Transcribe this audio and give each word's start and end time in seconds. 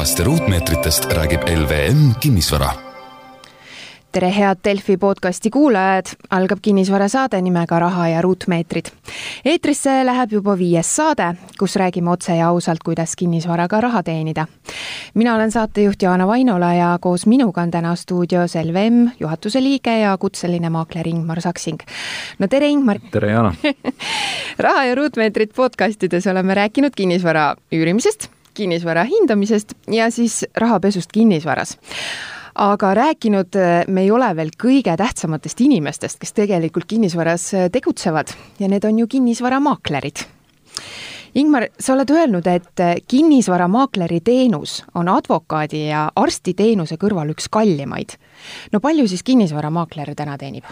rahast 0.00 0.18
ja 0.18 0.24
ruutmeetritest 0.24 1.04
räägib 1.12 1.40
LVM 1.44 2.14
Kinnisvara 2.20 2.70
tere, 4.12 4.30
head 4.36 4.62
Delfi 4.64 4.96
podcasti 4.96 5.50
kuulajad, 5.50 6.06
algab 6.30 6.58
kinnisvarasaade 6.62 7.40
nimega 7.42 7.78
Raha 7.78 8.08
ja 8.08 8.22
ruutmeetrid. 8.22 8.88
eetrisse 9.44 10.06
läheb 10.06 10.32
juba 10.32 10.56
viies 10.58 10.96
saade, 10.96 11.34
kus 11.58 11.76
räägime 11.76 12.10
otse 12.10 12.36
ja 12.36 12.48
ausalt, 12.48 12.80
kuidas 12.84 13.16
kinnisvaraga 13.16 13.80
raha 13.80 14.02
teenida. 14.02 14.46
mina 15.14 15.34
olen 15.34 15.50
saatejuht 15.50 16.02
Jaana 16.02 16.26
Vainola 16.26 16.74
ja 16.74 16.98
koos 17.00 17.26
minuga 17.26 17.60
on 17.60 17.70
täna 17.70 17.94
stuudios 17.96 18.54
LVM 18.54 19.10
juhatuse 19.20 19.62
liige 19.62 19.98
ja 19.98 20.18
kutseline 20.18 20.70
maakler 20.70 21.08
Ingmar 21.08 21.40
Saksing. 21.40 21.78
no 22.38 22.48
tere, 22.48 22.68
Ingmar! 22.68 22.98
tere, 23.10 23.30
Jaana 23.30 23.54
raha 24.58 24.84
ja 24.84 24.94
ruutmeetrid 24.94 25.52
podcastides 25.56 26.26
oleme 26.26 26.54
rääkinud 26.54 26.92
kinnisvara 26.96 27.56
üürimisest 27.72 28.39
kinnisvara 28.60 29.06
hindamisest 29.08 29.74
ja 29.88 30.10
siis 30.14 30.42
rahapesust 30.60 31.12
kinnisvaras 31.12 31.78
aga 32.54 32.94
rääkinud 32.94 33.56
äh, 33.56 33.84
me 33.88 34.04
ei 34.04 34.10
ole 34.10 34.28
veel 34.36 34.50
kõige 34.58 34.94
tähtsamatest 34.98 35.60
inimestest, 35.64 36.18
kes 36.20 36.34
tegelikult 36.36 36.88
kinnisvaras 36.90 37.46
äh, 37.54 37.70
tegutsevad 37.72 38.34
ja 38.60 38.68
need 38.68 38.84
on 38.84 38.98
ju 38.98 39.06
kinnisvaramaaklerid. 39.10 40.26
Ingmar, 41.38 41.68
sa 41.78 41.94
oled 41.94 42.10
öelnud, 42.10 42.46
et 42.50 42.82
äh, 42.82 42.96
kinnisvaramaakleri 43.08 44.20
teenus 44.26 44.80
on 44.94 45.08
advokaadi 45.08 45.86
ja 45.88 46.08
arsti 46.16 46.54
teenuse 46.58 46.98
kõrval 47.00 47.32
üks 47.34 47.48
kallimaid. 47.50 48.18
no 48.72 48.80
palju 48.80 49.08
siis 49.08 49.22
kinnisvaramaakler 49.22 50.14
täna 50.14 50.38
teenib? 50.38 50.64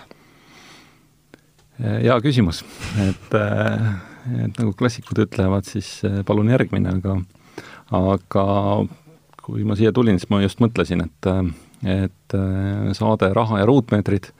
hea 1.78 2.14
küsimus, 2.18 2.64
et, 2.98 3.34
et 3.38 4.56
nagu 4.58 4.72
klassikud 4.74 5.20
ütlevad, 5.22 5.62
siis 5.62 6.00
palun 6.26 6.50
järgmine, 6.50 6.96
aga 6.98 7.20
aga 7.94 8.46
kui 9.42 9.64
ma 9.64 9.76
siia 9.78 9.92
tulin, 9.96 10.18
siis 10.20 10.30
ma 10.30 10.42
just 10.42 10.60
mõtlesin, 10.60 11.04
et 11.06 11.32
et 11.86 12.34
äh, 12.34 12.92
saade 12.92 13.30
Raha 13.34 13.60
ja 13.60 13.66
ruutmeetrid, 13.68 14.32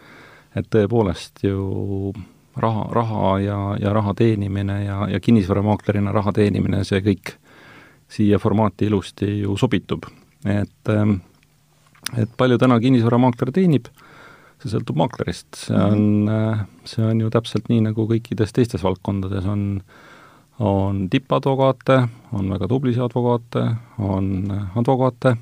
et 0.58 0.66
tõepoolest 0.74 1.44
ju 1.46 2.12
raha, 2.58 2.88
raha 2.92 3.38
ja, 3.40 3.58
ja 3.80 3.92
raha 3.94 4.14
teenimine 4.18 4.84
ja, 4.84 5.04
ja 5.10 5.20
kinnisvaramaaklerina 5.20 6.12
raha 6.12 6.32
teenimine, 6.34 6.82
see 6.84 7.00
kõik 7.04 7.36
siia 8.10 8.40
formaati 8.42 8.88
ilusti 8.88 9.38
ju 9.42 9.56
sobitub. 9.56 10.08
et, 10.44 10.90
ähm, 10.90 11.20
et 12.16 12.30
palju 12.36 12.58
täna 12.58 12.78
kinnisvaramaakler 12.80 13.52
teenib, 13.52 13.88
see 14.62 14.72
sõltub 14.72 14.98
maaklerist, 14.98 15.48
see 15.66 15.78
on, 15.78 16.28
äh, 16.28 16.66
see 16.84 17.04
on 17.04 17.20
ju 17.20 17.30
täpselt 17.30 17.68
nii, 17.68 17.82
nagu 17.90 18.06
kõikides 18.10 18.54
teistes 18.54 18.82
valdkondades. 18.82 19.46
On, 19.46 19.82
on 20.58 21.04
tippadvokaate, 21.10 22.00
on 22.32 22.50
väga 22.50 22.68
tublisid 22.68 23.02
advokaate, 23.02 23.64
on 23.98 24.48
advokaate 24.74 25.36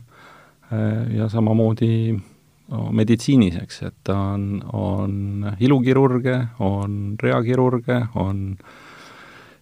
Äh, 0.73 1.17
ja 1.17 1.29
samamoodi 1.29 2.17
meditsiinis, 2.91 3.61
eks, 3.63 3.83
et 3.87 4.09
on, 4.11 4.57
on 4.75 5.53
ilukirurge, 5.63 6.41
on 6.59 7.15
reakirurge, 7.23 8.01
on 8.19 8.41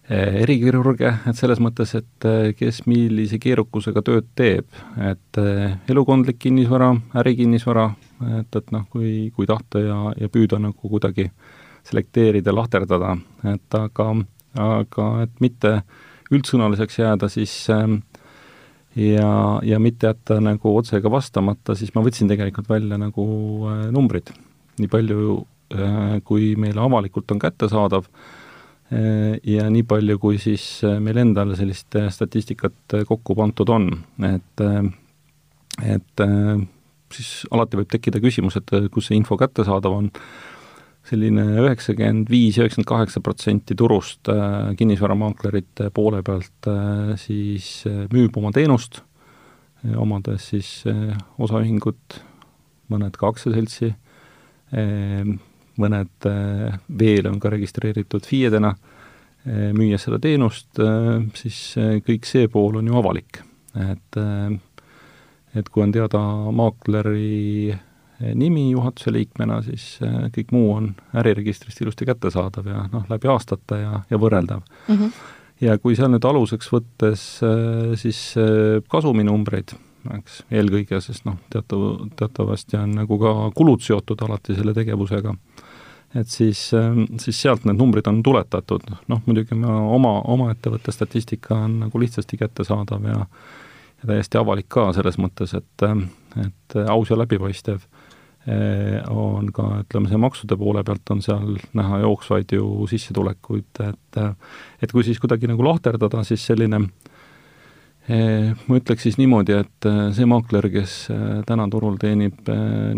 äh, 0.09 0.39
erikirurge, 0.41 1.11
et 1.29 1.37
selles 1.37 1.61
mõttes, 1.61 1.93
et 1.99 2.25
äh, 2.25 2.47
kes 2.57 2.81
millise 2.89 3.37
keerukusega 3.37 4.01
tööd 4.01 4.31
teeb, 4.33 4.65
et 4.97 5.41
elukondlik 5.93 6.41
kinnisvara, 6.41 6.89
ärikinnisvara, 7.21 7.85
et, 8.39 8.57
et 8.57 8.73
noh, 8.73 8.89
kui, 8.89 9.29
kui 9.35 9.45
tahta 9.45 9.85
ja, 9.85 9.99
ja 10.17 10.31
püüda 10.33 10.57
nagu 10.63 10.89
kuidagi 10.89 11.27
selekteerida, 11.85 12.49
lahterdada, 12.49 13.13
et 13.53 13.77
aga, 13.77 14.09
aga 14.55 15.07
et 15.25 15.41
mitte 15.43 15.79
üldsõnaliseks 16.33 16.99
jääda, 16.99 17.29
siis 17.29 17.53
äh, 17.73 17.87
ja, 18.95 19.59
ja 19.63 19.79
mitte 19.79 20.07
jätta 20.07 20.39
nagu 20.43 20.75
otsega 20.77 21.11
vastamata, 21.11 21.75
siis 21.75 21.93
ma 21.95 22.03
võtsin 22.05 22.29
tegelikult 22.31 22.69
välja 22.69 22.99
nagu 22.99 23.25
äh, 23.69 23.85
numbrid. 23.93 24.31
nii 24.79 24.91
palju, 24.91 25.37
äh, 25.75 26.17
kui 26.27 26.53
meile 26.59 26.83
avalikult 26.83 27.31
on 27.31 27.39
kättesaadav 27.39 28.07
äh, 28.07 29.35
ja 29.43 29.69
nii 29.69 29.83
palju, 29.87 30.19
kui 30.19 30.39
siis 30.41 30.83
meil 30.99 31.19
endal 31.23 31.55
sellist 31.59 31.95
statistikat 32.09 32.99
kokku 33.07 33.35
pandud 33.35 33.69
on, 33.69 33.91
et 34.23 34.65
et 35.83 36.21
siis 37.11 37.29
alati 37.51 37.75
võib 37.75 37.89
tekkida 37.91 38.21
küsimus, 38.23 38.55
et 38.55 38.71
kus 38.91 39.09
see 39.09 39.17
info 39.19 39.35
kättesaadav 39.37 39.91
on 39.91 40.07
selline 41.05 41.43
üheksakümmend 41.61 42.29
viis, 42.31 42.57
üheksakümmend 42.57 42.89
kaheksa 42.89 43.21
protsenti 43.23 43.77
turust 43.77 44.29
äh, 44.31 44.71
kinnisvaramaaklerite 44.77 45.91
poole 45.93 46.23
pealt 46.25 46.69
äh, 46.69 47.13
siis 47.21 47.83
äh, 47.89 48.05
müüb 48.13 48.37
oma 48.41 48.51
teenust, 48.55 49.03
omades 50.01 50.47
siis 50.49 50.69
osaühingut, 51.37 52.15
mõned 52.89 53.19
ka 53.21 53.27
aktsiaseltsi, 53.29 53.91
mõned 55.77 56.27
veel 56.97 57.29
on 57.29 57.37
ka 57.43 57.51
registreeritud 57.53 58.25
FIE-dena, 58.25 58.71
müües 59.77 60.07
seda 60.07 60.17
teenust, 60.23 60.81
siis 61.37 61.59
kõik 62.07 62.25
see 62.25 62.49
pool 62.49 62.79
on 62.81 62.89
ju 62.89 62.97
avalik. 62.97 63.43
et, 63.77 64.17
et 65.53 65.69
kui 65.69 65.85
on 65.85 65.93
teada 65.93 66.23
maakleri 66.49 67.77
nimi 68.19 68.69
juhatuse 68.71 69.11
liikmena, 69.11 69.59
siis 69.65 69.97
äh, 70.03 70.27
kõik 70.35 70.53
muu 70.55 70.69
on 70.75 70.91
äriregistrist 71.17 71.81
ilusti 71.83 72.07
kättesaadav 72.07 72.67
ja 72.69 72.85
noh, 72.91 73.03
läbi 73.11 73.29
aastate 73.31 73.81
ja, 73.81 74.03
ja 74.09 74.19
võrreldav 74.21 74.61
mm. 74.61 74.95
-hmm. 74.95 75.11
ja 75.67 75.77
kui 75.77 75.95
seal 75.95 76.13
nüüd 76.13 76.25
aluseks 76.25 76.71
võttes 76.71 77.25
äh, 77.43 77.95
siis 77.99 78.21
kasuminumbreid, 78.91 79.75
eks, 80.19 80.43
eelkõige, 80.51 81.01
sest 81.01 81.25
noh, 81.25 81.37
teatav, 81.51 82.07
teatavasti 82.15 82.79
on 82.79 82.95
nagu 83.01 83.19
ka 83.19 83.33
kulud 83.55 83.83
seotud 83.83 84.21
alati 84.21 84.55
selle 84.55 84.73
tegevusega, 84.73 85.35
et 86.15 86.31
siis, 86.31 86.71
siis 87.19 87.41
sealt 87.41 87.65
need 87.65 87.77
numbrid 87.81 88.07
on 88.07 88.23
tuletatud, 88.23 88.87
noh 89.11 89.21
muidugi 89.25 89.57
ma 89.59 89.81
oma, 89.91 90.21
oma 90.23 90.51
ettevõtte 90.53 90.95
statistika 90.95 91.65
on 91.67 91.79
nagu 91.83 91.99
lihtsasti 91.99 92.37
kättesaadav 92.37 93.11
ja 93.11 93.25
ja 93.95 94.07
täiesti 94.07 94.37
avalik 94.37 94.67
ka 94.69 94.89
selles 94.93 95.15
mõttes, 95.17 95.53
et, 95.55 95.83
et 96.45 96.75
aus 96.87 97.09
ja 97.09 97.15
läbipaistev 97.17 97.79
Eh, 97.79 98.04
on 98.45 99.47
ka, 99.53 99.63
ütleme, 99.81 100.09
see 100.11 100.19
maksude 100.21 100.57
poole 100.59 100.83
pealt 100.85 101.11
on 101.13 101.21
seal 101.25 101.55
näha 101.77 102.01
jooksvaid 102.03 102.53
ju 102.53 102.85
sissetulekuid, 102.91 103.81
et 103.87 104.19
et 104.83 104.91
kui 104.91 105.03
siis 105.07 105.19
kuidagi 105.21 105.49
nagu 105.49 105.65
lahterdada, 105.65 106.21
siis 106.27 106.45
selline 106.45 106.83
eh, 108.07 108.53
ma 108.53 108.77
ütleks 108.77 109.07
siis 109.07 109.17
niimoodi, 109.17 109.57
et 109.65 109.89
see 110.13 110.29
maakler, 110.29 110.69
kes 110.73 110.97
täna 111.49 111.67
turul 111.73 111.97
teenib 112.01 112.45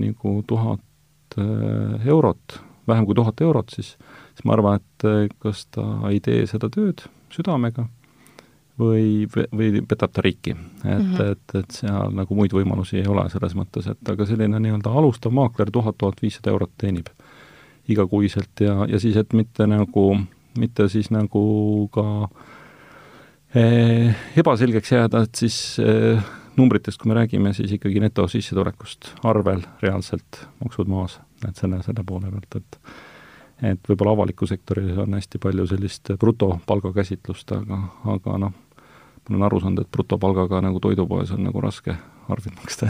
nagu 0.04 0.38
tuhat 0.48 1.38
eurot, 1.38 2.60
vähem 2.88 3.08
kui 3.08 3.16
tuhat 3.16 3.46
eurot, 3.48 3.72
siis 3.72 3.96
siis 4.38 4.46
ma 4.46 4.58
arvan, 4.58 4.82
et 4.82 5.38
kas 5.40 5.66
ta 5.72 5.86
ei 6.12 6.20
tee 6.24 6.44
seda 6.50 6.70
tööd 6.74 7.08
südamega 7.34 7.88
või, 8.80 9.26
või 9.34 9.82
petab 9.88 10.14
ta 10.14 10.22
riiki. 10.22 10.52
et 10.52 10.86
mm, 10.86 11.14
-hmm. 11.14 11.32
et, 11.32 11.56
et 11.56 11.72
seal 11.80 12.14
nagu 12.14 12.36
muid 12.36 12.54
võimalusi 12.54 13.02
ei 13.02 13.08
ole 13.08 13.30
selles 13.30 13.56
mõttes, 13.56 13.90
et 13.92 14.10
aga 14.10 14.26
selline 14.26 14.60
nii-öelda 14.60 14.90
alustav 14.90 15.34
maakler 15.34 15.72
tuhat, 15.72 15.98
tuhat 15.98 16.22
viissada 16.22 16.52
eurot 16.52 16.72
teenib 16.78 17.10
igakuiselt 17.88 18.60
ja, 18.60 18.86
ja 18.88 19.00
siis, 19.00 19.16
et 19.18 19.34
mitte 19.34 19.68
nagu, 19.68 20.18
mitte 20.60 20.90
siis 20.90 21.10
nagu 21.12 21.90
ka 21.94 22.30
eh, 23.56 24.16
ebaselgeks 24.38 24.92
jääda, 24.92 25.24
et 25.24 25.36
siis 25.36 25.80
eh, 25.80 26.22
numbritest, 26.58 27.02
kui 27.02 27.10
me 27.10 27.20
räägime, 27.20 27.54
siis 27.54 27.72
ikkagi 27.72 28.02
netosissetulekust 28.04 29.14
arvel 29.24 29.62
reaalselt 29.82 30.46
maksud 30.64 30.90
maas, 30.92 31.20
et 31.48 31.56
selle, 31.56 31.82
selle 31.86 32.04
poole 32.06 32.32
pealt, 32.32 32.62
et 32.62 32.82
et 33.58 33.90
võib-olla 33.90 34.12
avaliku 34.14 34.46
sektoris 34.46 35.00
on 35.02 35.16
hästi 35.18 35.40
palju 35.42 35.64
sellist 35.66 36.12
brutopalga 36.22 36.92
käsitlust, 36.94 37.52
aga, 37.56 37.80
aga 38.14 38.36
noh, 38.44 38.54
ma 39.30 39.36
olen 39.36 39.48
aru 39.50 39.64
saanud, 39.64 39.84
et 39.84 39.92
brutopalgaga 39.92 40.62
nagu 40.64 40.80
toidupoes 40.84 41.34
on 41.36 41.44
nagu 41.48 41.62
raske 41.64 41.96
arveid 42.32 42.56
maksta. 42.60 42.90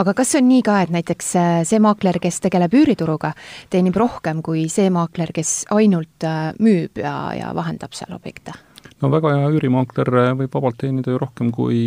aga 0.00 0.14
kas 0.16 0.32
see 0.32 0.42
on 0.42 0.48
nii 0.50 0.62
ka, 0.66 0.78
et 0.84 0.92
näiteks 0.94 1.32
äh, 1.40 1.58
see 1.68 1.80
maakler, 1.82 2.18
kes 2.22 2.40
tegeleb 2.44 2.74
üürituruga, 2.76 3.32
teenib 3.72 3.96
rohkem 3.98 4.42
kui 4.46 4.66
see 4.72 4.90
maakler, 4.94 5.32
kes 5.36 5.64
ainult 5.74 6.26
äh, 6.26 6.50
müüb 6.62 7.02
ja, 7.02 7.16
ja 7.36 7.52
vahendab 7.56 7.96
seal 7.96 8.14
objekte? 8.16 8.56
no 9.02 9.10
väga 9.12 9.34
hea 9.34 9.50
üürimaakler 9.56 10.12
äh, 10.22 10.30
võib 10.42 10.54
vabalt 10.58 10.80
teenida 10.82 11.14
ju 11.14 11.20
rohkem 11.22 11.50
kui 11.54 11.80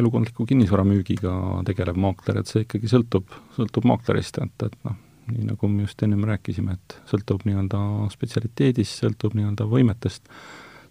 elukondliku 0.00 0.46
kinnisvara 0.48 0.86
müügiga 0.88 1.34
tegelev 1.68 1.98
maakler, 2.00 2.40
et 2.40 2.50
see 2.50 2.64
ikkagi 2.64 2.88
sõltub, 2.88 3.28
sõltub 3.56 3.88
maaklerist, 3.90 4.40
et, 4.40 4.68
et 4.68 4.78
noh, 4.88 4.96
nii 5.30 5.50
nagu 5.50 5.68
me 5.68 5.84
just 5.84 6.00
ennem 6.06 6.24
rääkisime, 6.28 6.78
et 6.78 6.96
sõltub 7.10 7.44
nii-öelda 7.44 7.82
spetsialiteedist, 8.14 9.02
sõltub 9.02 9.36
nii-öelda 9.36 9.68
võimetest, 9.68 10.32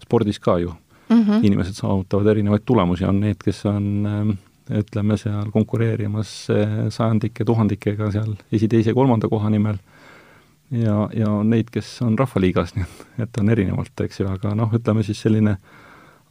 spordis 0.04 0.38
ka 0.42 0.60
ju 0.62 0.76
mm. 1.10 1.22
-hmm. 1.22 1.44
inimesed 1.46 1.74
saavutavad 1.74 2.26
erinevaid 2.26 2.62
tulemusi, 2.66 3.04
on 3.04 3.20
need, 3.20 3.42
kes 3.44 3.66
on 3.66 4.06
ähm, 4.06 4.30
ütleme 4.70 5.16
seal 5.16 5.50
konkureerimas 5.50 6.32
äh, 6.50 6.78
sajandike, 6.88 7.44
tuhandikega 7.44 8.10
seal 8.10 8.34
esi-teise-kolmanda 8.52 9.28
koha 9.28 9.50
nimel 9.50 9.78
ja, 10.70 11.08
ja 11.14 11.30
on 11.30 11.50
neid, 11.50 11.70
kes 11.72 12.02
on 12.02 12.18
rahvaliigas, 12.18 12.74
nii 12.76 12.86
et, 12.86 13.06
et 13.26 13.40
on 13.42 13.50
erinevalt, 13.50 13.94
eks 14.06 14.20
ju, 14.20 14.28
aga 14.30 14.54
noh, 14.54 14.72
ütleme 14.76 15.02
siis 15.06 15.22
selline 15.22 15.56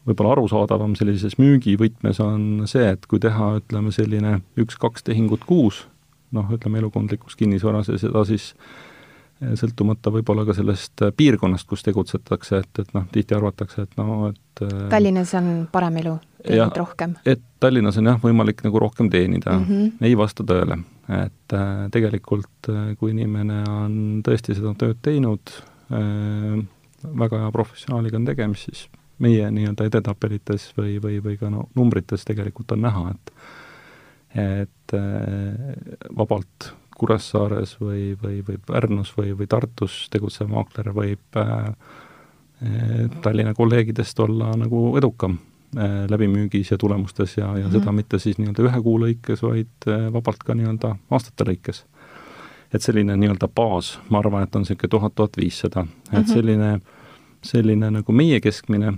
võib-olla 0.08 0.38
arusaadavam 0.38 0.96
sellises 0.96 1.36
müügivõtmes 1.38 2.22
on 2.24 2.68
see, 2.70 2.88
et 2.96 3.06
kui 3.06 3.20
teha, 3.20 3.56
ütleme, 3.60 3.92
selline 3.92 4.40
üks-kaks 4.58 5.04
tehingut 5.06 5.44
kuus, 5.46 5.84
noh, 6.32 6.48
ütleme 6.56 6.80
elukondlikus 6.80 7.36
kinnisvaras 7.36 7.92
ja 7.92 7.98
seda 8.00 8.24
siis 8.26 8.54
eh, 8.54 8.89
sõltumata 9.40 10.12
võib-olla 10.14 10.44
ka 10.48 10.56
sellest 10.58 11.04
eh, 11.06 11.14
piirkonnast, 11.16 11.68
kus 11.70 11.84
tegutsetakse, 11.86 12.62
et, 12.64 12.82
et 12.84 12.94
noh, 12.96 13.06
tihti 13.14 13.38
arvatakse, 13.38 13.86
et 13.88 14.00
no 14.00 14.30
et 14.32 14.64
eh, 14.66 14.74
Tallinnas 14.92 15.34
on 15.40 15.52
parem 15.72 16.00
elu, 16.02 16.16
teenid 16.44 16.80
rohkem? 16.80 17.16
et 17.30 17.44
Tallinnas 17.64 18.00
on 18.02 18.12
jah, 18.12 18.20
võimalik 18.24 18.64
nagu 18.66 18.82
rohkem 18.84 19.10
teenida 19.12 19.56
mm, 19.58 19.66
-hmm. 19.70 20.08
ei 20.10 20.18
vasta 20.18 20.44
tõele. 20.44 20.82
et 21.10 21.56
äh, 21.56 21.88
tegelikult 21.92 22.72
kui 23.00 23.12
inimene 23.12 23.64
on 23.70 23.96
tõesti 24.28 24.56
seda 24.58 24.74
tööd 24.78 25.00
teinud 25.02 25.56
äh,, 25.92 26.60
väga 27.04 27.46
hea 27.46 27.52
professionaaliga 27.52 28.20
on 28.20 28.26
tegemist, 28.28 28.68
siis 28.68 28.90
meie 29.20 29.48
nii-öelda 29.52 29.88
edetabelites 29.88 30.74
või, 30.78 31.00
või, 31.04 31.24
või 31.24 31.38
ka 31.40 31.50
no 31.50 31.70
numbrites 31.76 32.26
tegelikult 32.28 32.72
on 32.76 32.82
näha, 32.88 33.10
et 33.16 33.34
et 34.30 34.94
äh, 34.94 35.74
vabalt 36.18 36.74
Kuressaares 37.00 37.78
või, 37.82 38.14
või, 38.20 38.42
või 38.48 38.60
Pärnus 38.68 39.14
või, 39.18 39.34
või 39.38 39.48
Tartus 39.50 40.08
tegutsev 40.12 40.50
maakler 40.52 40.92
võib 40.96 41.40
äh, 41.40 41.72
Tallinna 43.24 43.54
kolleegidest 43.56 44.20
olla 44.20 44.52
nagu 44.60 44.98
edukam 45.00 45.38
äh, 45.78 46.04
läbimüügis 46.12 46.74
ja 46.74 46.78
tulemustes 46.78 47.38
ja, 47.38 47.46
ja 47.46 47.52
mm 47.54 47.62
-hmm. 47.64 47.80
seda 47.80 47.92
mitte 47.92 48.20
siis 48.20 48.38
nii-öelda 48.38 48.68
ühe 48.68 48.82
kuu 48.84 49.00
lõikes, 49.00 49.44
vaid 49.44 49.88
äh, 49.88 50.14
vabalt 50.14 50.44
ka 50.44 50.56
nii-öelda 50.56 50.96
aastate 51.12 51.48
lõikes. 51.48 51.86
et 52.74 52.82
selline 52.82 53.16
nii-öelda 53.18 53.48
baas, 53.48 54.00
ma 54.10 54.20
arvan, 54.20 54.44
et 54.44 54.56
on 54.56 54.62
niisugune 54.62 54.90
tuhat, 54.90 55.16
tuhat 55.16 55.38
viissada, 55.38 55.86
et 56.12 56.20
mhm. 56.20 56.34
selline, 56.34 56.82
selline 57.42 57.92
nagu 57.92 58.12
meie 58.12 58.40
keskmine 58.40 58.94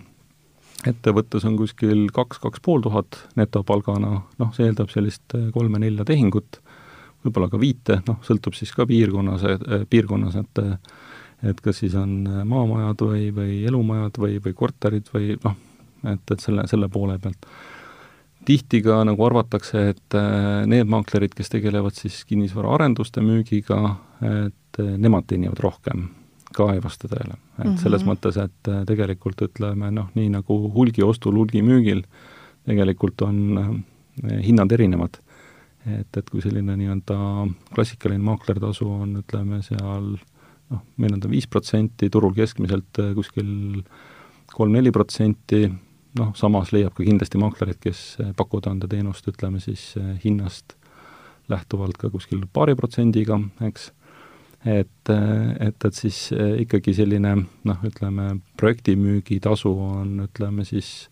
ettevõttes 0.88 1.46
on 1.46 1.58
kuskil 1.58 2.10
kaks, 2.14 2.40
kaks 2.40 2.60
pool 2.60 2.82
tuhat 2.82 3.20
netopalgana, 3.36 4.22
noh, 4.40 4.54
see 4.54 4.66
eeldab 4.66 4.90
sellist 4.90 5.36
kolme-nelja 5.54 6.06
tehingut, 6.06 6.62
võib-olla 7.26 7.50
ka 7.52 7.60
viite, 7.62 8.00
noh, 8.08 8.20
sõltub 8.26 8.56
siis 8.58 8.72
ka 8.76 8.86
piirkonnas, 8.90 9.44
eh, 9.48 9.84
piirkonnas, 9.90 10.38
et 10.42 10.64
et 11.42 11.58
kas 11.58 11.80
siis 11.82 11.96
on 11.98 12.20
eh, 12.28 12.42
maamajad 12.46 13.02
või, 13.02 13.30
või 13.34 13.60
elumajad 13.66 14.20
või, 14.22 14.40
või 14.46 14.56
korterid 14.58 15.10
või 15.14 15.36
noh, 15.44 15.58
et, 16.14 16.24
et 16.32 16.40
selle, 16.40 16.68
selle 16.70 16.90
poole 16.90 17.18
pealt. 17.22 17.48
tihti 18.46 18.82
ka 18.82 19.04
nagu 19.06 19.26
arvatakse, 19.26 19.82
et 19.94 20.16
need 20.66 20.90
maaklerid, 20.90 21.34
kes 21.38 21.50
tegelevad 21.54 21.94
siis 21.94 22.24
kinnisvaraarenduste 22.26 23.22
müügiga, 23.22 23.98
et 24.26 24.82
nemad 24.98 25.28
teenivad 25.30 25.62
rohkem 25.62 26.08
ka 26.52 26.72
ei 26.74 26.82
vasta 26.84 27.08
tõele. 27.08 27.38
et 27.38 27.66
mm 27.66 27.72
-hmm. 27.72 27.78
selles 27.78 28.04
mõttes, 28.04 28.38
et 28.42 28.72
tegelikult 28.88 29.42
ütleme 29.42 29.92
noh, 29.92 30.10
nii 30.16 30.30
nagu 30.30 30.58
hulgiostul, 30.74 31.38
hulgimüügil 31.38 32.02
tegelikult 32.66 33.22
on 33.22 33.84
hinnad 34.22 34.72
erinevad. 34.72 35.20
Et, 35.86 36.18
et 36.18 36.30
kui 36.30 36.44
selline 36.44 36.76
nii-öelda 36.78 37.18
klassikaline 37.76 38.24
maaklertasu 38.26 38.88
on, 38.90 39.16
ütleme 39.24 39.62
seal 39.66 40.12
noh, 40.72 40.84
meil 41.02 41.16
on 41.16 41.24
ta 41.24 41.32
viis 41.32 41.48
protsenti, 41.52 42.10
turul 42.14 42.36
keskmiselt 42.38 43.02
äh, 43.02 43.14
kuskil 43.18 43.82
kolm-neli 44.52 44.92
protsenti, 44.94 45.66
noh, 46.20 46.36
samas 46.38 46.74
leiab 46.76 46.94
ka 46.98 47.06
kindlasti 47.08 47.40
maaklerid, 47.42 47.80
kes 47.82 48.04
pakuvad 48.38 48.68
anda 48.74 48.90
teenust, 48.92 49.28
ütleme 49.32 49.62
siis 49.64 49.94
hinnast 50.26 50.76
lähtuvalt 51.52 51.98
ka 52.00 52.12
kuskil 52.12 52.46
paari 52.54 52.76
protsendiga, 52.80 53.40
eks. 53.68 53.92
Et, 54.62 55.10
et, 55.10 55.86
et 55.88 55.96
siis 55.98 56.18
ikkagi 56.62 56.94
selline 56.94 57.32
noh, 57.66 57.86
ütleme, 57.88 58.28
projektimüügitasu 58.62 59.72
on, 59.72 60.12
ütleme 60.28 60.66
siis 60.68 61.10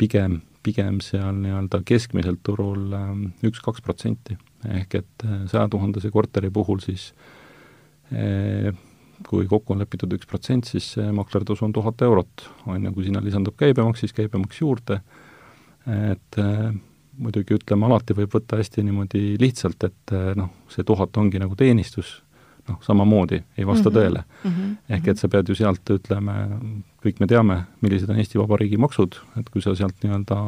pigem, 0.00 0.38
pigem 0.64 1.00
seal 1.04 1.36
nii-öelda 1.40 1.82
keskmiselt 1.86 2.42
turul 2.46 2.92
eh, 2.96 3.10
üks-kaks 3.48 3.84
protsenti. 3.84 4.36
ehk 4.68 4.94
et 5.00 5.24
eh, 5.26 5.42
saja 5.50 5.68
tuhandese 5.72 6.12
korteri 6.12 6.50
puhul 6.52 6.82
siis 6.84 7.12
kui 8.10 9.44
kokku 9.46 9.70
on 9.70 9.78
lepitud 9.78 10.10
üks 10.16 10.26
protsent, 10.26 10.66
siis 10.66 10.88
see 10.96 11.12
maklertasu 11.14 11.62
on 11.62 11.74
tuhat 11.76 12.02
eurot, 12.02 12.42
on 12.66 12.88
ju, 12.88 12.90
kui 12.96 13.04
sinna 13.06 13.20
lisandub 13.22 13.54
käibemaks, 13.60 14.02
siis 14.02 14.16
käibemaks 14.16 14.58
juurde, 14.58 14.96
et 15.86 16.38
muidugi 17.22 17.54
ütleme, 17.54 17.86
alati 17.86 18.16
võib 18.18 18.34
võtta 18.34 18.58
hästi 18.58 18.82
niimoodi 18.88 19.22
lihtsalt, 19.38 19.86
et 19.86 20.14
noh, 20.40 20.50
see 20.74 20.82
tuhat 20.88 21.22
ongi 21.22 21.38
nagu 21.38 21.54
teenistus 21.54 22.16
noh, 22.70 22.80
samamoodi 22.84 23.40
ei 23.58 23.66
vasta 23.66 23.90
mm 23.90 23.96
-hmm. 23.96 24.00
tõele 24.00 24.24
mm. 24.44 24.50
-hmm. 24.50 24.96
ehk 24.96 25.08
et 25.12 25.18
sa 25.18 25.28
pead 25.28 25.48
ju 25.48 25.54
sealt, 25.58 25.90
ütleme, 25.90 26.34
kõik 27.04 27.20
me 27.20 27.26
teame, 27.26 27.62
millised 27.80 28.10
on 28.10 28.18
Eesti 28.18 28.38
Vabariigi 28.38 28.76
maksud, 28.76 29.18
et 29.40 29.50
kui 29.50 29.62
sa 29.62 29.74
sealt 29.74 30.04
nii-öelda 30.04 30.38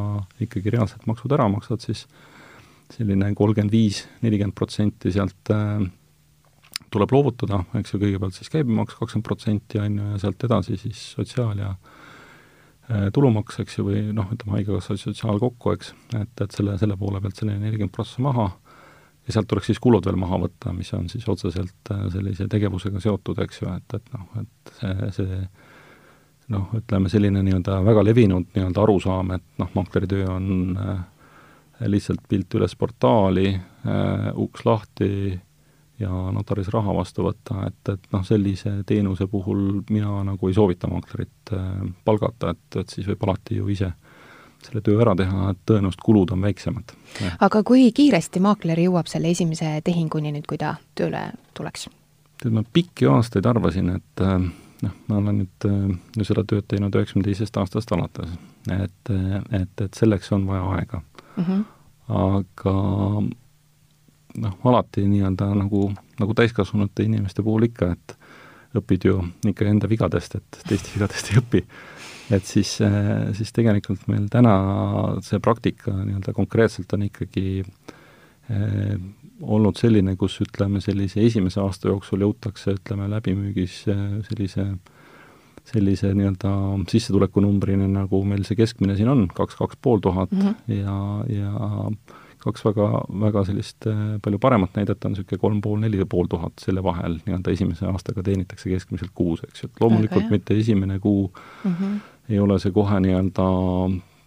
ikkagi 0.47 0.71
reaalselt 0.71 1.07
maksud 1.07 1.33
ära 1.33 1.49
maksad, 1.49 1.81
siis 1.81 2.07
selline 2.93 3.35
kolmkümmend 3.35 3.73
viis, 3.73 4.07
nelikümmend 4.23 4.55
protsenti 4.55 5.13
sealt 5.13 5.51
äh, 5.51 5.83
tuleb 6.93 7.13
loovutada, 7.15 7.63
eks 7.79 7.95
ju, 7.95 8.01
kõigepealt 8.03 8.37
siis 8.37 8.53
käibemaks 8.53 8.99
kakskümmend 8.99 9.27
protsenti, 9.27 9.81
on 9.81 9.99
ju, 9.99 10.09
ja 10.13 10.23
sealt 10.27 10.45
edasi 10.45 10.77
siis 10.77 11.01
sotsiaal- 11.17 11.59
ja 11.59 11.71
äh, 12.91 13.09
tulumaks, 13.15 13.61
eks 13.65 13.79
ju, 13.79 13.87
või 13.89 14.03
noh, 14.13 14.29
ütleme, 14.35 14.59
Haigekassa 14.59 14.97
sotsiaal 15.01 15.41
kokku, 15.41 15.73
eks, 15.73 15.95
et, 16.21 16.45
et 16.45 16.51
selle, 16.59 16.77
selle 16.79 16.99
poole 17.01 17.21
pealt 17.21 17.41
selline 17.41 17.63
nelikümmend 17.65 17.95
prossa 17.95 18.25
maha 18.25 18.51
ja 19.27 19.35
sealt 19.35 19.49
tuleks 19.51 19.71
siis 19.71 19.81
kulud 19.83 20.07
veel 20.07 20.19
maha 20.19 20.39
võtta, 20.45 20.73
mis 20.75 20.91
on 20.97 21.09
siis 21.11 21.27
otseselt 21.31 21.93
äh, 21.95 22.07
sellise 22.13 22.49
tegevusega 22.51 23.03
seotud, 23.03 23.39
eks 23.45 23.63
ju, 23.63 23.71
et, 23.77 23.97
et 23.99 24.17
noh, 24.17 24.43
et 24.43 24.75
see, 24.81 25.11
see 25.19 25.39
noh, 26.53 26.67
ütleme 26.79 27.13
selline 27.13 27.45
nii-öelda 27.47 27.79
väga 27.87 28.05
levinud 28.05 28.51
nii-öelda 28.57 28.83
arusaam, 28.83 29.33
et 29.39 29.47
noh, 29.63 29.71
maakleri 29.79 30.11
töö 30.11 30.27
on 30.35 30.77
äh, 30.83 31.01
lihtsalt 31.87 32.27
pilt 32.29 32.59
üles 32.59 32.75
portaali 32.79 33.49
äh,, 33.55 34.29
uks 34.39 34.67
lahti 34.67 35.33
ja 36.03 36.11
notaris 36.35 36.71
raha 36.75 36.95
vastu 36.97 37.27
võtta, 37.29 37.69
et, 37.69 37.95
et 37.95 38.09
noh, 38.15 38.25
sellise 38.27 38.81
teenuse 38.87 39.29
puhul 39.31 39.83
mina 39.91 40.23
nagu 40.27 40.51
ei 40.51 40.57
soovita 40.57 40.91
maaklerit 40.91 41.55
äh, 41.55 41.85
palgata, 42.05 42.57
et, 42.57 42.83
et 42.83 42.97
siis 42.97 43.07
võib 43.07 43.29
alati 43.29 43.63
ju 43.63 43.71
ise 43.71 43.93
äh, 43.93 44.12
selle 44.67 44.83
töö 44.85 45.01
ära 45.03 45.15
teha, 45.19 45.51
et 45.53 45.61
tõenäoliselt 45.69 46.05
kulud 46.05 46.33
on 46.35 46.43
väiksemad. 46.47 46.95
aga 47.41 47.63
kui 47.67 47.91
kiiresti 47.95 48.41
maakler 48.41 48.79
jõuab 48.79 49.11
selle 49.11 49.33
esimese 49.35 49.81
tehinguni 49.85 50.33
nüüd, 50.33 50.47
kui 50.49 50.59
ta 50.59 50.77
tööle 50.99 51.31
tuleks? 51.55 51.89
tead, 52.43 52.53
ma 52.55 52.65
pikki 52.73 53.07
aastaid 53.11 53.47
arvasin, 53.47 53.91
et 53.99 54.25
äh, 54.25 54.39
noh, 54.83 54.97
ma 55.09 55.21
olen 55.21 55.43
nüüd 55.43 55.69
äh, 55.69 55.85
ju 56.17 56.27
seda 56.29 56.45
tööd 56.49 56.67
teinud 56.71 56.95
üheksakümne 56.95 57.29
teisest 57.29 57.57
aastast 57.61 57.93
alates, 57.95 58.35
et, 58.71 59.15
et, 59.15 59.87
et 59.87 59.99
selleks 59.99 60.33
on 60.33 60.47
vaja 60.47 60.67
aega 60.79 61.03
mm. 61.37 61.45
-hmm. 61.45 61.65
aga 62.23 62.77
noh, 64.43 64.59
alati 64.65 65.07
nii-öelda 65.09 65.53
nagu, 65.55 65.93
nagu 66.21 66.35
täiskasvanute 66.35 67.05
inimeste 67.05 67.43
puhul 67.43 67.69
ikka, 67.69 67.93
et 67.93 68.17
õpid 68.79 69.09
ju 69.09 69.19
ikka 69.49 69.67
enda 69.69 69.89
vigadest, 69.89 70.39
et 70.39 70.63
teiste 70.69 70.95
vigadest 70.95 71.33
ei 71.33 71.41
õpi 71.43 71.65
et 72.33 72.47
siis, 72.49 72.77
äh, 72.81 73.33
siis 73.37 73.53
tegelikult 73.55 74.07
meil 74.11 74.29
täna 74.33 74.55
see 75.25 75.41
praktika 75.43 75.95
nii-öelda 75.99 76.35
konkreetselt 76.37 76.93
on 76.97 77.07
ikkagi 77.09 77.63
eh, 77.63 78.95
olnud 79.43 79.79
selline, 79.79 80.17
kus 80.21 80.39
ütleme, 80.45 80.81
sellise 80.85 81.23
esimese 81.27 81.61
aasta 81.63 81.91
jooksul 81.91 82.25
jõutakse, 82.25 82.77
ütleme, 82.79 83.11
läbimüügis 83.13 83.85
äh, 83.93 84.09
sellise 84.31 84.73
sellise 85.63 86.09
nii-öelda 86.19 86.51
sissetulekunumbrini, 86.91 87.87
nagu 87.93 88.19
meil 88.27 88.43
see 88.49 88.59
keskmine 88.59 88.97
siin 88.99 89.13
on, 89.13 89.29
kaks, 89.31 89.55
kaks 89.61 89.79
pool 89.79 90.01
tuhat. 90.03 90.33
Mhm. 90.35 90.57
ja, 90.75 90.97
ja 91.31 91.53
kaks 92.43 92.65
väga, 92.67 92.87
väga 93.23 93.45
sellist 93.47 93.87
palju 94.25 94.41
paremat 94.43 94.75
näidet 94.75 95.05
on 95.07 95.13
niisugune 95.15 95.39
kolm 95.39 95.61
pool, 95.63 95.77
neli 95.85 96.03
pool 96.11 96.27
tuhat, 96.27 96.57
selle 96.65 96.83
vahel 96.83 97.21
nii-öelda 97.21 97.55
esimese 97.55 97.87
aastaga 97.87 98.25
teenitakse 98.27 98.73
keskmiselt 98.73 99.15
kuus, 99.15 99.45
eks 99.47 99.63
ju, 99.63 99.71
et 99.71 99.85
loomulikult 99.85 100.35
mitte 100.35 100.59
esimene 100.59 100.99
kuu 100.99 101.29
mm 101.31 101.77
-hmm 101.77 102.01
ei 102.29 102.39
ole 102.39 102.59
see 102.63 102.73
kohe 102.75 103.01
nii-öelda 103.03 103.49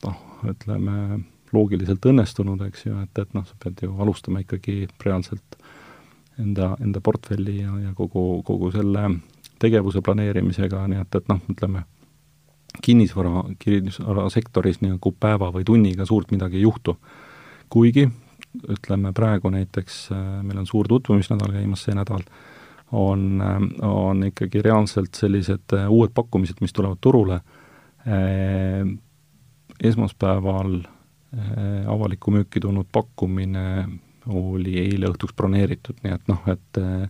noh, 0.06 0.20
ütleme, 0.52 1.24
loogiliselt 1.56 2.06
õnnestunud, 2.06 2.62
eks 2.68 2.86
ju, 2.88 2.98
et, 3.04 3.22
et 3.22 3.34
noh, 3.38 3.46
sa 3.48 3.56
pead 3.64 3.86
ju 3.86 3.96
alustama 4.02 4.42
ikkagi 4.44 4.86
reaalselt 5.06 5.58
enda, 6.42 6.76
enda 6.84 7.02
portfelli 7.02 7.62
ja, 7.62 7.76
ja 7.88 7.94
kogu, 7.96 8.44
kogu 8.46 8.72
selle 8.76 9.10
tegevuse 9.62 10.02
planeerimisega, 10.04 10.84
nii 10.92 11.02
et, 11.02 11.20
et 11.22 11.32
noh, 11.32 11.40
ütleme, 11.52 11.86
kinnisvara, 12.84 13.46
kinnisvarasektoris 13.60 14.82
nagu 14.84 15.14
päeva 15.20 15.52
või 15.56 15.64
tunniga 15.68 16.06
suurt 16.06 16.34
midagi 16.36 16.60
ei 16.60 16.68
juhtu. 16.68 16.98
kuigi 17.70 18.10
ütleme 18.70 19.12
praegu 19.14 19.50
näiteks, 19.50 20.12
äh, 20.12 20.44
meil 20.44 20.60
on 20.60 20.68
suur 20.68 20.88
tutvumisnädal 20.88 21.52
käimas 21.52 21.84
see 21.84 21.96
nädal, 21.96 22.24
on, 22.92 23.42
äh, 23.42 23.88
on 23.88 24.24
ikkagi 24.24 24.62
reaalselt 24.62 25.16
sellised 25.16 25.74
äh, 25.74 25.90
uued 25.90 26.14
pakkumised, 26.14 26.62
mis 26.62 26.74
tulevad 26.74 27.02
turule 27.02 27.40
esmaspäeval 29.84 30.76
äh, 30.80 31.88
avalikku 31.92 32.32
müüki 32.32 32.62
tulnud 32.62 32.88
pakkumine 32.92 33.88
oli 34.26 34.78
eile 34.82 35.10
õhtuks 35.12 35.36
broneeritud, 35.38 36.00
nii 36.04 36.14
et 36.16 36.30
noh, 36.32 36.46
et 36.50 36.80
äh, 36.82 37.10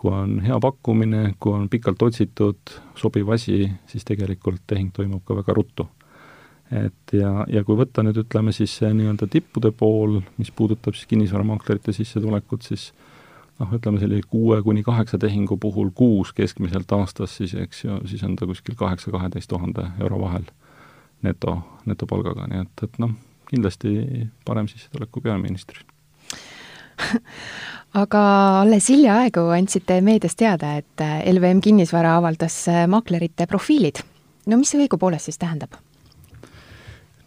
kui 0.00 0.12
on 0.14 0.38
hea 0.44 0.56
pakkumine, 0.62 1.34
kui 1.42 1.54
on 1.54 1.68
pikalt 1.72 2.02
otsitud 2.06 2.74
sobiv 2.96 3.32
asi, 3.34 3.64
siis 3.90 4.06
tegelikult 4.08 4.62
tehing 4.70 4.92
toimub 4.96 5.24
ka 5.26 5.36
väga 5.40 5.56
ruttu. 5.56 5.88
et 6.70 7.12
ja, 7.12 7.44
ja 7.50 7.64
kui 7.66 7.74
võtta 7.74 8.04
nüüd 8.06 8.20
ütleme 8.22 8.52
siis 8.54 8.76
see 8.78 8.92
nii-öelda 8.94 9.26
tippude 9.26 9.72
pool, 9.74 10.20
mis 10.38 10.52
puudutab 10.54 10.94
siis 10.94 11.08
kinnisvaramaaklerite 11.10 11.92
sissetulekut, 11.92 12.62
siis 12.62 12.92
noh, 13.60 13.74
ütleme 13.76 14.00
selline 14.00 14.26
kuue 14.30 14.60
kuni 14.66 14.82
kaheksa 14.86 15.18
tehingu 15.20 15.56
puhul 15.60 15.92
kuus 15.94 16.32
keskmiselt 16.36 16.92
aastas, 16.96 17.36
siis 17.40 17.54
eks 17.54 17.84
ju, 17.84 18.00
siis 18.10 18.24
on 18.26 18.36
ta 18.36 18.48
kuskil 18.48 18.78
kaheksa, 18.78 19.12
kaheteist 19.14 19.50
tuhande 19.52 19.86
euro 20.00 20.20
vahel 20.24 20.48
neto, 21.26 21.58
netopalgaga, 21.86 22.48
nii 22.50 22.64
et, 22.64 22.86
et 22.88 23.00
noh, 23.02 23.14
kindlasti 23.50 23.94
parem 24.46 24.68
sissetulek 24.70 25.12
kui 25.12 25.24
peaministril 25.28 25.84
aga 28.02 28.22
alles 28.62 28.88
hiljaaegu 28.92 29.46
andsite 29.54 30.00
meedias 30.04 30.36
teada, 30.38 30.76
et 30.80 31.04
LVM 31.32 31.62
Kinnisvara 31.64 32.16
avaldas 32.18 32.62
maaklerite 32.90 33.46
profiilid. 33.50 34.02
no 34.46 34.58
mis 34.60 34.70
see 34.72 34.84
õigupoolest 34.84 35.30
siis 35.30 35.40
tähendab? 35.40 35.74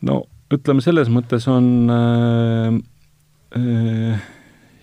no 0.02 0.24
ütleme, 0.54 0.84
selles 0.86 1.10
mõttes 1.10 1.48
on 1.52 1.90
äh, 1.92 2.78
äh, 3.58 4.30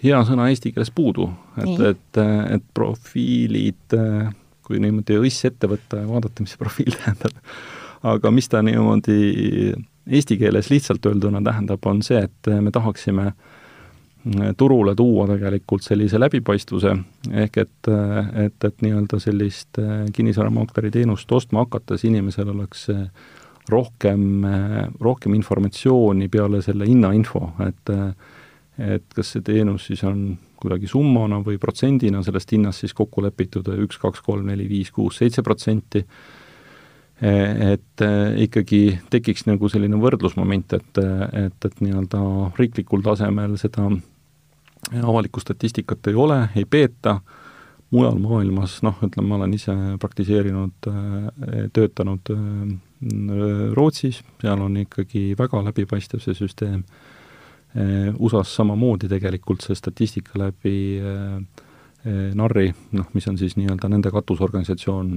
hea 0.03 0.21
sõna 0.27 0.49
eesti 0.51 0.73
keeles 0.75 0.93
puudu, 0.95 1.29
et, 1.61 1.85
et, 1.93 2.21
et 2.57 2.67
profiilid, 2.77 3.97
äh, 3.97 4.33
kui 4.67 4.81
niimoodi 4.83 5.19
õiss 5.21 5.49
ette 5.49 5.69
võtta 5.71 6.03
ja 6.03 6.09
vaadata, 6.09 6.45
mis 6.45 6.55
see 6.55 6.61
profiil 6.61 6.97
tähendab, 6.99 7.39
aga 8.15 8.35
mis 8.35 8.49
ta 8.51 8.63
niimoodi 8.65 9.73
eesti 10.11 10.39
keeles 10.41 10.71
lihtsalt 10.73 11.07
öelduna 11.07 11.43
tähendab, 11.45 11.85
on 11.87 12.05
see, 12.07 12.23
et 12.25 12.53
me 12.65 12.73
tahaksime 12.75 13.27
äh, 13.31 14.55
turule 14.57 14.95
tuua 14.97 15.29
tegelikult 15.35 15.85
sellise 15.85 16.21
läbipaistvuse, 16.21 16.97
ehk 17.45 17.61
et, 17.67 17.93
et, 18.47 18.69
et 18.71 18.87
nii-öelda 18.87 19.21
sellist 19.23 19.83
äh, 19.83 20.07
kinnisvaramaakleri 20.17 20.95
teenust 20.97 21.33
ostma 21.33 21.67
hakates 21.67 22.09
inimesel 22.09 22.55
oleks 22.55 22.89
rohkem, 23.71 24.43
rohkem 24.99 25.35
informatsiooni 25.37 26.27
peale 26.33 26.59
selle 26.65 26.89
hinnainfo, 26.89 27.53
et 27.63 27.93
et 28.81 29.07
kas 29.15 29.35
see 29.35 29.45
teenus 29.45 29.89
siis 29.91 30.03
on 30.09 30.23
kuidagi 30.61 30.89
summana 30.91 31.41
või 31.45 31.59
protsendina 31.61 32.23
sellest 32.25 32.53
hinnast 32.55 32.85
siis 32.85 32.95
kokku 32.97 33.25
lepitud, 33.25 33.69
üks, 33.85 33.99
kaks, 34.01 34.23
kolm, 34.25 34.51
neli, 34.51 34.69
viis, 34.69 34.91
kuus, 34.93 35.21
seitse 35.21 35.45
protsenti, 35.47 36.03
et 37.21 38.05
ikkagi 38.45 38.81
tekiks 39.13 39.47
nagu 39.49 39.69
selline 39.73 39.99
võrdlusmoment, 40.01 40.77
et, 40.77 41.01
et, 41.01 41.69
et 41.69 41.83
nii-öelda 41.85 42.21
riiklikul 42.59 43.05
tasemel 43.05 43.57
seda 43.61 43.89
avalikku 45.01 45.41
statistikat 45.41 46.13
ei 46.13 46.17
ole, 46.17 46.43
ei 46.57 46.65
peeta, 46.69 47.19
mujal 47.91 48.21
maailmas, 48.23 48.79
noh, 48.87 49.01
ütleme, 49.05 49.29
ma 49.29 49.41
olen 49.41 49.57
ise 49.57 49.75
praktiseerinud, 50.01 50.89
töötanud 51.77 52.33
Rootsis, 53.77 54.21
seal 54.43 54.61
on 54.61 54.77
ikkagi 54.85 55.31
väga 55.39 55.63
läbipaistev 55.71 56.23
see 56.25 56.37
süsteem, 56.37 56.85
USA-s 58.19 58.57
samamoodi 58.59 59.09
tegelikult 59.11 59.63
see 59.63 59.77
statistika 59.79 60.39
läbi 60.41 60.79
NAR-i, 62.35 62.71
noh, 62.97 63.11
mis 63.15 63.29
on 63.31 63.37
siis 63.39 63.55
nii-öelda 63.61 63.91
nende 63.93 64.11
katusorganisatsioon 64.11 65.13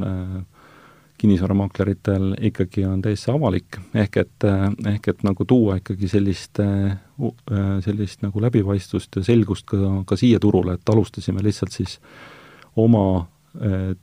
kinnisvaramakleritel, 1.17 2.33
ikkagi 2.49 2.83
on 2.85 3.01
täiesti 3.01 3.31
avalik, 3.31 3.77
ehk 3.95 4.17
et, 4.19 4.45
ehk 4.91 5.07
et 5.13 5.23
nagu 5.23 5.45
tuua 5.47 5.77
ikkagi 5.79 6.09
sellist, 6.11 6.59
sellist 7.85 8.25
nagu 8.25 8.41
läbipaistvust 8.43 9.21
ja 9.21 9.23
selgust 9.23 9.69
ka, 9.69 9.77
ka 10.09 10.17
siia 10.19 10.41
turule, 10.43 10.75
et 10.75 10.93
alustasime 10.93 11.43
lihtsalt 11.45 11.71
siis 11.71 11.99
oma 12.75 13.05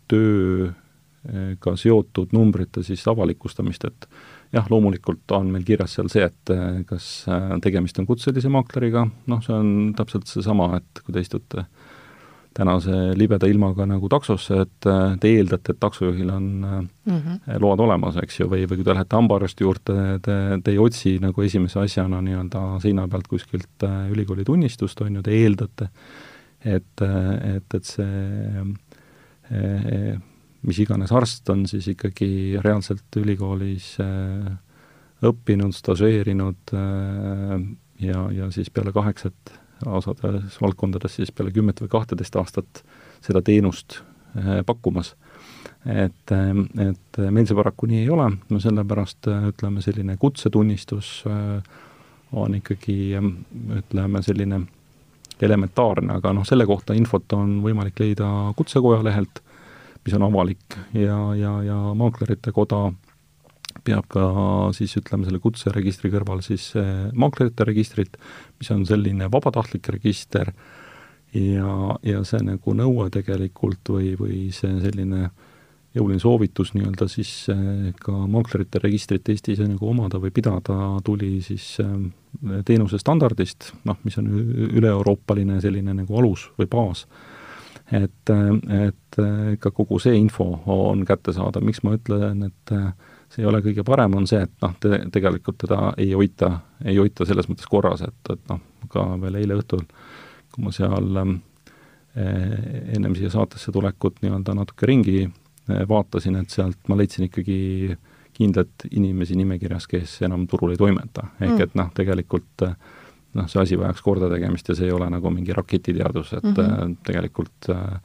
töö 0.09 0.71
ka 1.61 1.75
seotud 1.77 2.33
numbrite 2.33 2.83
siis 2.87 3.03
avalikustamist, 3.11 3.85
et 3.85 4.09
jah, 4.55 4.67
loomulikult 4.71 5.31
on 5.37 5.51
meil 5.55 5.65
kirjas 5.67 5.95
seal 5.97 6.11
see, 6.13 6.27
et 6.27 6.53
eh, 6.55 6.83
kas 6.89 7.07
eh, 7.31 7.55
tegemist 7.63 7.99
on 8.03 8.09
kutselise 8.09 8.51
maakleriga, 8.53 9.07
noh, 9.31 9.41
see 9.45 9.55
on 9.55 9.73
täpselt 9.99 10.31
seesama, 10.31 10.73
et 10.81 11.03
kui 11.05 11.15
te 11.15 11.23
istute 11.25 11.67
tänase 12.57 13.13
libeda 13.15 13.47
ilmaga 13.47 13.85
nagu 13.87 14.09
taksosse, 14.11 14.65
et 14.65 14.89
eh, 14.91 15.13
te 15.23 15.35
eeldate, 15.37 15.75
et 15.75 15.83
taksojuhil 15.83 16.33
on 16.35 16.49
mm 16.65 16.89
-hmm. 17.19 17.61
load 17.63 17.85
olemas, 17.87 18.19
eks 18.23 18.41
ju, 18.41 18.49
või, 18.51 18.67
või 18.67 18.81
kui 18.81 18.89
te 18.89 18.95
lähete 18.95 19.17
hambaarsti 19.17 19.65
juurde, 19.65 20.19
te, 20.23 20.37
te 20.65 20.75
ei 20.75 20.79
otsi 20.79 21.19
nagu 21.23 21.43
esimese 21.43 21.81
asjana 21.81 22.21
nii-öelda 22.21 22.81
seina 22.83 23.07
pealt 23.09 23.29
kuskilt 23.29 23.87
ülikooli 24.11 24.45
tunnistust, 24.45 25.01
on 25.01 25.15
ju, 25.15 25.23
te 25.23 25.31
eeldate, 25.31 25.89
et, 26.65 27.03
et, 27.55 27.75
et 27.75 27.85
see 27.85 28.67
mis 30.67 30.81
iganes 30.83 31.13
arst 31.17 31.49
on 31.53 31.65
siis 31.69 31.89
ikkagi 31.95 32.59
reaalselt 32.61 33.17
ülikoolis 33.21 33.95
äh, 34.03 34.51
õppinud, 35.27 35.75
stažeerinud 35.77 36.75
äh, 36.77 37.57
ja, 38.05 38.27
ja 38.35 38.51
siis 38.55 38.71
peale 38.73 38.93
kaheksat, 38.97 39.55
osades 39.87 40.59
valdkondades 40.61 41.17
siis 41.17 41.33
peale 41.33 41.53
kümmet 41.57 41.81
või 41.81 41.93
kahteteist 41.93 42.37
aastat 42.37 42.83
seda 43.25 43.43
teenust 43.45 44.01
äh, 44.37 44.61
pakkumas. 44.67 45.15
et, 45.87 46.33
et 46.85 47.19
meil 47.33 47.47
see 47.49 47.57
paraku 47.57 47.89
nii 47.89 48.03
ei 48.03 48.11
ole, 48.13 48.27
no 48.51 48.59
sellepärast 48.61 49.31
ütleme, 49.49 49.81
selline 49.81 50.19
kutsetunnistus 50.21 51.23
on 52.37 52.55
ikkagi 52.59 53.17
ütleme, 53.79 54.21
selline 54.23 54.61
elementaarne, 55.41 56.19
aga 56.21 56.35
noh, 56.37 56.45
selle 56.45 56.67
kohta 56.69 56.93
infot 56.93 57.33
on 57.33 57.63
võimalik 57.65 57.97
leida 58.03 58.29
Kutsekoja 58.57 59.01
lehelt 59.07 59.41
mis 60.05 60.17
on 60.17 60.27
avalik 60.27 60.77
ja, 60.97 61.19
ja, 61.37 61.55
ja 61.67 61.79
Maaklerite 61.97 62.53
Koda 62.57 62.89
peab 63.87 64.09
ka 64.11 64.25
siis 64.77 64.97
ütleme, 64.99 65.27
selle 65.27 65.41
kutseregistri 65.43 66.11
kõrval 66.13 66.43
siis 66.45 66.73
maaklerite 67.17 67.65
registrit, 67.69 68.17
mis 68.59 68.71
on 68.75 68.83
selline 68.89 69.31
vabatahtlik 69.33 69.89
register. 69.95 70.51
Ja, 71.31 71.95
ja 72.03 72.25
see 72.27 72.41
nagu 72.43 72.75
nõue 72.75 73.07
tegelikult 73.15 73.93
või, 73.95 74.17
või 74.19 74.39
see 74.51 74.81
selline 74.83 75.29
jõuline 75.95 76.19
soovitus 76.23 76.73
nii-öelda 76.75 77.07
siis 77.11 77.31
ka 78.03 78.15
maaklerite 78.31 78.83
registrit 78.83 79.31
Eestis 79.31 79.63
nagu 79.63 79.87
omada 79.91 80.19
või 80.23 80.35
pidada, 80.35 80.77
tuli 81.07 81.37
siis 81.43 81.77
teenuse 82.67 82.99
standardist, 82.99 83.73
noh, 83.87 83.99
mis 84.03 84.19
on 84.19 84.27
üle-euroopaline 84.31 85.61
selline 85.63 85.95
nagu 86.03 86.19
alus 86.19 86.49
või 86.59 86.71
baas 86.71 87.07
et, 87.97 88.31
et 88.31 89.21
ikka 89.55 89.73
kogu 89.75 89.99
see 90.03 90.15
info 90.19 90.47
on 90.71 91.05
kättesaadav, 91.07 91.65
miks 91.67 91.83
ma 91.83 91.97
ütlen, 91.97 92.45
et 92.47 92.75
see 93.31 93.45
ei 93.45 93.49
ole 93.49 93.61
kõige 93.63 93.85
parem, 93.87 94.17
on 94.19 94.27
see, 94.29 94.43
et 94.47 94.53
noh, 94.65 94.75
te, 94.83 95.01
tegelikult 95.15 95.61
teda 95.65 95.93
ei 96.01 96.11
hoita, 96.19 96.51
ei 96.85 96.99
hoita 96.99 97.27
selles 97.29 97.47
mõttes 97.51 97.69
korras, 97.71 98.03
et, 98.07 98.33
et 98.33 98.43
noh, 98.51 98.61
ka 98.91 99.05
veel 99.23 99.39
eile 99.41 99.59
õhtul, 99.61 99.85
kui 100.51 100.67
ma 100.67 100.73
seal 100.75 101.21
eh, 101.23 102.95
ennem 102.97 103.15
siia 103.19 103.31
saatesse 103.31 103.73
tulekut 103.75 104.19
nii-öelda 104.25 104.57
natuke 104.59 104.89
ringi 104.91 105.21
eh, 105.23 105.85
vaatasin, 105.89 106.41
et 106.43 106.51
sealt 106.51 106.91
ma 106.91 106.99
leidsin 106.99 107.29
ikkagi 107.29 107.61
kindlat 108.35 108.89
inimesi 108.91 109.37
nimekirjas, 109.39 109.87
kes 109.91 110.17
enam 110.27 110.49
turul 110.51 110.75
ei 110.75 110.81
toimeta, 110.81 111.29
ehk 111.39 111.55
mm. 111.55 111.65
et 111.69 111.79
noh, 111.79 111.95
tegelikult 111.95 112.67
eh, 112.67 112.75
noh, 113.39 113.47
see 113.51 113.63
asi 113.63 113.79
vajaks 113.79 114.03
kordategemist 114.03 114.73
ja 114.73 114.77
see 114.79 114.89
ei 114.89 114.95
ole 114.97 115.07
nagu 115.13 115.31
mingi 115.35 115.55
raketiteadus, 115.57 116.33
et 116.39 116.45
mm 116.45 116.55
-hmm. 116.57 116.97
tegelikult 117.07 117.71
äh, 117.71 118.01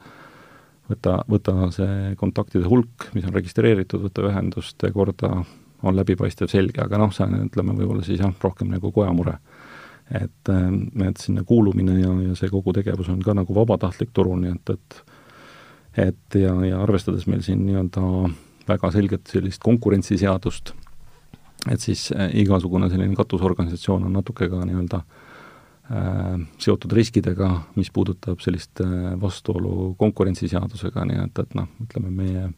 võta, 0.90 1.18
võta 1.30 1.70
see 1.74 2.14
kontaktide 2.16 2.68
hulk, 2.70 3.10
mis 3.14 3.26
on 3.26 3.34
registreeritud, 3.34 4.02
võta 4.06 4.26
ühendust, 4.30 4.86
korda, 4.94 5.32
on 5.82 5.96
läbipaistev, 5.96 6.48
selge, 6.48 6.82
aga 6.82 6.98
noh, 6.98 7.12
see 7.12 7.26
on, 7.26 7.48
ütleme, 7.48 7.74
võib-olla 7.76 8.04
siis 8.04 8.20
jah, 8.20 8.32
rohkem 8.42 8.70
nagu 8.70 8.92
koja 8.92 9.12
mure. 9.12 9.38
et, 10.10 10.48
äh, 10.48 11.06
et 11.08 11.16
sinna 11.16 11.42
kuulumine 11.44 12.00
ja, 12.00 12.12
ja 12.28 12.34
see 12.34 12.48
kogu 12.48 12.72
tegevus 12.72 13.08
on 13.08 13.22
ka 13.22 13.34
nagu 13.34 13.54
vabatahtlik 13.54 14.10
turul, 14.12 14.38
nii 14.40 14.52
et, 14.54 14.70
et 14.70 15.04
et 15.96 16.34
ja, 16.34 16.52
ja 16.64 16.82
arvestades 16.82 17.26
meil 17.26 17.42
siin 17.42 17.62
nii-öelda 17.66 18.02
väga 18.68 18.90
selget 18.92 19.30
sellist 19.32 19.62
konkurentsiseadust, 19.64 20.74
et 21.70 21.82
siis 21.82 22.10
äh, 22.14 22.30
igasugune 22.42 22.90
selline 22.90 23.16
katusorganisatsioon 23.18 24.06
on 24.08 24.16
natuke 24.18 24.48
ka 24.50 24.62
nii-öelda 24.68 25.00
äh, 25.02 26.40
seotud 26.62 26.94
riskidega, 26.96 27.50
mis 27.76 27.90
puudutab 27.94 28.42
sellist 28.44 28.82
äh, 28.84 29.12
vastuolu 29.20 29.94
konkurentsiseadusega, 29.98 31.06
nii 31.10 31.22
et, 31.26 31.44
et 31.44 31.54
noh, 31.58 31.70
ütleme 31.86 32.12
meie, 32.14 32.48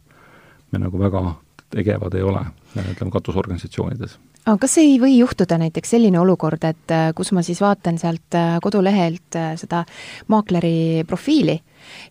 me 0.72 0.82
nagu 0.84 1.00
väga 1.00 1.24
tegevad 1.68 2.16
ei 2.16 2.24
ole, 2.24 2.46
ütleme 2.80 3.12
katusorganisatsioonides. 3.12 4.16
Aga 4.48 4.62
kas 4.62 4.78
ei 4.80 4.94
või 4.96 5.18
juhtuda 5.18 5.58
näiteks 5.60 5.90
selline 5.92 6.16
olukord, 6.22 6.62
et 6.64 6.92
kus 7.16 7.34
ma 7.36 7.42
siis 7.44 7.58
vaatan 7.60 7.98
sealt 8.00 8.36
kodulehelt 8.64 9.36
seda 9.60 9.82
maakleri 10.32 11.04
profiili 11.04 11.58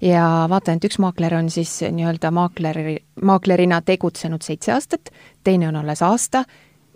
ja 0.06 0.46
vaatan, 0.52 0.78
et 0.78 0.86
üks 0.86 1.00
maakler 1.02 1.34
on 1.40 1.50
siis 1.50 1.80
nii-öelda 1.82 2.30
maakleri, 2.38 3.00
maaklerina 3.26 3.82
tegutsenud 3.82 4.46
seitse 4.46 4.76
aastat, 4.76 5.10
teine 5.42 5.72
on 5.72 5.82
alles 5.82 6.06
aasta 6.06 6.44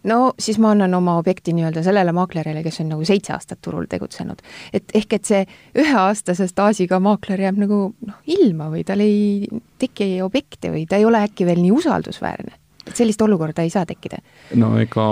no 0.09 0.19
siis 0.39 0.59
ma 0.61 0.71
annan 0.75 0.93
oma 0.97 1.17
objekti 1.19 1.53
nii-öelda 1.57 1.83
sellele 1.85 2.13
maaklerile, 2.15 2.63
kes 2.65 2.81
on 2.83 2.91
nagu 2.95 3.05
seitse 3.07 3.33
aastat 3.35 3.61
turul 3.61 3.85
tegutsenud. 3.89 4.41
et 4.73 4.95
ehk, 4.97 5.13
et 5.19 5.25
see 5.25 5.43
üheaastase 5.77 6.47
staažiga 6.51 6.99
maakler 6.99 7.47
jääb 7.47 7.59
nagu 7.61 7.83
noh, 7.93 8.23
ilma 8.25 8.71
või 8.73 8.85
tal 8.87 9.03
ei 9.03 9.47
teki 9.81 10.13
objekte 10.25 10.73
või 10.73 10.87
ta 10.89 11.01
ei 11.01 11.05
ole 11.05 11.23
äkki 11.27 11.45
veel 11.45 11.61
nii 11.61 11.75
usaldusväärne 11.81 12.57
et 12.87 12.97
sellist 12.97 13.21
olukorda 13.21 13.65
ei 13.65 13.69
saa 13.73 13.85
tekkida? 13.89 14.21
no 14.59 14.73
ega 14.81 15.05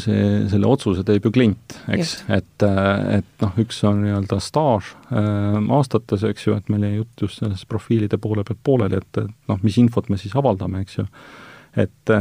see, 0.00 0.24
selle 0.50 0.68
otsuse 0.70 1.04
teeb 1.06 1.26
ju 1.26 1.32
klient, 1.34 1.76
eks, 1.92 2.14
et, 2.32 2.66
et 3.16 3.44
noh, 3.44 3.60
üks 3.60 3.82
on 3.88 4.02
nii-öelda 4.04 4.40
staaž 4.42 4.94
äh, 5.10 5.60
aastates, 5.76 6.24
eks 6.28 6.46
ju, 6.46 6.56
et 6.56 6.70
meil 6.72 6.86
jäi 6.86 7.00
jutt 7.00 7.26
just 7.26 7.40
sellest 7.40 7.68
profiilide 7.70 8.20
poole 8.22 8.44
pealt 8.46 8.62
pooleli, 8.66 9.00
et, 9.00 9.22
et 9.24 9.50
noh, 9.50 9.62
mis 9.66 9.78
infot 9.82 10.08
me 10.12 10.20
siis 10.20 10.36
avaldame, 10.38 10.84
eks 10.84 11.00
ju. 11.00 11.06
Et, 11.76 12.14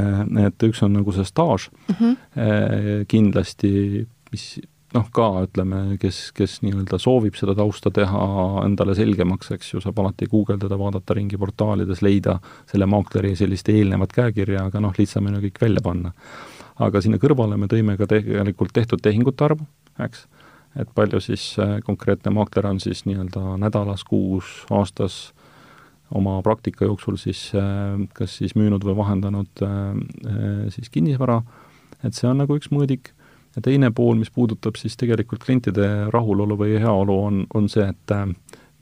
et 0.45 0.67
üks 0.67 0.83
on 0.85 0.93
nagu 0.93 1.11
see 1.15 1.25
staaž 1.25 1.69
mm 1.71 1.95
-hmm. 1.95 3.05
kindlasti, 3.07 4.05
mis 4.31 4.59
noh, 4.93 5.09
ka 5.13 5.45
ütleme, 5.45 5.97
kes, 6.01 6.31
kes 6.33 6.61
nii-öelda 6.61 6.97
soovib 6.97 7.35
seda 7.35 7.55
tausta 7.55 7.91
teha 7.91 8.63
endale 8.65 8.95
selgemaks, 8.95 9.51
eks 9.51 9.73
ju, 9.73 9.81
saab 9.81 9.99
alati 9.99 10.25
guugeldada, 10.25 10.77
vaadata 10.77 11.13
ringi 11.13 11.37
portaalides, 11.37 12.01
leida 12.01 12.39
selle 12.71 12.85
maakleri 12.85 13.35
sellist 13.35 13.69
eelnevat 13.69 14.11
käekirja, 14.11 14.65
aga 14.65 14.79
noh, 14.79 14.93
lihtsam 14.97 15.25
on 15.25 15.35
ju 15.35 15.41
kõik 15.47 15.61
välja 15.61 15.81
panna 15.81 16.13
aga 16.79 17.01
sinna 17.03 17.19
kõrvale 17.21 17.57
me 17.59 17.69
tõime 17.71 17.95
ka 17.99 18.07
tegelikult 18.09 18.73
tehtud 18.75 19.01
tehingute 19.03 19.45
arvu, 19.49 19.67
eks, 20.01 20.25
et 20.79 20.91
palju 20.95 21.21
siis 21.23 21.51
äh, 21.59 21.79
konkreetne 21.85 22.31
maakler 22.35 22.69
on 22.69 22.79
siis 22.83 23.03
nii-öelda 23.09 23.57
nädalas, 23.61 24.05
kuus, 24.07 24.63
aastas 24.71 25.19
oma 26.15 26.39
praktika 26.45 26.87
jooksul 26.87 27.19
siis 27.21 27.49
äh, 27.57 27.95
kas 28.17 28.39
siis 28.41 28.55
müünud 28.57 28.85
või 28.85 28.97
vahendanud 28.97 29.63
äh, 29.65 30.67
siis 30.73 30.89
kinnisvara, 30.93 31.41
et 32.03 32.17
see 32.17 32.29
on 32.29 32.41
nagu 32.41 32.57
üks 32.57 32.71
mõõdik, 32.73 33.13
ja 33.55 33.63
teine 33.65 33.91
pool, 33.95 34.15
mis 34.19 34.31
puudutab 34.33 34.77
siis 34.79 34.97
tegelikult 34.99 35.43
klientide 35.45 36.09
rahulolu 36.13 36.57
või 36.59 36.77
heaolu, 36.79 37.17
on, 37.29 37.41
on 37.57 37.69
see, 37.71 37.87
et 37.89 38.13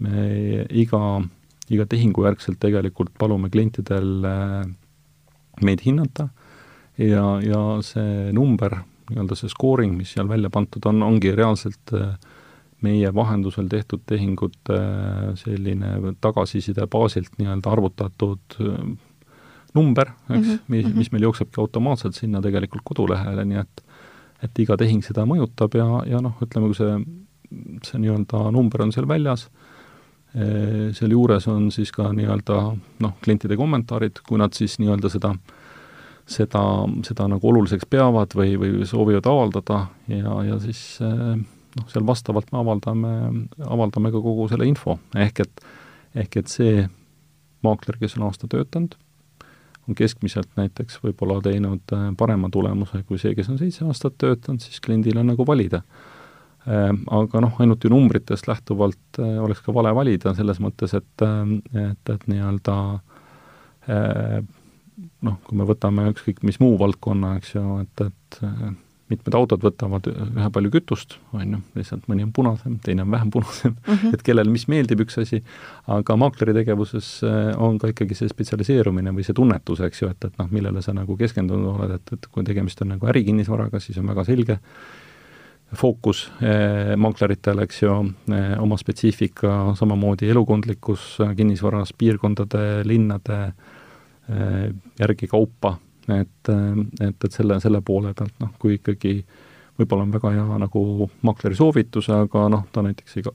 me 0.03 0.25
iga, 0.69 1.01
iga 1.71 1.87
tehingu 1.89 2.27
järgselt 2.27 2.59
tegelikult 2.61 3.13
palume 3.17 3.49
klientidel 3.49 4.27
meid 5.63 5.83
hinnata. 5.85 6.29
Ja, 6.97 7.37
ja 7.43 7.61
see 7.85 8.31
number, 8.33 8.79
nii-öelda 9.11 9.37
see 9.37 9.51
scoring, 9.53 9.93
mis 9.99 10.15
seal 10.15 10.29
välja 10.29 10.49
pandud 10.53 10.85
on, 10.89 11.03
ongi 11.05 11.33
reaalselt 11.35 11.93
äh, 11.93 12.15
meie 12.85 13.09
vahendusel 13.15 13.67
tehtud 13.71 14.03
tehingute 14.05 14.77
äh, 14.77 15.31
selline 15.39 16.13
tagasiside 16.21 16.87
baasilt 16.91 17.37
nii-öelda 17.39 17.71
arvutatud 17.73 18.57
äh, 18.61 18.83
number, 19.75 20.11
eks 20.29 20.47
mm, 20.47 20.53
-hmm. 20.53 20.59
mis, 20.67 20.85
mhm. 20.85 20.97
mis 20.97 21.11
meil 21.11 21.27
jooksebki 21.27 21.61
automaatselt 21.61 22.15
sinna 22.15 22.41
tegelikult 22.41 22.85
kodulehele, 22.85 23.45
nii 23.45 23.63
et 23.63 23.83
et 24.43 24.59
iga 24.61 24.75
tehing 24.77 25.01
seda 25.01 25.23
mõjutab 25.25 25.73
ja, 25.73 25.85
ja 26.05 26.19
noh, 26.21 26.35
ütleme, 26.45 26.67
kui 26.69 26.77
see, 26.77 26.99
see 27.83 27.99
nii-öelda 28.03 28.51
number 28.53 28.83
on 28.83 28.91
seal 28.93 29.07
väljas, 29.09 29.47
seal 30.93 31.11
juures 31.11 31.47
on 31.47 31.71
siis 31.73 31.89
ka 31.91 32.11
nii-öelda 32.13 32.57
noh, 33.01 33.15
klientide 33.23 33.57
kommentaarid, 33.57 34.21
kui 34.27 34.37
nad 34.37 34.53
siis 34.53 34.77
nii-öelda 34.77 35.09
seda 35.09 35.31
äh, 35.33 35.55
seda, 36.27 36.61
seda 37.07 37.27
nagu 37.31 37.49
oluliseks 37.51 37.87
peavad 37.89 38.35
või, 38.37 38.55
või 38.59 38.87
soovivad 38.87 39.27
avaldada 39.29 39.85
ja, 40.11 40.39
ja 40.49 40.57
siis 40.63 40.81
eh, 41.03 41.37
noh, 41.77 41.87
seal 41.91 42.05
vastavalt 42.07 42.51
me 42.53 42.61
avaldame, 42.61 43.13
avaldame 43.65 44.11
ka 44.13 44.21
kogu 44.23 44.47
selle 44.51 44.67
info, 44.69 44.97
ehk 45.17 45.43
et, 45.45 45.65
ehk 46.23 46.39
et 46.41 46.51
see 46.51 46.85
maakler, 47.65 47.99
kes 48.01 48.17
on 48.17 48.27
aasta 48.27 48.49
töötanud, 48.51 48.97
on 49.87 49.97
keskmiselt 49.97 50.49
näiteks 50.59 50.99
võib-olla 51.03 51.39
teinud 51.45 51.95
eh, 51.95 52.09
parema 52.19 52.51
tulemuse 52.53 53.03
kui 53.07 53.19
see, 53.21 53.33
kes 53.37 53.49
on 53.53 53.59
seitse 53.61 53.85
aastat 53.87 54.17
töötanud, 54.19 54.63
siis 54.63 54.83
kliendil 54.83 55.19
on 55.21 55.31
nagu 55.31 55.47
valida. 55.47 55.83
Eh, 56.67 56.91
aga 57.21 57.43
noh, 57.43 57.55
ainult 57.63 57.85
ju 57.85 57.93
numbritest 57.93 58.49
lähtuvalt 58.51 59.21
oleks 59.23 59.63
ka 59.63 59.75
vale 59.75 59.93
valida, 59.95 60.35
selles 60.35 60.59
mõttes, 60.63 60.93
et, 60.97 61.27
et, 61.87 62.13
et 62.13 62.29
nii-öelda 62.31 62.77
noh, 65.25 65.37
kui 65.45 65.57
me 65.57 65.67
võtame 65.67 66.09
ükskõik 66.11 66.43
mis 66.47 66.59
muu 66.63 66.77
valdkonna, 66.79 67.35
eks 67.39 67.55
ju, 67.55 67.63
et, 67.83 68.05
et 68.07 68.39
äh, 68.45 68.67
mitmed 69.11 69.35
autod 69.39 69.63
võtavad 69.63 70.09
ühe 70.11 70.49
palju 70.53 70.71
kütust, 70.73 71.17
on 71.35 71.55
ju, 71.55 71.59
lihtsalt 71.77 72.07
mõni 72.11 72.25
on 72.25 72.33
punasem, 72.35 72.77
teine 72.83 73.05
on 73.05 73.13
vähem 73.13 73.31
punasem. 73.31 73.75
Mm, 73.75 73.93
-hmm. 73.93 74.13
et 74.13 74.23
kellele 74.27 74.51
mis 74.51 74.67
meeldib, 74.67 75.05
üks 75.05 75.17
asi, 75.21 75.41
aga 75.87 76.17
maakleri 76.19 76.53
tegevuses 76.57 77.09
äh, 77.23 77.53
on 77.61 77.79
ka 77.79 77.91
ikkagi 77.93 78.17
see 78.17 78.29
spetsialiseerumine 78.31 79.13
või 79.15 79.25
see 79.27 79.37
tunnetus, 79.37 79.81
eks 79.87 80.01
ju, 80.01 80.11
et, 80.11 80.29
et 80.29 80.37
noh, 80.39 80.51
millele 80.51 80.81
sa 80.81 80.93
nagu 80.93 81.17
keskendunud 81.17 81.73
oled, 81.73 81.95
et, 81.99 82.13
et 82.13 82.27
kui 82.31 82.43
tegemist 82.43 82.81
on 82.81 82.95
nagu 82.95 83.07
ärikinnisvaraga, 83.07 83.79
siis 83.79 83.97
on 83.97 84.07
väga 84.07 84.27
selge 84.27 84.59
fookus 85.75 86.29
eh, 86.41 86.95
maakleritel, 86.95 87.59
eks 87.59 87.81
ju 87.81 87.95
eh,, 88.31 88.53
oma 88.59 88.77
spetsiifika, 88.79 89.73
samamoodi 89.75 90.29
elukondlikkus 90.31 91.17
kinnisvaras, 91.35 91.91
piirkondade, 91.97 92.83
linnade 92.87 93.41
eh, 93.47 93.75
Äh, 94.27 94.73
järgi 94.99 95.27
kaupa, 95.27 95.77
et, 96.07 96.49
et, 97.01 97.25
et 97.25 97.31
selle, 97.31 97.59
selle 97.63 97.81
poole 97.81 98.13
pealt 98.17 98.35
noh, 98.39 98.53
kui 98.59 98.77
ikkagi 98.77 99.13
võib-olla 99.77 100.07
on 100.07 100.13
väga 100.13 100.33
hea 100.33 100.59
nagu 100.63 101.09
maakleri 101.27 101.57
soovitus, 101.57 102.09
aga 102.13 102.47
noh, 102.49 102.65
ta 102.73 102.83
näiteks 102.85 103.19
ei, 103.19 103.27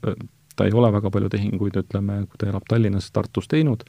ta 0.55 0.67
ei 0.67 0.75
ole 0.75 0.91
väga 0.93 1.11
palju 1.13 1.29
tehinguid, 1.33 1.77
ütleme, 1.83 2.23
kui 2.27 2.41
ta 2.41 2.49
elab 2.49 2.65
Tallinnas, 2.69 3.09
Tartus 3.15 3.47
teinud, 3.51 3.85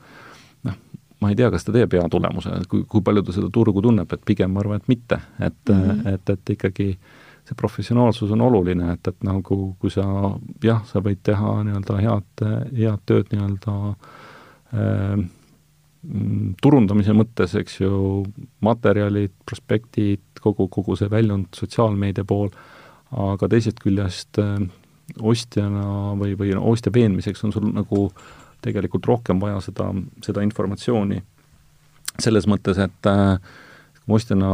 noh, 0.68 0.78
ma 1.20 1.32
ei 1.32 1.38
tea, 1.38 1.50
kas 1.52 1.66
ta 1.66 1.74
teeb 1.74 1.96
hea 1.96 2.06
tulemuse, 2.10 2.54
kui, 2.70 2.84
kui 2.90 3.04
palju 3.04 3.24
ta 3.26 3.36
seda 3.36 3.50
turgu 3.52 3.82
tunneb, 3.84 4.10
et 4.12 4.24
pigem 4.26 4.54
ma 4.54 4.62
arvan, 4.62 4.82
et 4.82 4.90
mitte, 4.92 5.20
et 5.40 5.60
mm, 5.68 5.84
-hmm. 5.84 6.08
et, 6.14 6.34
et 6.36 6.56
ikkagi 6.56 6.88
see 7.44 7.56
professionaalsus 7.60 8.30
on 8.32 8.40
oluline, 8.40 8.92
et, 8.92 9.08
et 9.08 9.24
nagu 9.24 9.76
kui 9.78 9.90
sa 9.90 10.04
jah, 10.64 10.84
sa 10.88 11.02
võid 11.04 11.20
teha 11.22 11.56
nii-öelda 11.64 11.96
head, 12.00 12.44
head 12.72 13.02
tööd 13.06 13.32
nii-öelda 13.32 13.74
äh, 14.74 15.24
turundamise 16.62 17.14
mõttes, 17.16 17.54
eks 17.58 17.80
ju, 17.80 18.22
materjalid, 18.64 19.32
prospektid, 19.48 20.22
kogu, 20.42 20.68
kogu 20.68 20.96
see 21.00 21.08
väljund 21.10 21.56
sotsiaalmeedia 21.56 22.26
pool, 22.28 22.50
aga 23.14 23.48
teisest 23.48 23.80
küljest 23.82 24.40
äh, 24.42 24.58
ostjana 25.20 26.14
või, 26.18 26.34
või 26.38 26.54
ostja 26.58 26.92
veenmiseks 26.94 27.44
on 27.44 27.54
sul 27.54 27.68
nagu 27.72 28.08
tegelikult 28.64 29.06
rohkem 29.06 29.40
vaja 29.40 29.60
seda, 29.64 29.90
seda 30.24 30.42
informatsiooni 30.44 31.20
selles 32.22 32.46
mõttes, 32.50 32.78
et 32.80 33.10
äh, 33.10 33.38
kui 33.98 34.12
ma 34.12 34.18
ostjana 34.18 34.50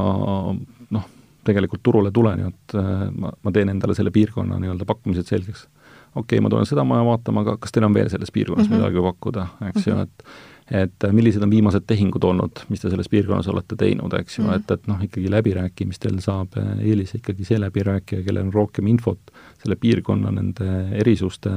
noh, 0.97 1.09
tegelikult 1.47 1.83
turule 1.85 2.13
tulen 2.15 2.45
ju, 2.45 2.53
et 2.53 2.79
äh, 2.79 3.05
ma, 3.11 3.33
ma 3.33 3.55
teen 3.55 3.73
endale 3.73 3.97
selle 3.97 4.13
piirkonna 4.15 4.59
nii-öelda 4.61 4.87
pakkumised 4.89 5.29
selgeks. 5.31 5.67
okei 6.15 6.23
okay,, 6.37 6.45
ma 6.45 6.51
tulen 6.53 6.69
seda 6.69 6.85
maja 6.85 7.05
vaatama, 7.07 7.45
aga 7.45 7.57
kas 7.61 7.75
teil 7.75 7.87
on 7.87 7.95
veel 7.97 8.11
selles 8.13 8.33
piirkonnas 8.35 8.69
mm 8.69 8.75
-hmm. 8.75 8.81
midagi 8.83 9.05
pakkuda, 9.09 9.47
eks 9.69 9.87
mm 9.87 9.93
-hmm. 9.93 9.97
ju, 9.97 10.03
et 10.03 10.60
et 10.71 11.05
äh, 11.05 11.13
millised 11.13 11.43
on 11.43 11.51
viimased 11.51 11.85
tehingud 11.87 12.25
olnud, 12.25 12.63
mis 12.71 12.83
te 12.83 12.91
selles 12.91 13.09
piirkonnas 13.11 13.49
olete 13.51 13.77
teinud, 13.79 14.15
eks 14.21 14.39
ju 14.39 14.45
mm., 14.45 14.61
et, 14.61 14.75
et 14.77 14.87
noh, 14.91 15.01
ikkagi 15.03 15.31
läbirääkimistel 15.33 16.21
saab 16.23 16.55
äh, 16.61 16.73
eelise 16.93 17.19
ikkagi 17.19 17.47
see 17.49 17.59
läbirääkija, 17.61 18.23
kellel 18.27 18.47
on 18.47 18.55
rohkem 18.55 18.91
infot 18.93 19.33
selle 19.63 19.77
piirkonna, 19.81 20.31
nende 20.37 20.71
erisuste, 21.03 21.57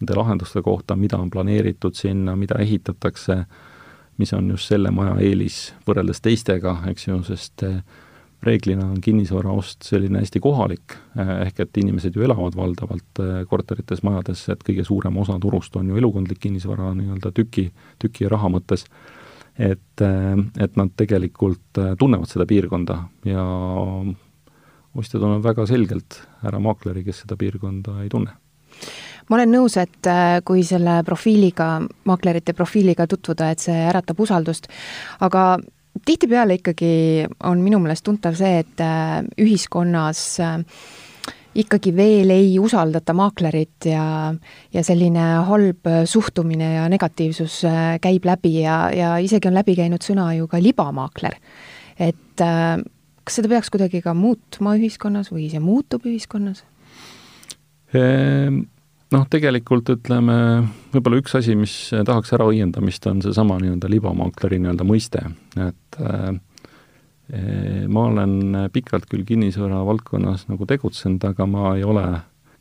nende 0.00 0.18
lahenduste 0.18 0.62
kohta, 0.66 0.96
mida 0.98 1.20
on 1.22 1.30
planeeritud 1.30 1.94
sinna, 1.98 2.34
mida 2.36 2.58
ehitatakse, 2.62 3.44
mis 4.18 4.34
on 4.34 4.50
just 4.50 4.72
selle 4.72 4.90
maja 4.90 5.14
eelis 5.22 5.68
võrreldes 5.86 6.22
teistega, 6.24 6.80
eks 6.90 7.08
ju, 7.08 7.22
sest 7.30 7.66
äh, 7.66 7.78
reeglina 8.42 8.86
on 8.86 9.00
kinnisvaraost 9.02 9.82
selline 9.88 10.22
hästi 10.22 10.40
kohalik, 10.42 10.94
eh, 11.18 11.32
ehk 11.46 11.60
et 11.64 11.80
inimesed 11.82 12.16
ju 12.16 12.24
elavad 12.26 12.56
valdavalt 12.56 13.22
eh, 13.24 13.42
korterites, 13.50 14.02
majades, 14.06 14.44
et 14.52 14.62
kõige 14.66 14.84
suurem 14.86 15.16
osa 15.18 15.38
turust 15.42 15.76
on 15.76 15.90
ju 15.90 15.98
elukondlik 15.98 16.40
kinnisvara 16.46 16.92
nii-öelda 16.98 17.32
tüki, 17.34 17.68
tüki 17.98 18.26
ja 18.26 18.32
raha 18.34 18.50
mõttes, 18.54 18.86
et, 19.58 20.04
eh, 20.04 20.44
et 20.64 20.78
nad 20.78 20.94
tegelikult 20.96 21.82
tunnevad 21.98 22.30
seda 22.30 22.46
piirkonda 22.46 23.00
ja 23.26 23.44
ostja 24.98 25.20
tunneb 25.20 25.42
väga 25.42 25.66
selgelt 25.66 26.22
ära 26.46 26.60
maakleri, 26.62 27.02
kes 27.06 27.24
seda 27.24 27.36
piirkonda 27.38 28.02
ei 28.04 28.12
tunne. 28.12 28.36
Ma 29.28 29.36
olen 29.36 29.50
nõus, 29.52 29.74
et 29.76 30.06
kui 30.48 30.62
selle 30.64 31.02
profiiliga, 31.04 31.82
maaklerite 32.08 32.54
profiiliga 32.56 33.04
tutvuda, 33.10 33.50
et 33.52 33.60
see 33.60 33.76
äratab 33.90 34.22
usaldust, 34.24 34.70
aga 35.20 35.58
tihtipeale 36.04 36.58
ikkagi 36.58 37.26
on 37.48 37.60
minu 37.64 37.80
meelest 37.82 38.04
tuntav 38.06 38.36
see, 38.38 38.62
et 38.62 38.82
äh, 38.84 39.20
ühiskonnas 39.40 40.22
äh, 40.44 40.56
ikkagi 41.58 41.92
veel 41.96 42.30
ei 42.30 42.52
usaldata 42.62 43.14
maaklerit 43.16 43.88
ja, 43.90 44.04
ja 44.74 44.84
selline 44.86 45.26
halb 45.48 45.90
suhtumine 46.06 46.72
ja 46.76 46.86
negatiivsus 46.92 47.60
äh, 47.68 47.96
käib 48.04 48.28
läbi 48.28 48.60
ja, 48.60 48.80
ja 48.94 49.16
isegi 49.22 49.50
on 49.50 49.58
läbi 49.58 49.76
käinud 49.78 50.04
sõna 50.04 50.30
ju 50.36 50.48
ka 50.50 50.62
libamaakler. 50.62 51.38
et 51.98 52.38
kas 52.38 53.34
seda 53.34 53.50
peaks 53.50 53.70
kuidagi 53.74 54.00
ka 54.04 54.14
muutma 54.14 54.76
ühiskonnas 54.78 55.32
või 55.34 55.48
see 55.50 55.60
muutub 55.60 56.06
ühiskonnas? 56.06 56.62
Ehm, 57.96 58.62
noh, 59.14 59.24
tegelikult 59.30 59.88
ütleme, 59.94 60.36
võib-olla 60.92 61.20
üks 61.22 61.36
asi, 61.38 61.56
mis 61.58 61.74
tahaks 61.92 62.34
ära 62.36 62.48
õiendamist, 62.50 63.06
on 63.10 63.22
seesama 63.24 63.58
nii-öelda 63.62 63.90
libamaakleri 63.92 64.60
nii-öelda 64.62 64.86
mõiste, 64.88 65.24
et 65.56 65.98
äh, 66.02 66.30
ma 67.88 68.06
olen 68.08 68.68
pikalt 68.72 69.08
küll 69.10 69.26
kinnisvara 69.28 69.82
valdkonnas 69.88 70.46
nagu 70.48 70.68
tegutsenud, 70.68 71.24
aga 71.28 71.48
ma 71.48 71.74
ei 71.76 71.84
ole 71.84 72.06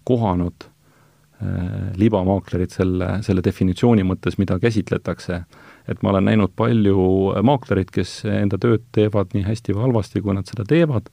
kohanud 0.07 0.67
äh, 0.67 1.95
libamaaklerit 1.99 2.75
selle, 2.75 3.17
selle 3.27 3.43
definitsiooni 3.43 4.05
mõttes, 4.07 4.39
mida 4.39 4.59
käsitletakse. 4.63 5.43
et 5.87 6.01
ma 6.03 6.11
olen 6.11 6.25
näinud 6.27 6.51
palju 6.55 7.33
maaklerid, 7.47 7.91
kes 7.95 8.21
enda 8.27 8.59
tööd 8.59 8.83
teevad 8.91 9.31
nii 9.35 9.45
hästi 9.47 9.75
või 9.75 9.87
halvasti, 9.87 10.21
kui 10.21 10.33
nad 10.35 10.47
seda 10.49 10.65
teevad, 10.67 11.07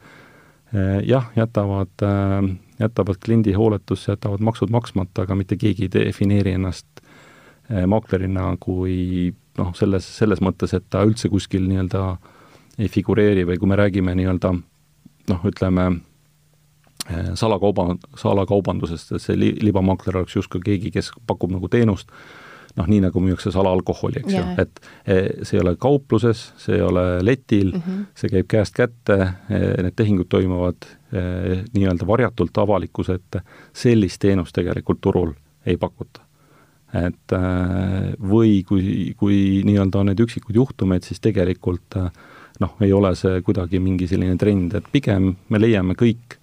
jah, 1.07 1.29
jätavad, 1.37 2.03
jätavad 2.81 3.21
kliendi 3.25 3.53
hooletusse, 3.53 4.13
jätavad 4.13 4.43
maksud 4.45 4.71
maksmata, 4.75 5.23
aga 5.23 5.35
mitte 5.39 5.57
keegi 5.57 5.89
ei 5.89 5.93
defineeri 5.95 6.57
ennast 6.59 6.87
maaklerina 7.87 8.51
kui 8.61 9.33
noh, 9.59 9.71
selles, 9.79 10.07
selles 10.19 10.43
mõttes, 10.45 10.75
et 10.77 10.85
ta 10.91 11.05
üldse 11.07 11.31
kuskil 11.33 11.69
nii-öelda 11.69 12.03
ei 12.79 12.91
figureeri 12.91 13.47
või 13.49 13.61
kui 13.61 13.71
me 13.71 13.79
räägime 13.79 14.15
nii-öelda 14.19 14.51
noh, 15.31 15.47
ütleme, 15.49 15.87
salakauba, 17.35 17.95
salakaubandusest, 18.21 19.15
et 19.15 19.23
see 19.23 19.37
li-, 19.39 19.55
libamaakler 19.63 20.23
oleks 20.23 20.37
justkui 20.37 20.63
keegi, 20.65 20.93
kes 20.95 21.13
pakub 21.29 21.53
nagu 21.55 21.69
teenust, 21.73 22.11
noh, 22.75 22.89
nii 22.91 23.05
nagu 23.05 23.23
müüakse 23.23 23.53
salaalkoholi, 23.55 24.25
eks 24.25 24.35
yeah. 24.35 24.51
ju, 24.51 24.65
et 24.65 24.81
e, 25.07 25.19
see 25.47 25.59
ei 25.59 25.63
ole 25.63 25.77
kaupluses, 25.81 26.49
see 26.61 26.79
ei 26.79 26.83
ole 26.83 27.05
letil 27.23 27.75
mm, 27.75 27.83
-hmm. 27.83 28.07
see 28.19 28.33
käib 28.33 28.49
käest 28.51 28.75
kätte, 28.75 29.19
need 29.49 29.95
tehingud 29.97 30.29
toimuvad 30.33 30.89
nii-öelda 31.15 32.07
varjatult 32.07 32.59
avalikkuse 32.59 33.19
ette, 33.21 33.43
sellist 33.73 34.21
teenust 34.23 34.55
tegelikult 34.57 35.01
turul 35.01 35.33
ei 35.67 35.77
pakuta. 35.81 36.21
et 36.95 37.33
või 38.23 38.63
kui, 38.63 39.15
kui 39.19 39.63
nii-öelda 39.67 39.99
on 39.99 40.13
need 40.13 40.21
üksikud 40.23 40.55
juhtumeid, 40.55 41.03
siis 41.03 41.19
tegelikult 41.21 41.97
noh, 42.63 42.77
ei 42.81 42.93
ole 42.95 43.11
see 43.19 43.41
kuidagi 43.43 43.81
mingi 43.83 44.07
selline 44.07 44.37
trend, 44.39 44.77
et 44.79 44.87
pigem 44.93 45.33
me 45.51 45.59
leiame 45.59 45.97
kõik 45.99 46.39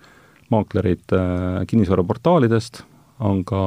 maaklerid 0.51 1.15
kinnisvaraportaalidest, 1.71 2.81
on 3.23 3.45
ka, 3.47 3.63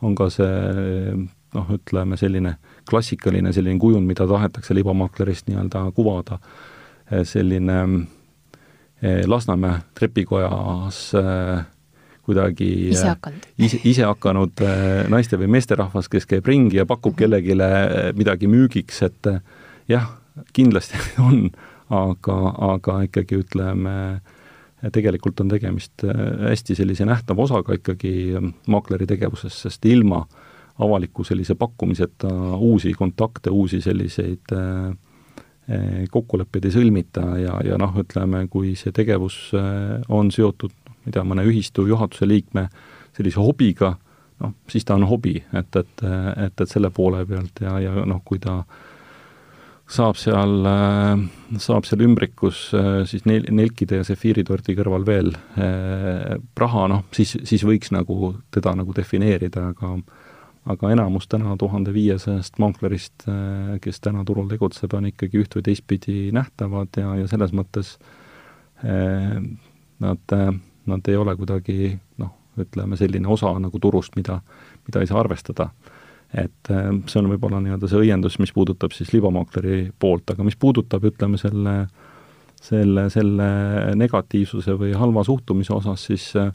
on 0.00 0.16
ka 0.16 0.30
see 0.32 1.12
noh, 1.56 1.68
ütleme 1.76 2.16
selline 2.20 2.56
klassikaline 2.88 3.52
selline 3.54 3.80
kujund, 3.80 4.06
mida 4.08 4.26
tahetakse 4.28 4.74
libamaaklerist 4.76 5.48
nii-öelda 5.50 5.84
kuvada, 5.96 6.38
eh, 7.10 7.24
selline 7.28 7.78
eh, 7.82 8.00
Lasnamäe 9.26 9.80
trepikojas 9.98 10.98
eh, 11.18 11.62
kuidagi 12.22 12.68
ise 12.92 13.08
hakanud, 13.08 13.46
ise, 13.58 13.80
ise 13.84 14.04
hakanud 14.06 14.62
naiste 15.10 15.38
või 15.40 15.48
meesterahvas, 15.56 16.06
kes 16.08 16.28
käib 16.30 16.46
ringi 16.46 16.78
ja 16.78 16.86
pakub 16.86 17.16
-hmm. 17.16 17.18
kellelegi 17.18 18.14
midagi 18.14 18.46
müügiks, 18.46 19.02
et 19.02 19.30
jah, 19.90 20.06
kindlasti 20.52 21.00
on, 21.28 21.50
aga, 21.90 22.38
aga 22.74 23.00
ikkagi 23.08 23.42
ütleme, 23.42 24.20
tegelikult 24.92 25.40
on 25.40 25.50
tegemist 25.50 26.06
hästi 26.46 26.78
sellise 26.78 27.04
nähtava 27.04 27.42
osaga 27.42 27.74
ikkagi 27.74 28.38
maakleri 28.66 29.06
tegevuses, 29.06 29.58
sest 29.66 29.84
ilma 29.90 30.22
avaliku 30.78 31.24
sellise 31.24 31.54
pakkumiseta 31.54 32.28
uusi 32.56 32.92
kontakte, 32.92 33.50
uusi 33.50 33.80
selliseid 33.80 34.52
äh, 34.52 34.94
kokkuleppeid 36.12 36.68
ei 36.68 36.74
sõlmita 36.74 37.24
ja, 37.40 37.58
ja 37.66 37.78
noh, 37.80 37.94
ütleme, 38.02 38.46
kui 38.52 38.74
see 38.78 38.94
tegevus 38.94 39.38
äh, 39.58 39.98
on 40.12 40.30
seotud, 40.34 40.72
ma 40.88 41.10
ei 41.10 41.16
tea, 41.16 41.26
mõne 41.26 41.44
ühistu 41.48 41.86
juhatuse 41.88 42.28
liikme 42.28 42.68
sellise 43.16 43.42
hobiga, 43.42 43.94
noh, 44.42 44.54
siis 44.70 44.86
ta 44.88 44.96
on 44.96 45.06
hobi, 45.10 45.36
et, 45.52 45.76
et, 45.76 46.06
et, 46.46 46.64
et 46.64 46.68
selle 46.70 46.90
poole 46.94 47.24
pealt 47.28 47.62
ja, 47.64 47.76
ja 47.82 48.06
noh, 48.08 48.22
kui 48.24 48.40
ta 48.42 48.62
saab 49.92 50.16
seal, 50.16 50.62
saab 51.60 51.84
seal 51.84 52.04
ümbrikus 52.06 52.70
siis 53.10 53.26
nel-, 53.28 53.50
nelkide 53.52 53.98
ja 53.98 54.06
sefiiritordi 54.08 54.76
kõrval 54.78 55.04
veel 55.04 55.32
raha, 56.56 56.86
noh, 56.88 57.02
siis, 57.12 57.34
siis 57.44 57.66
võiks 57.68 57.92
nagu 57.92 58.32
teda 58.54 58.72
nagu 58.78 58.94
defineerida, 58.96 59.66
aga 59.74 59.96
aga 60.70 60.90
enamus 60.94 61.26
täna 61.30 61.56
tuhande 61.58 61.92
viiesajast 61.94 62.58
maaklerist, 62.62 63.26
äh, 63.30 63.78
kes 63.82 64.00
täna 64.04 64.24
turul 64.28 64.50
tegutseb, 64.50 64.94
on 64.94 65.08
ikkagi 65.10 65.42
üht 65.42 65.56
või 65.58 65.66
teistpidi 65.66 66.18
nähtavad 66.34 67.00
ja, 67.00 67.16
ja 67.22 67.30
selles 67.30 67.54
mõttes 67.56 67.96
eh, 68.84 69.40
nad, 70.02 70.36
nad 70.86 71.10
ei 71.10 71.18
ole 71.18 71.34
kuidagi 71.38 71.96
noh, 72.22 72.36
ütleme 72.58 72.98
selline 73.00 73.28
osa 73.30 73.52
nagu 73.62 73.80
turust, 73.80 74.16
mida, 74.18 74.40
mida 74.86 75.02
ei 75.02 75.10
saa 75.10 75.20
arvestada. 75.22 75.70
et 76.32 76.68
see 76.68 77.18
on 77.20 77.28
võib-olla 77.28 77.58
nii-öelda 77.60 77.88
see 77.90 78.06
õiendus, 78.06 78.38
mis 78.40 78.54
puudutab 78.56 78.94
siis 78.96 79.12
libamaakleri 79.12 79.90
poolt, 80.00 80.30
aga 80.32 80.44
mis 80.46 80.56
puudutab, 80.56 81.04
ütleme, 81.04 81.36
selle 81.36 81.74
selle, 82.62 83.08
selle 83.10 83.48
negatiivsuse 83.98 84.76
või 84.78 84.92
halva 84.96 85.24
suhtumise 85.26 85.74
osas, 85.74 86.06
siis 86.08 86.28
äh, 86.38 86.52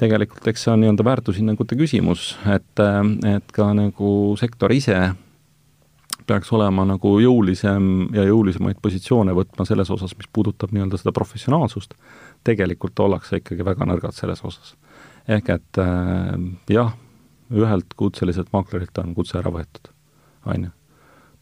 tegelikult 0.00 0.48
eks 0.50 0.66
see 0.66 0.72
on 0.72 0.82
nii-öelda 0.82 1.04
väärtushinnangute 1.06 1.78
küsimus, 1.78 2.34
et, 2.52 2.82
et 3.28 3.54
ka 3.54 3.70
nagu 3.76 4.10
sektor 4.40 4.72
ise 4.74 4.98
peaks 6.26 6.50
olema 6.54 6.84
nagu 6.88 7.12
jõulisem 7.22 8.08
ja 8.14 8.24
jõulisemaid 8.26 8.80
positsioone 8.82 9.34
võtma 9.36 9.66
selles 9.68 9.90
osas, 9.94 10.14
mis 10.18 10.28
puudutab 10.32 10.72
nii-öelda 10.74 10.98
seda 11.00 11.14
professionaalsust, 11.16 11.94
tegelikult 12.46 12.98
ollakse 13.04 13.40
ikkagi 13.40 13.66
väga 13.66 13.86
nõrgad 13.88 14.16
selles 14.16 14.42
osas. 14.44 14.74
ehk 15.28 15.50
et 15.50 15.78
äh, 15.82 16.32
jah, 16.70 16.94
ühelt 17.50 17.94
kutseliselt 17.96 18.50
maaklerilt 18.52 18.98
on 18.98 19.14
kutse 19.14 19.38
ära 19.38 19.52
võetud, 19.54 19.92
on 20.46 20.68
ju. 20.68 20.72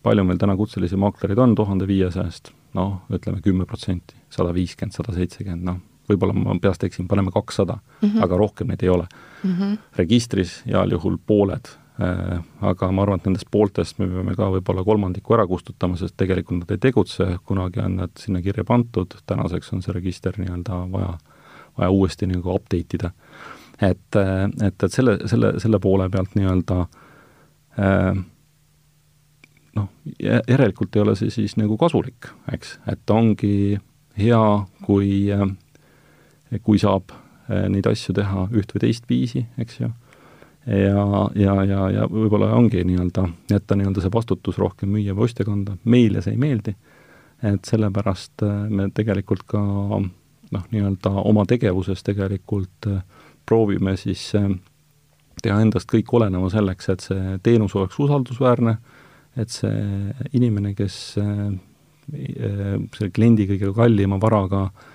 palju 0.03 0.25
meil 0.25 0.39
täna 0.39 0.57
kutselisi 0.57 0.97
maaklereid 1.01 1.39
on 1.39 1.55
tuhande 1.55 1.89
viiesajast? 1.89 2.53
noh, 2.75 3.03
ütleme 3.11 3.41
kümme 3.41 3.65
protsenti, 3.71 4.17
sada 4.31 4.53
viiskümmend, 4.53 4.97
sada 4.97 5.13
seitsekümmend, 5.15 5.65
noh, 5.65 5.79
võib-olla 6.11 6.35
ma 6.37 6.57
peast 6.63 6.85
eksin, 6.85 7.09
paneme 7.09 7.33
kakssada 7.35 7.79
mm, 7.79 8.09
-hmm. 8.09 8.25
aga 8.25 8.37
rohkem 8.37 8.69
neid 8.69 8.83
ei 8.83 8.89
ole 8.89 9.07
mm. 9.07 9.51
-hmm. 9.51 9.79
registris 9.97 10.63
heal 10.67 10.91
juhul 10.91 11.17
pooled 11.27 11.71
äh,, 12.01 12.43
aga 12.61 12.91
ma 12.93 13.03
arvan, 13.03 13.21
et 13.21 13.27
nendest 13.31 13.51
pooltest 13.51 13.99
me 13.99 14.09
peame 14.09 14.35
ka 14.35 14.51
võib-olla 14.57 14.85
kolmandiku 14.85 15.35
ära 15.35 15.47
kustutama, 15.47 15.97
sest 15.97 16.17
tegelikult 16.17 16.65
nad 16.65 16.71
ei 16.71 16.79
tegutse, 16.79 17.39
kunagi 17.45 17.81
on 17.81 17.97
nad 17.97 18.11
sinna 18.19 18.43
kirja 18.43 18.65
pandud, 18.65 19.15
tänaseks 19.27 19.73
on 19.73 19.83
see 19.83 19.93
register 19.93 20.39
nii-öelda 20.39 20.85
vaja, 20.93 21.19
vaja 21.79 21.91
uuesti 21.91 22.27
nagu 22.27 22.55
update 22.55 22.97
ida. 23.01 23.11
et, 23.81 24.17
et, 24.63 24.83
et 24.83 24.93
selle, 24.93 25.19
selle, 25.29 25.59
selle 25.61 25.79
poole 25.79 26.11
pealt 26.11 26.35
nii-öelda 26.35 26.87
äh, 27.79 28.25
noh, 29.77 29.89
järelikult 30.49 30.97
ei 30.97 31.03
ole 31.03 31.17
see 31.19 31.33
siis 31.35 31.57
nagu 31.61 31.77
kasulik, 31.81 32.31
eks, 32.53 32.79
et 32.91 33.11
ongi 33.11 33.79
hea, 34.19 34.45
kui 34.87 35.11
äh, 35.35 35.47
kui 36.63 36.81
saab 36.81 37.13
eh, 37.49 37.67
neid 37.73 37.87
asju 37.91 38.15
teha 38.17 38.49
üht 38.55 38.75
või 38.75 38.83
teist 38.87 39.09
viisi, 39.11 39.45
eks 39.61 39.81
ju, 39.81 39.91
ja, 40.71 41.05
ja, 41.39 41.55
ja, 41.69 41.81
ja 41.99 42.09
võib-olla 42.11 42.53
ongi 42.57 42.85
nii-öelda, 42.87 43.27
jätta 43.53 43.79
nii-öelda 43.79 44.05
see 44.05 44.15
vastutus 44.15 44.59
rohkem 44.61 44.93
müüja 44.95 45.17
või 45.17 45.29
ostja 45.29 45.47
kanda, 45.49 45.79
meile 45.85 46.23
see 46.25 46.37
ei 46.37 46.41
meeldi, 46.41 46.77
et 47.45 47.71
sellepärast 47.71 48.47
eh, 48.47 48.61
me 48.71 48.89
tegelikult 48.95 49.47
ka 49.51 49.63
noh, 49.65 50.69
nii-öelda 50.71 51.15
oma 51.25 51.47
tegevuses 51.51 52.05
tegelikult 52.07 52.91
eh, 52.91 53.03
proovime 53.45 53.97
siis 54.01 54.31
teha 55.45 55.57
endast 55.61 55.91
kõik 55.91 56.09
oleneva 56.17 56.49
selleks, 56.49 56.89
et 56.89 57.03
see 57.05 57.39
teenus 57.45 57.75
oleks 57.77 57.99
usaldusväärne, 58.01 58.79
et 59.37 59.51
see 59.53 60.31
inimene, 60.39 60.73
kes 60.79 60.97
selle 61.19 63.09
kliendi 63.13 63.45
kõige 63.51 63.73
kallima 63.77 64.17
varaga 64.23 64.63
äh, 64.69 64.94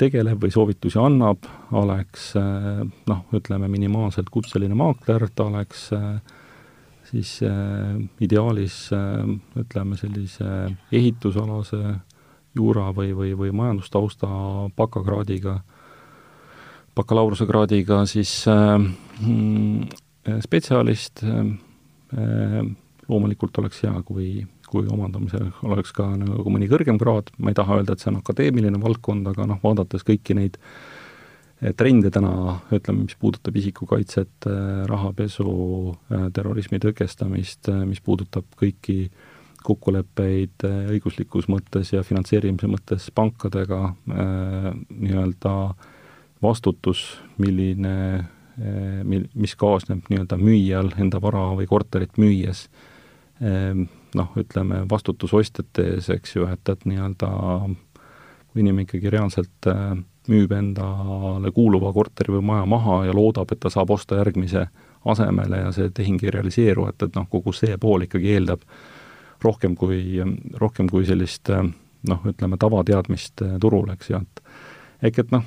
tegeleb 0.00 0.40
või 0.40 0.52
soovitusi 0.54 0.98
annab, 1.00 1.44
oleks 1.76 2.30
eh, 2.40 2.80
noh, 3.10 3.20
ütleme 3.36 3.68
minimaalselt 3.68 4.30
kutseline 4.32 4.76
maakler, 4.78 5.26
ta 5.34 5.48
oleks 5.50 5.86
eh, 5.92 6.06
siis 7.10 7.36
eh, 7.44 7.98
ideaalis 8.24 8.78
ütleme 9.60 9.98
sellise 10.00 10.48
ehitusalase 10.92 11.82
juura 12.56 12.88
või, 12.96 13.12
või, 13.16 13.34
või 13.36 13.52
majandustausta 13.52 14.28
bakakraadiga, 14.78 15.58
bakalaureusekraadiga 16.94 18.04
siis 18.06 18.32
mm, 18.46 19.88
spetsialist, 20.46 21.24
loomulikult 23.08 23.58
oleks 23.58 23.82
hea, 23.82 23.96
kui 24.06 24.28
kui 24.74 24.88
omandamisel 24.90 25.52
oleks 25.68 25.94
ka 25.94 26.08
nagu 26.18 26.50
mõni 26.50 26.66
kõrgem 26.70 26.98
kraad, 27.00 27.30
ma 27.38 27.52
ei 27.52 27.58
taha 27.58 27.78
öelda, 27.78 27.94
et 27.94 28.02
see 28.02 28.10
on 28.10 28.18
akadeemiline 28.20 28.80
valdkond, 28.82 29.28
aga 29.30 29.46
noh, 29.50 29.60
vaadates 29.62 30.02
kõiki 30.06 30.34
neid 30.38 30.58
eh, 30.58 31.70
trende 31.78 32.10
täna, 32.14 32.58
ütleme, 32.74 33.04
mis 33.04 33.18
puudutab 33.20 33.54
isikukaitset, 33.60 34.48
eh, 34.50 34.82
rahapesu, 34.90 35.54
eh, 36.10 36.26
terrorismi 36.34 36.82
tõkestamist, 36.82 37.70
mis 37.86 38.02
puudutab 38.02 38.48
kõiki 38.58 38.98
kokkuleppeid 39.64 40.66
õiguslikus 40.92 41.46
mõttes 41.48 41.94
ja 41.94 42.02
finantseerimise 42.04 42.68
mõttes 42.68 43.06
pankadega, 43.16 43.94
nii-öelda 44.04 45.54
vastutus, 46.44 47.06
milline, 47.40 47.94
mil-, 49.08 49.24
mis 49.32 49.56
kaasneb 49.56 50.04
nii-öelda 50.12 50.36
müüjal 50.36 50.92
enda 51.00 51.22
vara 51.24 51.46
või 51.56 51.64
korterit 51.70 52.20
müües 52.20 52.66
noh, 54.18 54.32
ütleme, 54.40 54.84
vastutus 54.90 55.34
ostjate 55.34 55.86
ees, 55.94 56.08
eks 56.12 56.36
ju, 56.36 56.48
et, 56.50 56.68
et 56.68 56.84
nii-öelda 56.88 57.30
kui 58.54 58.62
inimene 58.62 58.86
ikkagi 58.86 59.10
reaalselt 59.10 59.68
äh, 59.70 59.94
müüb 60.30 60.52
endale 60.56 61.50
kuuluva 61.52 61.92
korteri 61.92 62.36
või 62.36 62.44
maja 62.52 62.66
maha 62.70 63.00
ja 63.08 63.14
loodab, 63.16 63.52
et 63.52 63.60
ta 63.60 63.72
saab 63.72 63.90
osta 63.90 64.20
järgmise 64.20 64.68
asemele 65.04 65.64
ja 65.66 65.72
see 65.74 65.90
tehing 65.92 66.22
ei 66.24 66.32
realiseeru, 66.32 66.86
et, 66.88 67.02
et 67.02 67.16
noh, 67.18 67.26
kogu 67.30 67.52
see 67.52 67.76
pool 67.80 68.06
ikkagi 68.06 68.32
eeldab 68.36 68.62
rohkem 69.44 69.74
kui, 69.76 70.22
rohkem 70.56 70.88
kui 70.88 71.04
sellist 71.04 71.50
noh, 71.50 72.24
ütleme 72.24 72.56
tavateadmist 72.60 73.42
turul, 73.60 73.90
eks 73.92 74.10
ju, 74.10 74.22
et 74.22 75.08
ehk 75.10 75.20
et 75.24 75.34
noh, 75.34 75.44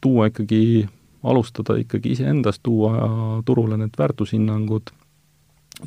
tuua 0.00 0.28
ikkagi, 0.30 0.86
alustada 1.26 1.76
ikkagi 1.80 2.14
iseendast, 2.14 2.62
tuua 2.62 3.42
turule 3.46 3.80
need 3.80 3.98
väärtushinnangud 3.98 4.94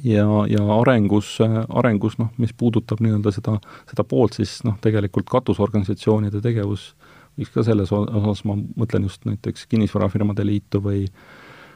ja, 0.03 0.27
ja 0.49 0.63
arengus, 0.79 1.35
arengus 1.69 2.17
noh, 2.19 2.31
mis 2.41 2.53
puudutab 2.57 3.03
nii-öelda 3.03 3.33
seda, 3.35 3.57
seda 3.89 4.05
poolt, 4.07 4.39
siis 4.39 4.59
noh, 4.67 4.77
tegelikult 4.81 5.29
katusorganisatsioonide 5.31 6.41
tegevus 6.43 6.93
võiks 7.37 7.53
ka 7.53 7.63
selles 7.65 7.91
osas, 7.93 8.43
ma 8.45 8.57
mõtlen 8.77 9.07
just 9.07 9.25
näiteks 9.25 9.65
Kinnisvarafirmade 9.71 10.45
Liitu 10.45 10.81
või 10.83 11.07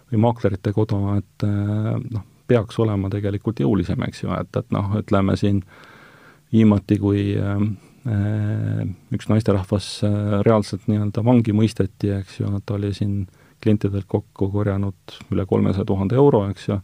või 0.08 0.22
Maaklerite 0.24 0.72
Koda, 0.72 1.18
et 1.20 1.44
noh, 1.44 2.24
peaks 2.48 2.80
olema 2.80 3.10
tegelikult 3.12 3.60
jõulisem, 3.60 4.04
eks 4.08 4.24
ju, 4.24 4.32
et, 4.38 4.56
et 4.56 4.70
noh, 4.72 4.94
ütleme 5.02 5.36
siin 5.40 5.62
viimati, 6.54 6.98
kui 7.02 7.24
äh, 7.36 7.66
üks 9.16 9.28
naisterahvas 9.28 9.90
äh, 10.08 10.22
reaalselt 10.48 10.88
nii-öelda 10.88 11.24
vangi 11.28 11.56
mõisteti, 11.56 12.14
eks 12.22 12.40
ju, 12.40 12.54
ta 12.64 12.78
oli 12.78 12.94
siin 12.96 13.26
klientidelt 13.64 14.08
kokku 14.08 14.48
korjanud 14.54 15.18
üle 15.34 15.48
kolmesaja 15.50 15.88
tuhande 15.88 16.16
euro, 16.16 16.46
eks 16.54 16.70
ju, 16.70 16.80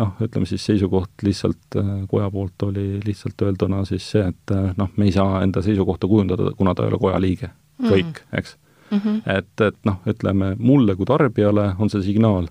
noh, 0.00 0.14
ütleme 0.24 0.48
siis 0.48 0.64
seisukoht 0.66 1.24
lihtsalt 1.26 1.76
äh, 1.78 1.90
koja 2.10 2.30
poolt 2.32 2.66
oli 2.68 2.86
lihtsalt 3.04 3.42
öelduna 3.46 3.82
siis 3.88 4.06
see, 4.14 4.24
et 4.32 4.54
äh, 4.54 4.70
noh, 4.78 4.90
me 4.96 5.08
ei 5.08 5.14
saa 5.14 5.42
enda 5.44 5.62
seisukohta 5.64 6.08
kujundada, 6.10 6.50
kuna 6.58 6.74
ta 6.74 6.86
ei 6.86 6.92
ole 6.92 7.00
koja 7.02 7.20
liige, 7.22 7.52
kõik 7.82 8.06
mm, 8.06 8.16
-hmm. 8.16 8.38
eks 8.38 8.56
mm. 8.90 8.98
-hmm. 8.98 9.20
et, 9.36 9.66
et 9.68 9.78
noh, 9.88 10.00
ütleme 10.06 10.54
mulle 10.58 10.96
kui 10.96 11.08
tarbijale 11.08 11.74
on 11.78 11.90
see 11.90 12.02
signaal, 12.06 12.48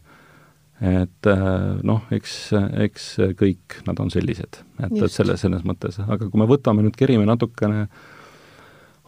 et 0.82 1.28
äh, 1.28 1.58
noh, 1.84 2.06
eks, 2.12 2.38
eks 2.86 3.10
kõik 3.42 3.82
nad 3.88 4.00
on 4.00 4.12
sellised, 4.12 4.64
et, 4.80 5.04
et 5.04 5.12
selles, 5.12 5.42
selles 5.42 5.66
mõttes, 5.66 6.00
aga 6.08 6.30
kui 6.30 6.40
me 6.40 6.48
võtame 6.48 6.86
nüüd, 6.86 6.96
kerime 6.96 7.26
natukene 7.26 7.88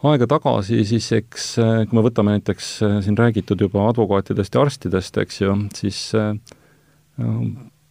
aega 0.02 0.26
tagasi, 0.26 0.84
siis 0.84 1.12
eks 1.12 1.54
kui 1.88 1.96
me 1.96 2.02
võtame 2.02 2.34
näiteks 2.34 2.72
siin 3.06 3.16
räägitud 3.16 3.60
juba 3.60 3.86
advokaatidest 3.88 4.54
ja 4.54 4.64
arstidest, 4.66 5.18
eks 5.22 5.40
ju, 5.40 5.54
siis 5.78 6.10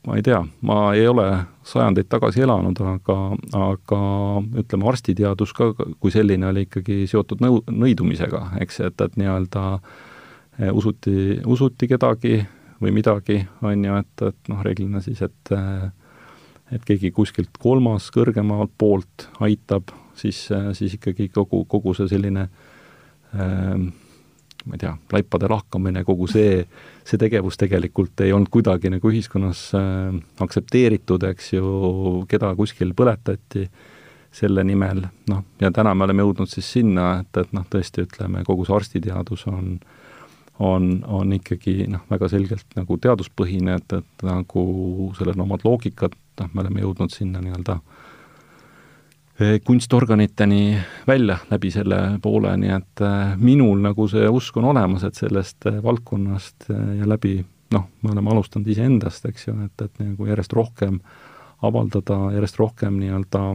ma 0.07 0.17
ei 0.17 0.23
tea, 0.25 0.39
ma 0.65 0.77
ei 0.97 1.05
ole 1.07 1.27
sajandeid 1.67 2.09
tagasi 2.09 2.41
elanud, 2.45 2.79
aga, 2.95 3.17
aga 3.57 3.99
ütleme, 4.63 4.87
arstiteadus 4.89 5.53
ka 5.57 5.71
kui 5.75 6.13
selline 6.13 6.49
oli 6.49 6.65
ikkagi 6.65 7.03
seotud 7.09 7.43
nõu-, 7.43 7.61
nõidumisega, 7.69 8.47
eks, 8.63 8.81
et, 8.87 9.05
et 9.05 9.17
nii-öelda 9.21 9.65
eh, 9.77 10.71
usuti, 10.73 11.37
usuti 11.45 11.89
kedagi 11.91 12.39
või 12.81 12.95
midagi, 12.97 13.43
on 13.61 13.85
ju, 13.85 13.97
et, 14.01 14.27
et 14.31 14.49
noh, 14.49 14.63
reeglina 14.65 15.03
siis, 15.05 15.21
et 15.21 15.55
eh, 15.57 15.89
et 16.71 16.85
keegi 16.87 17.11
kuskilt 17.11 17.57
kolmas 17.59 18.05
kõrgemalt 18.15 18.71
poolt 18.79 19.27
aitab, 19.43 19.91
siis, 20.15 20.45
siis 20.77 20.95
ikkagi 20.95 21.27
kogu, 21.33 21.65
kogu 21.67 21.91
see 21.97 22.07
selline 22.11 22.45
äh, 22.47 23.75
ma 24.65 24.77
ei 24.77 24.81
tea, 24.83 24.91
laipade 25.13 25.49
lahkamine, 25.51 26.03
kogu 26.07 26.27
see, 26.31 26.59
see 27.07 27.21
tegevus 27.21 27.57
tegelikult 27.61 28.21
ei 28.25 28.33
olnud 28.35 28.51
kuidagi 28.53 28.91
nagu 28.93 29.11
ühiskonnas 29.11 29.63
äh, 29.77 30.19
aktsepteeritud, 30.43 31.25
eks 31.31 31.53
ju, 31.55 31.71
keda 32.29 32.53
kuskil 32.59 32.93
põletati 32.97 33.67
selle 34.31 34.63
nimel, 34.63 35.03
noh, 35.27 35.41
ja 35.59 35.71
täna 35.75 35.95
me 35.97 36.05
oleme 36.07 36.23
jõudnud 36.23 36.51
siis 36.51 36.69
sinna, 36.77 37.17
et, 37.23 37.41
et 37.41 37.51
noh, 37.55 37.65
tõesti 37.67 38.05
ütleme, 38.05 38.45
kogu 38.47 38.67
see 38.67 38.77
arstiteadus 38.77 39.47
on 39.51 39.73
on, 40.61 40.99
on 41.09 41.31
ikkagi 41.33 41.87
noh, 41.89 42.03
väga 42.11 42.27
selgelt 42.29 42.75
nagu 42.77 42.95
teaduspõhine, 43.01 43.79
et, 43.79 43.93
et 43.97 44.25
nagu 44.27 44.63
sellel 45.17 45.39
on 45.39 45.47
omad 45.47 45.63
loogikad, 45.65 46.13
noh, 46.37 46.51
me 46.53 46.61
oleme 46.61 46.83
jõudnud 46.83 47.13
sinna 47.15 47.41
nii-öelda 47.41 47.79
äh, 47.79 48.00
kunstorganiteni 49.63 50.77
välja 51.07 51.37
läbi 51.51 51.71
selle 51.73 51.97
poole, 52.21 52.53
nii 52.61 52.73
et 52.75 53.03
eh, 53.05 53.33
minul 53.41 53.81
nagu 53.81 54.07
see 54.11 54.27
usk 54.29 54.57
on 54.61 54.69
olemas, 54.73 55.05
et 55.07 55.17
sellest 55.17 55.67
eh, 55.69 55.79
valdkonnast 55.83 56.69
ja 56.69 57.09
läbi 57.09 57.39
noh, 57.73 57.87
me 58.03 58.13
oleme 58.13 58.33
alustanud 58.33 58.67
iseendast, 58.67 59.25
eks 59.29 59.47
ju, 59.47 59.55
et, 59.65 59.85
et 59.85 60.01
nagu 60.03 60.27
järjest 60.27 60.53
rohkem 60.53 60.99
avaldada, 61.65 62.17
järjest 62.35 62.59
rohkem 62.59 62.97
nii-öelda 62.99 63.45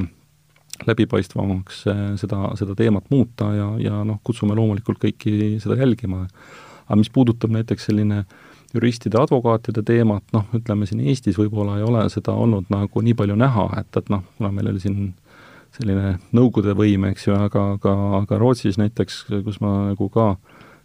läbipaistvamaks 0.86 1.84
seda, 2.20 2.40
seda 2.58 2.74
teemat 2.76 3.06
muuta 3.10 3.48
ja, 3.56 3.68
ja 3.80 4.02
noh, 4.04 4.20
kutsume 4.24 4.56
loomulikult 4.56 5.00
kõiki 5.02 5.56
seda 5.62 5.78
jälgima. 5.80 6.26
aga 6.86 6.98
mis 7.00 7.10
puudutab 7.10 7.50
näiteks 7.50 7.88
selline 7.88 8.24
juristide, 8.74 9.18
advokaatide 9.20 9.82
teemat, 9.86 10.24
noh, 10.32 10.44
ütleme 10.54 10.86
siin 10.86 11.00
Eestis 11.08 11.38
võib-olla 11.38 11.78
ei 11.78 11.86
ole 11.86 12.04
seda 12.12 12.34
olnud 12.36 12.68
nagu 12.72 13.02
nii 13.02 13.14
palju 13.16 13.36
näha, 13.38 13.68
et, 13.80 13.96
et 13.96 14.10
noh, 14.12 14.24
kuna 14.38 14.52
meil 14.52 14.72
oli 14.72 14.82
siin 14.82 15.14
selline 15.76 16.16
Nõukogude 16.36 16.74
võim, 16.78 17.08
eks 17.10 17.28
ju, 17.28 17.36
aga, 17.36 17.72
aga, 17.76 17.94
aga 18.22 18.38
Rootsis 18.40 18.78
näiteks, 18.80 19.24
kus 19.44 19.60
ma 19.64 19.90
nagu 19.90 20.08
ka 20.12 20.34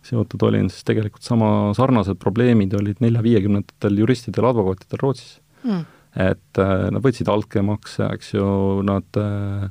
seotud 0.05 0.41
olin, 0.47 0.69
siis 0.71 0.85
tegelikult 0.87 1.25
sama 1.25 1.71
sarnased 1.77 2.17
probleemid 2.21 2.73
olid 2.77 3.01
nelja-viiekümnendatel 3.03 3.99
juristidel, 4.01 4.49
advokaatidel 4.49 5.03
Rootsis. 5.03 5.39
Mm.. 5.61 5.83
et 6.17 6.57
äh, 6.59 6.87
nad 6.89 7.03
võtsid 7.05 7.29
altkäemakse, 7.29 8.07
eks 8.15 8.31
ju, 8.33 8.45
nad 8.83 9.19
äh, 9.21 9.67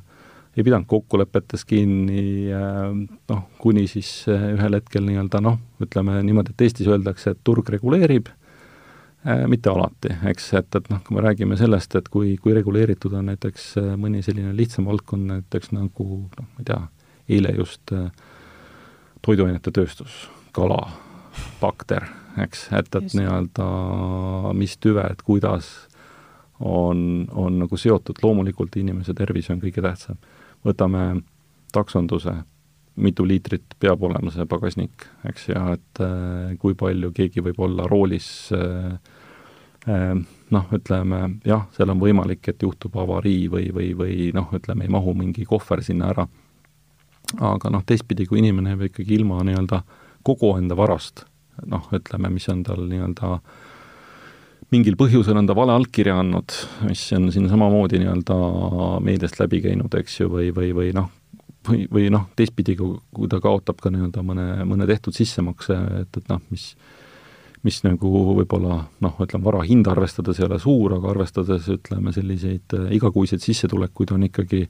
ei 0.55 0.63
pidanud 0.63 0.87
kokkulepetest 0.89 1.67
kinni 1.67 2.47
äh,, 2.47 2.93
noh, 3.31 3.41
kuni 3.59 3.83
siis 3.91 4.09
äh, 4.31 4.53
ühel 4.55 4.79
hetkel 4.79 5.03
nii-öelda 5.05 5.43
noh, 5.43 5.59
ütleme 5.83 6.21
niimoodi, 6.23 6.55
et 6.55 6.63
Eestis 6.63 6.87
öeldakse, 6.87 7.35
et 7.35 7.43
turg 7.43 7.67
reguleerib 7.75 8.31
mitte 9.23 9.69
alati, 9.69 10.15
eks, 10.31 10.47
et, 10.57 10.75
et 10.75 10.89
noh, 10.89 11.01
kui 11.05 11.15
me 11.17 11.21
räägime 11.21 11.57
sellest, 11.59 11.93
et 11.99 12.07
kui, 12.09 12.33
kui 12.41 12.55
reguleeritud 12.57 13.13
on 13.17 13.29
näiteks 13.29 13.67
äh, 13.77 13.91
mõni 13.99 14.23
selline 14.25 14.53
lihtsam 14.57 14.87
valdkond, 14.89 15.27
näiteks 15.29 15.73
nagu 15.75 16.07
noh, 16.23 16.47
ma 16.47 16.63
ei 16.63 16.67
tea, 16.71 16.79
eile 17.37 17.53
just 17.59 17.93
äh, 17.93 18.09
toiduainete 19.21 19.73
tööstus, 19.75 20.25
kala, 20.57 20.79
bakter, 21.61 22.07
eks, 22.41 22.67
et, 22.77 22.89
et 22.97 23.13
nii-öelda 23.19 23.67
mis 24.57 24.73
tüved, 24.81 25.21
kuidas 25.27 25.69
on, 26.59 27.27
on 27.29 27.61
nagu 27.61 27.77
seotud, 27.77 28.19
loomulikult 28.23 28.75
inimese 28.81 29.13
tervis 29.17 29.49
on 29.53 29.61
kõige 29.61 29.85
tähtsam. 29.85 30.17
võtame 30.65 31.21
taksonduse, 31.73 32.33
mitu 33.01 33.25
liitrit 33.27 33.75
peab 33.79 34.03
olema 34.05 34.31
see 34.33 34.45
pagasnik, 34.49 35.07
eks, 35.27 35.49
ja 35.51 35.63
et 35.75 36.03
äh, 36.03 36.53
kui 36.61 36.75
palju 36.77 37.11
keegi 37.15 37.43
võib 37.45 37.59
olla 37.67 37.87
roolis 37.89 38.27
äh, 38.55 38.93
äh, 39.89 40.13
noh, 40.51 40.69
ütleme 40.77 41.23
jah, 41.47 41.65
seal 41.75 41.93
on 41.93 42.01
võimalik, 42.01 42.43
et 42.51 42.63
juhtub 42.65 42.97
avarii 43.01 43.47
või, 43.51 43.71
või, 43.73 43.91
või 43.97 44.29
noh, 44.35 44.51
ütleme, 44.57 44.85
ei 44.85 44.93
mahu 44.93 45.15
mingi 45.17 45.47
kohver 45.49 45.83
sinna 45.85 46.11
ära. 46.13 46.27
aga 47.39 47.69
noh, 47.71 47.83
teistpidi, 47.87 48.25
kui 48.27 48.41
inimene 48.41 48.73
jääb 48.73 48.87
ikkagi 48.89 49.15
ilma 49.19 49.43
nii-öelda 49.47 49.83
kogu 50.23 50.55
enda 50.57 50.75
varast, 50.77 51.25
noh, 51.65 51.87
ütleme, 51.95 52.29
mis 52.33 52.49
on 52.49 52.63
tal 52.67 52.83
nii-öelda 52.89 53.37
mingil 54.71 54.95
põhjusel 54.99 55.37
on 55.37 55.47
ta 55.47 55.55
vale 55.55 55.73
allkirja 55.75 56.17
andnud, 56.21 56.53
mis 56.87 57.01
on 57.15 57.31
siin 57.31 57.49
samamoodi 57.51 57.99
nii-öelda 58.01 58.37
meediast 59.03 59.39
läbi 59.41 59.59
käinud, 59.65 59.93
eks 59.99 60.21
ju, 60.21 60.29
või, 60.31 60.51
või, 60.55 60.71
või 60.75 60.93
noh, 60.95 61.09
või, 61.67 61.85
või 61.91 62.09
noh, 62.13 62.27
teistpidi, 62.37 62.77
kui, 62.79 63.29
ta 63.31 63.41
kaotab 63.43 63.81
ka 63.81 63.91
nii-öelda 63.93 64.23
mõne, 64.25 64.47
mõne 64.67 64.87
tehtud 64.89 65.15
sissemakse, 65.17 65.77
et, 66.01 66.21
et 66.21 66.31
noh, 66.31 66.41
mis 66.53 66.71
mis 67.61 67.77
nagu 67.85 68.09
võib-olla 68.39 68.79
noh, 69.05 69.19
ütleme 69.21 69.45
vara 69.45 69.59
hinda 69.65 69.91
arvestades 69.93 70.39
ei 70.39 70.47
ole 70.47 70.57
suur, 70.61 70.95
aga 70.95 71.11
arvestades 71.11 71.67
ütleme, 71.69 72.13
selliseid 72.15 72.73
äh, 72.77 72.87
igakuiseid 72.97 73.43
sissetulekuid 73.43 74.15
on 74.15 74.25
ikkagi 74.25 74.63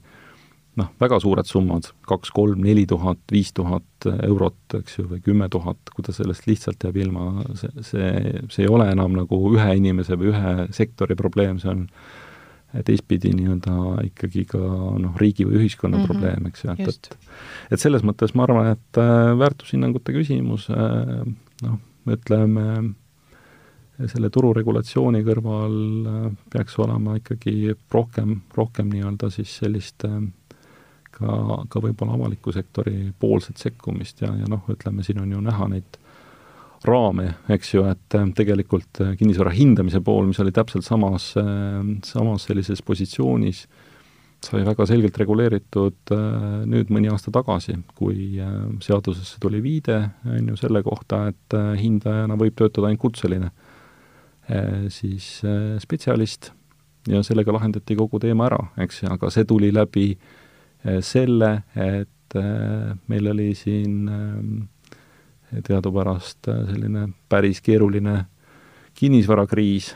noh, 0.80 0.88
väga 1.00 1.18
suured 1.20 1.48
summad, 1.48 1.88
kaks, 2.08 2.32
kolm, 2.32 2.62
neli 2.64 2.84
tuhat, 2.88 3.20
viis 3.32 3.52
tuhat 3.56 4.06
eurot, 4.12 4.78
eks 4.80 4.98
ju, 4.98 5.06
või 5.10 5.20
kümme 5.24 5.48
tuhat, 5.52 5.92
kui 5.92 6.04
ta 6.04 6.14
sellest 6.16 6.46
lihtsalt 6.48 6.84
jääb 6.84 6.98
ilma, 7.04 7.44
see, 7.60 7.72
see, 7.84 8.12
see 8.52 8.66
ei 8.66 8.72
ole 8.72 8.88
enam 8.92 9.16
nagu 9.16 9.40
ühe 9.52 9.68
inimese 9.78 10.16
või 10.20 10.32
ühe 10.32 10.54
sektori 10.76 11.16
probleem, 11.18 11.60
see 11.62 11.72
on 11.72 11.86
teistpidi 12.80 13.32
nii-öelda 13.36 13.76
ikkagi 14.08 14.46
ka 14.48 14.60
noh, 15.02 15.14
riigi 15.20 15.44
või 15.48 15.60
ühiskonna 15.60 15.98
mm 15.98 16.02
-hmm. 16.02 16.08
probleem, 16.08 16.46
eks 16.48 16.64
ju, 16.64 16.72
et, 16.72 16.88
et 16.88 17.76
et 17.76 17.80
selles 17.80 18.04
mõttes 18.06 18.34
ma 18.34 18.46
arvan, 18.46 18.72
et 18.72 19.00
äh, 19.00 19.32
väärtushinnangute 19.38 20.14
küsimus 20.16 20.68
äh, 20.72 21.22
noh, 21.62 21.78
ütleme, 22.08 22.94
selle 24.08 24.30
tururegulatsiooni 24.32 25.22
kõrval 25.26 25.76
äh, 26.08 26.28
peaks 26.52 26.78
olema 26.78 27.18
ikkagi 27.20 27.74
rohkem, 27.92 28.40
rohkem 28.56 28.88
nii-öelda 28.88 29.30
siis 29.30 29.58
sellist 29.60 30.06
ka, 31.12 31.32
ka 31.68 31.80
võib-olla 31.80 32.16
avaliku 32.16 32.52
sektori 32.52 33.12
poolset 33.18 33.60
sekkumist 33.60 34.24
ja, 34.24 34.32
ja 34.34 34.48
noh, 34.48 34.64
ütleme, 34.72 35.04
siin 35.04 35.20
on 35.20 35.36
ju 35.36 35.40
näha 35.44 35.68
neid 35.68 36.00
raame, 36.86 37.28
eks 37.52 37.74
ju, 37.74 37.84
et 37.90 38.16
äh, 38.18 38.28
tegelikult 38.36 39.00
äh, 39.02 39.14
kinnisvara 39.18 39.52
hindamise 39.54 40.02
pool, 40.04 40.26
mis 40.30 40.40
oli 40.42 40.52
täpselt 40.54 40.86
samas, 40.86 41.32
äh, 41.38 41.80
samas 42.06 42.46
sellises 42.48 42.82
positsioonis, 42.86 43.64
sai 44.42 44.64
väga 44.66 44.82
selgelt 44.90 45.18
reguleeritud 45.20 46.10
nüüd 46.66 46.88
mõni 46.90 47.06
aasta 47.12 47.30
tagasi, 47.30 47.76
kui 47.94 48.40
seadusesse 48.82 49.36
tuli 49.38 49.60
viide, 49.62 50.00
on 50.26 50.48
ju, 50.50 50.56
selle 50.58 50.80
kohta, 50.82 51.28
et 51.30 51.54
hindajana 51.78 52.34
võib 52.40 52.56
töötada 52.58 52.88
ainult 52.88 53.04
kutseline. 53.04 53.52
siis 54.90 55.28
spetsialist 55.78 56.50
ja 57.06 57.22
sellega 57.22 57.54
lahendati 57.54 57.94
kogu 57.94 58.18
teema 58.18 58.48
ära, 58.48 58.58
eks, 58.82 59.04
aga 59.14 59.30
see 59.30 59.46
tuli 59.46 59.70
läbi 59.70 60.08
selle, 61.06 61.52
et 61.78 62.34
meil 63.06 63.30
oli 63.30 63.52
siin 63.54 64.10
teadupärast 65.66 66.48
selline 66.48 67.08
päris 67.28 67.60
keeruline 67.64 68.22
kinnisvarakriis, 68.98 69.86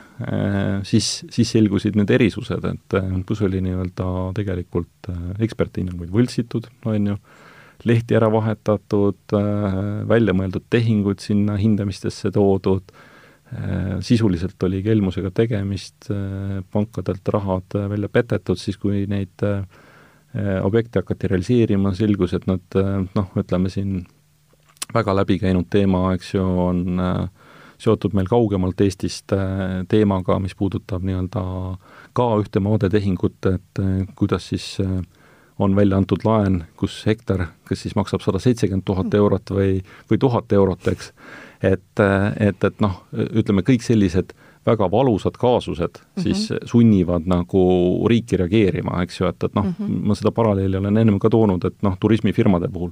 siis, 0.88 1.08
siis 1.30 1.50
selgusid 1.52 1.98
need 1.98 2.10
erisused, 2.16 2.64
et 2.64 2.96
kus 3.28 3.42
oli 3.44 3.60
nii-öelda 3.64 4.06
tegelikult 4.36 5.10
eksperthinnanguid 5.44 6.12
võltsitud, 6.14 6.70
on 6.88 7.10
ju, 7.12 7.16
lehti 7.86 8.16
ära 8.16 8.30
vahetatud, 8.32 9.36
välja 10.08 10.34
mõeldud 10.36 10.64
tehingud 10.72 11.20
sinna 11.20 11.58
hindamistesse 11.60 12.32
toodud, 12.32 12.88
sisuliselt 14.02 14.64
oli 14.66 14.80
kelmusega 14.82 15.30
tegemist, 15.44 16.08
pankadelt 16.72 17.28
rahad 17.36 17.76
välja 17.92 18.08
petetud, 18.10 18.58
siis 18.58 18.80
kui 18.80 19.04
neid 19.10 19.44
objekte 20.64 21.04
hakati 21.04 21.30
realiseerima, 21.30 21.92
selgus, 21.96 22.32
et 22.36 22.48
nad 22.48 22.80
noh, 23.12 23.28
ütleme 23.38 23.70
siin 23.72 24.00
väga 24.96 25.14
läbikäinud 25.20 25.68
teema, 25.70 26.08
eks 26.16 26.34
ju, 26.34 26.46
on 26.66 27.00
äh, 27.00 27.46
seotud 27.78 28.14
meil 28.16 28.28
kaugemalt 28.30 28.80
Eestist 28.80 29.32
äh, 29.36 29.82
teemaga, 29.88 30.38
mis 30.42 30.56
puudutab 30.56 31.04
nii-öelda 31.06 31.42
ka 32.16 32.28
ühte 32.40 32.62
maadetehingut, 32.64 33.38
et 33.52 33.82
äh, 33.82 34.06
kuidas 34.16 34.48
siis 34.52 34.76
äh, 34.84 35.00
on 35.58 35.76
välja 35.76 35.96
antud 36.00 36.24
laen, 36.24 36.62
kus 36.76 36.98
hektar, 37.08 37.46
kas 37.68 37.84
siis 37.84 37.96
maksab 37.96 38.24
sada 38.24 38.40
seitsekümmend 38.42 38.84
tuhat 38.88 39.14
eurot 39.16 39.52
või, 39.56 39.78
või 40.10 40.20
tuhat 40.20 40.52
eurot, 40.52 40.88
eks. 40.92 41.12
et, 41.64 42.02
et, 42.40 42.66
et 42.68 42.82
noh, 42.84 42.98
ütleme 43.12 43.64
kõik 43.64 43.84
sellised 43.84 44.34
väga 44.66 44.90
valusad 44.92 45.38
kaasused 45.40 45.96
mm 45.96 46.04
-hmm. 46.04 46.22
siis 46.22 46.68
sunnivad 46.68 47.28
nagu 47.30 47.62
riiki 48.10 48.36
reageerima, 48.36 49.00
eks 49.02 49.20
ju, 49.20 49.30
et, 49.30 49.44
et 49.44 49.54
noh 49.54 49.64
mm, 49.64 49.74
-hmm. 49.78 50.02
ma 50.10 50.14
seda 50.14 50.32
paralleeli 50.32 50.76
olen 50.76 50.96
ennem 50.96 51.18
ka 51.18 51.30
toonud, 51.30 51.64
et 51.64 51.82
noh, 51.82 51.96
turismifirmade 52.00 52.68
puhul 52.68 52.90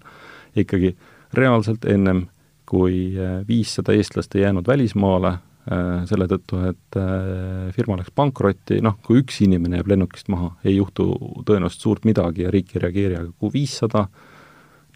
ikkagi 0.56 0.94
reaalselt 1.38 1.85
ennem 1.88 2.27
kui 2.68 3.14
äh, 3.18 3.40
viissada 3.49 3.94
eestlast 3.94 4.35
ei 4.35 4.44
jäänud 4.44 4.66
välismaale 4.66 5.33
äh, 5.35 6.05
selle 6.09 6.27
tõttu, 6.31 6.61
et 6.70 6.99
äh, 7.01 7.73
firma 7.77 7.99
läks 8.01 8.12
pankrotti, 8.16 8.81
noh, 8.85 8.97
kui 9.05 9.20
üks 9.23 9.42
inimene 9.44 9.81
jääb 9.81 9.92
lennukist 9.92 10.31
maha, 10.33 10.55
ei 10.64 10.79
juhtu 10.79 11.09
tõenäoliselt 11.47 11.85
suurt 11.85 12.09
midagi 12.09 12.47
ja 12.47 12.55
riik 12.55 12.75
ei 12.75 12.85
reageeri, 12.87 13.18
aga 13.20 13.33
kui 13.38 13.53
viissada, 13.55 14.07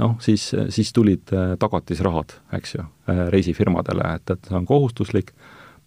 noh, 0.00 0.16
siis, 0.24 0.48
siis 0.74 0.92
tulid 0.96 1.28
tagatisrahad, 1.60 2.38
eks 2.56 2.78
ju, 2.78 2.86
reisifirmadele, 3.34 4.14
et, 4.16 4.34
et 4.34 4.48
see 4.50 4.56
on 4.56 4.66
kohustuslik, 4.68 5.34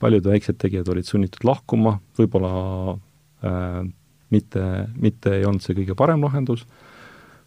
paljud 0.02 0.26
väiksed 0.26 0.58
tegijad 0.62 0.90
olid 0.90 1.08
sunnitud 1.08 1.46
lahkuma, 1.48 1.98
võib-olla 2.18 2.54
äh, 3.46 3.82
mitte, 4.34 4.64
mitte 5.02 5.38
ei 5.38 5.46
olnud 5.50 5.66
see 5.66 5.78
kõige 5.82 5.98
parem 5.98 6.26
lahendus 6.26 6.66
äh,, 6.66 6.91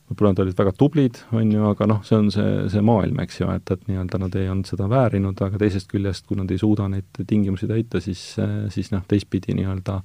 võib-olla 0.08 0.34
nad 0.34 0.42
olid 0.44 0.58
väga 0.58 0.72
tublid, 0.76 1.18
on 1.32 1.52
ju, 1.52 1.64
aga 1.70 1.88
noh, 1.88 2.02
see 2.04 2.18
on 2.18 2.30
see, 2.32 2.52
see 2.72 2.84
maailm, 2.84 3.18
eks 3.24 3.40
ju, 3.40 3.48
et, 3.56 3.70
et 3.72 3.88
nii-öelda 3.88 4.20
nad 4.20 4.36
ei 4.36 4.50
olnud 4.52 4.68
seda 4.68 4.88
väärinud, 4.90 5.40
aga 5.46 5.60
teisest 5.60 5.88
küljest, 5.90 6.26
kui 6.28 6.36
nad 6.38 6.50
ei 6.52 6.60
suuda 6.60 6.90
neid 6.92 7.24
tingimusi 7.24 7.68
täita, 7.70 8.02
siis, 8.04 8.22
siis 8.74 8.92
noh, 8.92 9.04
teistpidi 9.08 9.56
nii-öelda 9.56 10.00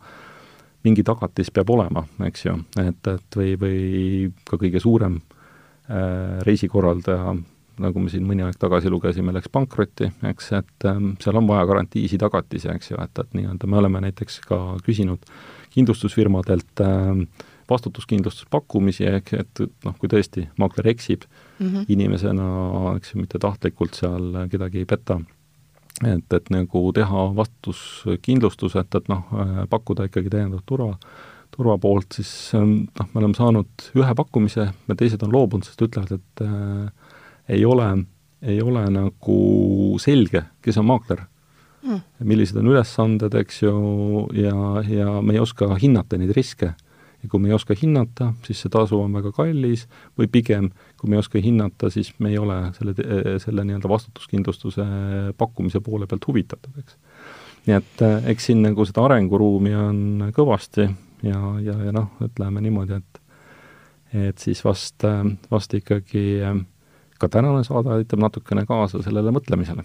mingi 0.87 1.03
tagatis 1.03 1.51
peab 1.51 1.71
olema, 1.75 2.05
eks 2.29 2.45
ju, 2.45 2.55
et, 2.79 3.11
et 3.11 3.39
või, 3.39 3.53
või 3.59 3.79
ka 4.47 4.59
kõige 4.61 4.79
suurem 4.83 5.19
äh, 5.19 6.39
reisikorraldaja, 6.47 7.35
nagu 7.79 8.03
me 8.03 8.11
siin 8.11 8.25
mõni 8.27 8.43
aeg 8.43 8.55
tagasi 8.59 8.91
lugesime, 8.91 9.33
läks 9.35 9.51
pankrotti, 9.51 10.07
eks, 10.31 10.51
et 10.61 10.87
äh, 10.87 11.03
seal 11.19 11.41
on 11.41 11.51
vaja 11.51 11.67
garantiisi 11.67 12.19
tagatisi, 12.21 12.71
eks 12.71 12.93
ju, 12.93 13.03
et, 13.03 13.19
et 13.19 13.35
nii-öelda 13.35 13.67
me 13.67 13.83
oleme 13.83 14.03
näiteks 14.07 14.39
ka 14.47 14.61
küsinud 14.87 15.27
kindlustusfirmadelt 15.75 16.87
äh, 16.87 17.25
vastutuskindlustuspakkumisi, 17.69 19.05
ehk 19.09 19.33
et 19.39 19.63
noh, 19.85 19.95
kui 19.99 20.11
tõesti 20.11 20.47
maakler 20.59 20.91
eksib 20.93 21.25
mm 21.25 21.67
-hmm. 21.67 21.85
inimesena, 21.87 22.47
eks 22.97 23.13
ju, 23.13 23.21
mitte 23.21 23.39
tahtlikult 23.39 23.97
seal 23.97 24.47
kedagi 24.51 24.83
ei 24.83 24.85
peta, 24.85 25.19
et, 26.05 26.33
et 26.33 26.49
nagu 26.49 26.91
teha 26.93 27.25
vastutuskindlustus, 27.35 28.75
et, 28.75 28.95
et 28.95 29.09
noh, 29.11 29.23
pakkuda 29.69 30.09
ikkagi 30.09 30.29
täiendavat 30.29 30.65
turva, 30.65 30.97
turva 31.55 31.77
poolt, 31.77 32.19
siis 32.19 32.53
noh, 32.53 33.07
me 33.13 33.21
oleme 33.21 33.37
saanud 33.37 33.89
ühe 33.95 34.13
pakkumise 34.15 34.69
teised 34.97 35.23
on 35.25 35.33
loobunud, 35.33 35.65
sest 35.65 35.81
ütlevad, 35.81 36.19
et 36.19 36.45
äh, 36.45 37.17
ei 37.49 37.65
ole, 37.65 37.89
ei 38.41 38.61
ole 38.61 38.85
nagu 38.93 39.39
selge, 39.99 40.45
kes 40.61 40.77
on 40.77 40.89
maakler. 40.93 41.25
Mm.. 41.79 42.01
millised 42.27 42.57
on 42.59 42.67
ülesanded, 42.67 43.35
eks 43.39 43.61
ju, 43.61 43.71
ja, 44.35 44.81
ja 44.83 45.21
me 45.23 45.31
ei 45.31 45.39
oska 45.39 45.77
hinnata 45.79 46.17
neid 46.19 46.33
riske 46.35 46.73
ja 47.23 47.29
kui 47.29 47.41
me 47.41 47.49
ei 47.49 47.55
oska 47.55 47.75
hinnata, 47.75 48.31
siis 48.45 48.61
see 48.63 48.71
tasu 48.73 48.99
on 49.01 49.13
väga 49.17 49.31
kallis 49.35 49.85
või 50.17 50.29
pigem, 50.31 50.69
kui 50.99 51.09
me 51.09 51.17
ei 51.17 51.23
oska 51.23 51.41
hinnata, 51.43 51.91
siis 51.93 52.13
me 52.19 52.31
ei 52.33 52.39
ole 52.39 52.59
selle, 52.77 52.95
selle 53.43 53.65
nii-öelda 53.67 53.91
vastutuskindlustuse 53.91 54.85
pakkumise 55.37 55.83
poole 55.83 56.07
pealt 56.07 56.27
huvitatud, 56.29 56.79
eks. 56.79 56.97
nii 57.67 57.77
et 57.77 58.03
eh, 58.07 58.31
eks 58.33 58.49
siin 58.49 58.63
nagu 58.63 58.85
seda 58.87 59.05
arenguruumi 59.09 59.75
on 59.75 60.29
kõvasti 60.35 60.87
ja, 61.27 61.39
ja, 61.63 61.75
ja 61.89 61.95
noh, 61.95 62.13
ütleme 62.23 62.63
niimoodi, 62.65 62.99
et 62.99 63.25
et 64.09 64.41
siis 64.41 64.57
vast, 64.65 65.03
vast 65.51 65.73
ikkagi 65.77 66.39
ka 67.21 67.27
tänane 67.29 67.61
saade 67.67 67.91
aitab 67.93 68.23
natukene 68.23 68.63
kaasa 68.65 69.03
sellele 69.05 69.29
mõtlemisele. 69.35 69.83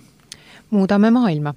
muudame 0.71 1.11
maailma 1.11 1.53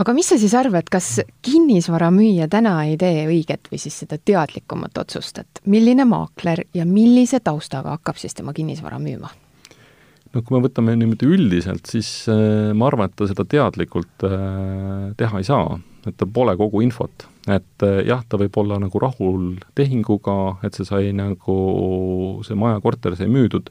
aga 0.00 0.14
mis 0.16 0.28
sa 0.32 0.38
siis 0.40 0.54
arvad, 0.58 0.88
kas 0.90 1.20
kinnisvaramüüja 1.44 2.48
täna 2.52 2.76
ei 2.88 2.96
tee 3.00 3.24
õiget 3.28 3.70
või 3.70 3.80
siis 3.82 4.00
seda 4.02 4.18
teadlikumat 4.18 4.98
otsust, 5.04 5.38
et 5.42 5.62
milline 5.70 6.06
maakler 6.08 6.64
ja 6.74 6.86
millise 6.88 7.40
taustaga 7.44 7.94
hakkab 7.96 8.18
siis 8.20 8.34
tema 8.34 8.54
kinnisvara 8.56 8.98
müüma? 9.02 9.30
no 10.34 10.42
kui 10.42 10.56
me 10.56 10.64
võtame 10.64 10.96
niimoodi 10.98 11.28
üldiselt, 11.30 11.86
siis 11.86 12.08
äh, 12.32 12.72
ma 12.74 12.88
arvan, 12.90 13.10
et 13.10 13.14
ta 13.18 13.28
seda 13.30 13.46
teadlikult 13.46 14.26
äh, 14.26 15.12
teha 15.18 15.40
ei 15.40 15.46
saa, 15.46 15.78
et 16.04 16.16
tal 16.18 16.32
pole 16.34 16.56
kogu 16.58 16.82
infot. 16.82 17.28
et 17.46 17.86
äh, 17.86 18.00
jah, 18.08 18.24
ta 18.26 18.40
võib 18.40 18.58
olla 18.64 18.80
nagu 18.82 18.98
rahul 19.02 19.52
tehinguga, 19.78 20.56
et 20.66 20.74
see 20.74 20.88
sai 20.88 21.12
nagu, 21.14 21.58
see 22.46 22.58
maja, 22.58 22.82
korter 22.82 23.14
sai 23.14 23.30
müüdud, 23.30 23.70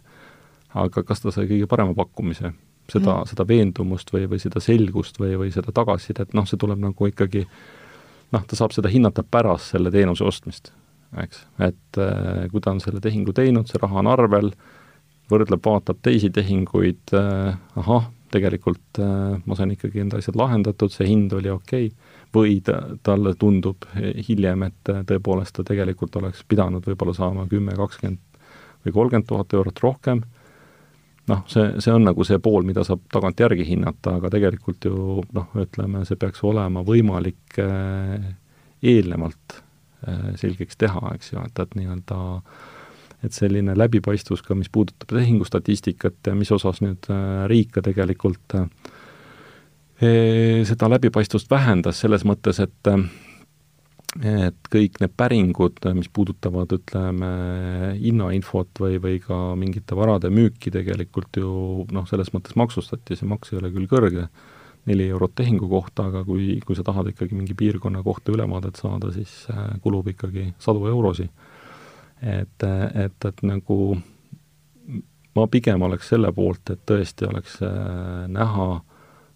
aga 0.73 1.03
kas 1.03 1.25
ta 1.25 1.36
sai 1.36 1.49
kõige 1.51 1.67
parema 1.67 1.91
pakkumise 1.97 2.53
seda 2.91 3.19
mm., 3.19 3.32
seda 3.32 3.46
veendumust 3.48 4.12
või, 4.13 4.28
või 4.32 4.41
seda 4.41 4.62
selgust 4.63 5.19
või, 5.22 5.36
või 5.39 5.52
seda 5.56 5.74
tagasisidet, 5.76 6.34
noh, 6.38 6.48
see 6.50 6.60
tuleb 6.60 6.82
nagu 6.84 7.10
ikkagi 7.10 7.46
noh, 8.34 8.46
ta 8.48 8.58
saab 8.58 8.74
seda 8.76 8.91
hinnata 8.91 9.24
pärast 9.24 9.74
selle 9.74 9.91
teenuse 9.93 10.26
ostmist, 10.28 10.74
eks. 11.24 11.46
et 11.63 12.02
äh, 12.02 12.48
kui 12.52 12.63
ta 12.63 12.74
on 12.74 12.82
selle 12.84 13.04
tehingu 13.04 13.36
teinud, 13.36 13.69
see 13.69 13.82
raha 13.82 14.02
on 14.02 14.12
arvel, 14.12 14.52
võrdleb, 15.32 15.63
vaatab 15.63 16.02
teisi 16.04 16.32
tehinguid 16.34 17.15
äh,, 17.15 17.56
ahah, 17.80 18.10
tegelikult 18.34 19.00
äh, 19.02 19.39
ma 19.46 19.58
sain 19.58 19.72
ikkagi 19.76 20.04
enda 20.04 20.19
asjad 20.19 20.38
lahendatud, 20.39 20.91
see 20.93 21.08
hind 21.10 21.34
oli 21.38 21.54
okei 21.54 21.89
okay., 21.91 22.19
või 22.34 22.58
ta, 22.65 22.80
talle 23.06 23.36
tundub 23.38 23.86
hiljem, 24.28 24.65
et 24.69 24.89
äh, 24.91 25.04
tõepoolest 25.10 25.56
ta 25.58 25.65
tegelikult 25.67 26.15
oleks 26.17 26.41
pidanud 26.50 26.86
võib-olla 26.89 27.13
saama 27.17 27.46
kümme, 27.50 27.76
kakskümmend 27.78 28.22
või 28.84 28.96
kolmkümmend 28.96 29.30
tuhat 29.30 29.54
eurot 29.54 29.84
rohkem 29.84 30.24
noh, 31.31 31.43
see, 31.51 31.65
see 31.83 31.93
on 31.93 32.05
nagu 32.07 32.25
see 32.27 32.39
pool, 32.43 32.65
mida 32.67 32.83
saab 32.88 33.03
tagantjärgi 33.13 33.65
hinnata, 33.67 34.17
aga 34.19 34.31
tegelikult 34.33 34.88
ju 34.89 35.23
noh, 35.36 35.49
ütleme, 35.63 36.03
see 36.07 36.19
peaks 36.19 36.43
olema 36.47 36.83
võimalik 36.88 37.59
äh, 37.63 38.33
eelnevalt 38.83 39.59
äh, 40.07 40.33
selgeks 40.39 40.79
teha, 40.79 41.13
eks 41.15 41.33
ju, 41.33 41.43
et, 41.43 41.63
et 41.63 41.77
nii-öelda 41.79 42.19
et 43.23 43.31
selline 43.31 43.71
läbipaistvus 43.79 44.41
ka, 44.43 44.55
mis 44.59 44.71
puudutab 44.71 45.13
tehingustatistikat 45.15 46.27
ja 46.27 46.36
mis 46.36 46.51
osas 46.51 46.83
nüüd 46.83 47.07
äh, 47.13 47.45
riik 47.51 47.71
ka 47.77 47.86
tegelikult 47.86 48.59
seda 50.03 50.88
läbipaistvust 50.91 51.47
vähendas, 51.47 52.01
selles 52.01 52.25
mõttes, 52.27 52.57
et 52.59 52.89
et 54.21 54.69
kõik 54.69 55.00
need 55.02 55.13
päringud, 55.17 55.79
mis 55.98 56.10
puudutavad, 56.13 56.73
ütleme, 56.75 57.29
hinnainfot 57.98 58.81
või, 58.83 59.00
või 59.02 59.17
ka 59.23 59.37
mingite 59.58 59.98
varade 59.98 60.29
müüki 60.33 60.73
tegelikult 60.73 61.40
ju 61.42 61.85
noh, 61.94 62.06
selles 62.10 62.29
mõttes 62.35 62.58
maksustati, 62.60 63.17
see 63.17 63.29
maks 63.29 63.54
ei 63.54 63.62
ole 63.62 63.71
küll 63.73 63.90
kõrge, 63.90 64.27
neli 64.90 65.08
eurot 65.10 65.33
tehingu 65.40 65.69
kohta, 65.71 66.10
aga 66.12 66.23
kui, 66.27 66.60
kui 66.65 66.77
sa 66.77 66.85
tahad 66.85 67.10
ikkagi 67.13 67.37
mingi 67.37 67.58
piirkonna 67.58 68.04
kohta 68.06 68.35
ülevaadet 68.35 68.77
saada, 68.77 69.10
siis 69.15 69.48
äh, 69.50 69.73
kulub 69.81 70.12
ikkagi 70.13 70.52
sadu 70.62 70.85
eurosid. 70.92 71.31
et, 72.23 72.63
et, 72.63 73.25
et 73.25 73.42
nagu 73.44 73.77
ma 75.35 75.48
pigem 75.52 75.81
oleks 75.81 76.13
selle 76.13 76.29
poolt, 76.31 76.69
et 76.69 76.85
tõesti 76.87 77.25
oleks 77.27 77.58
äh, 77.65 78.27
näha 78.31 78.67
äh, 78.75 78.92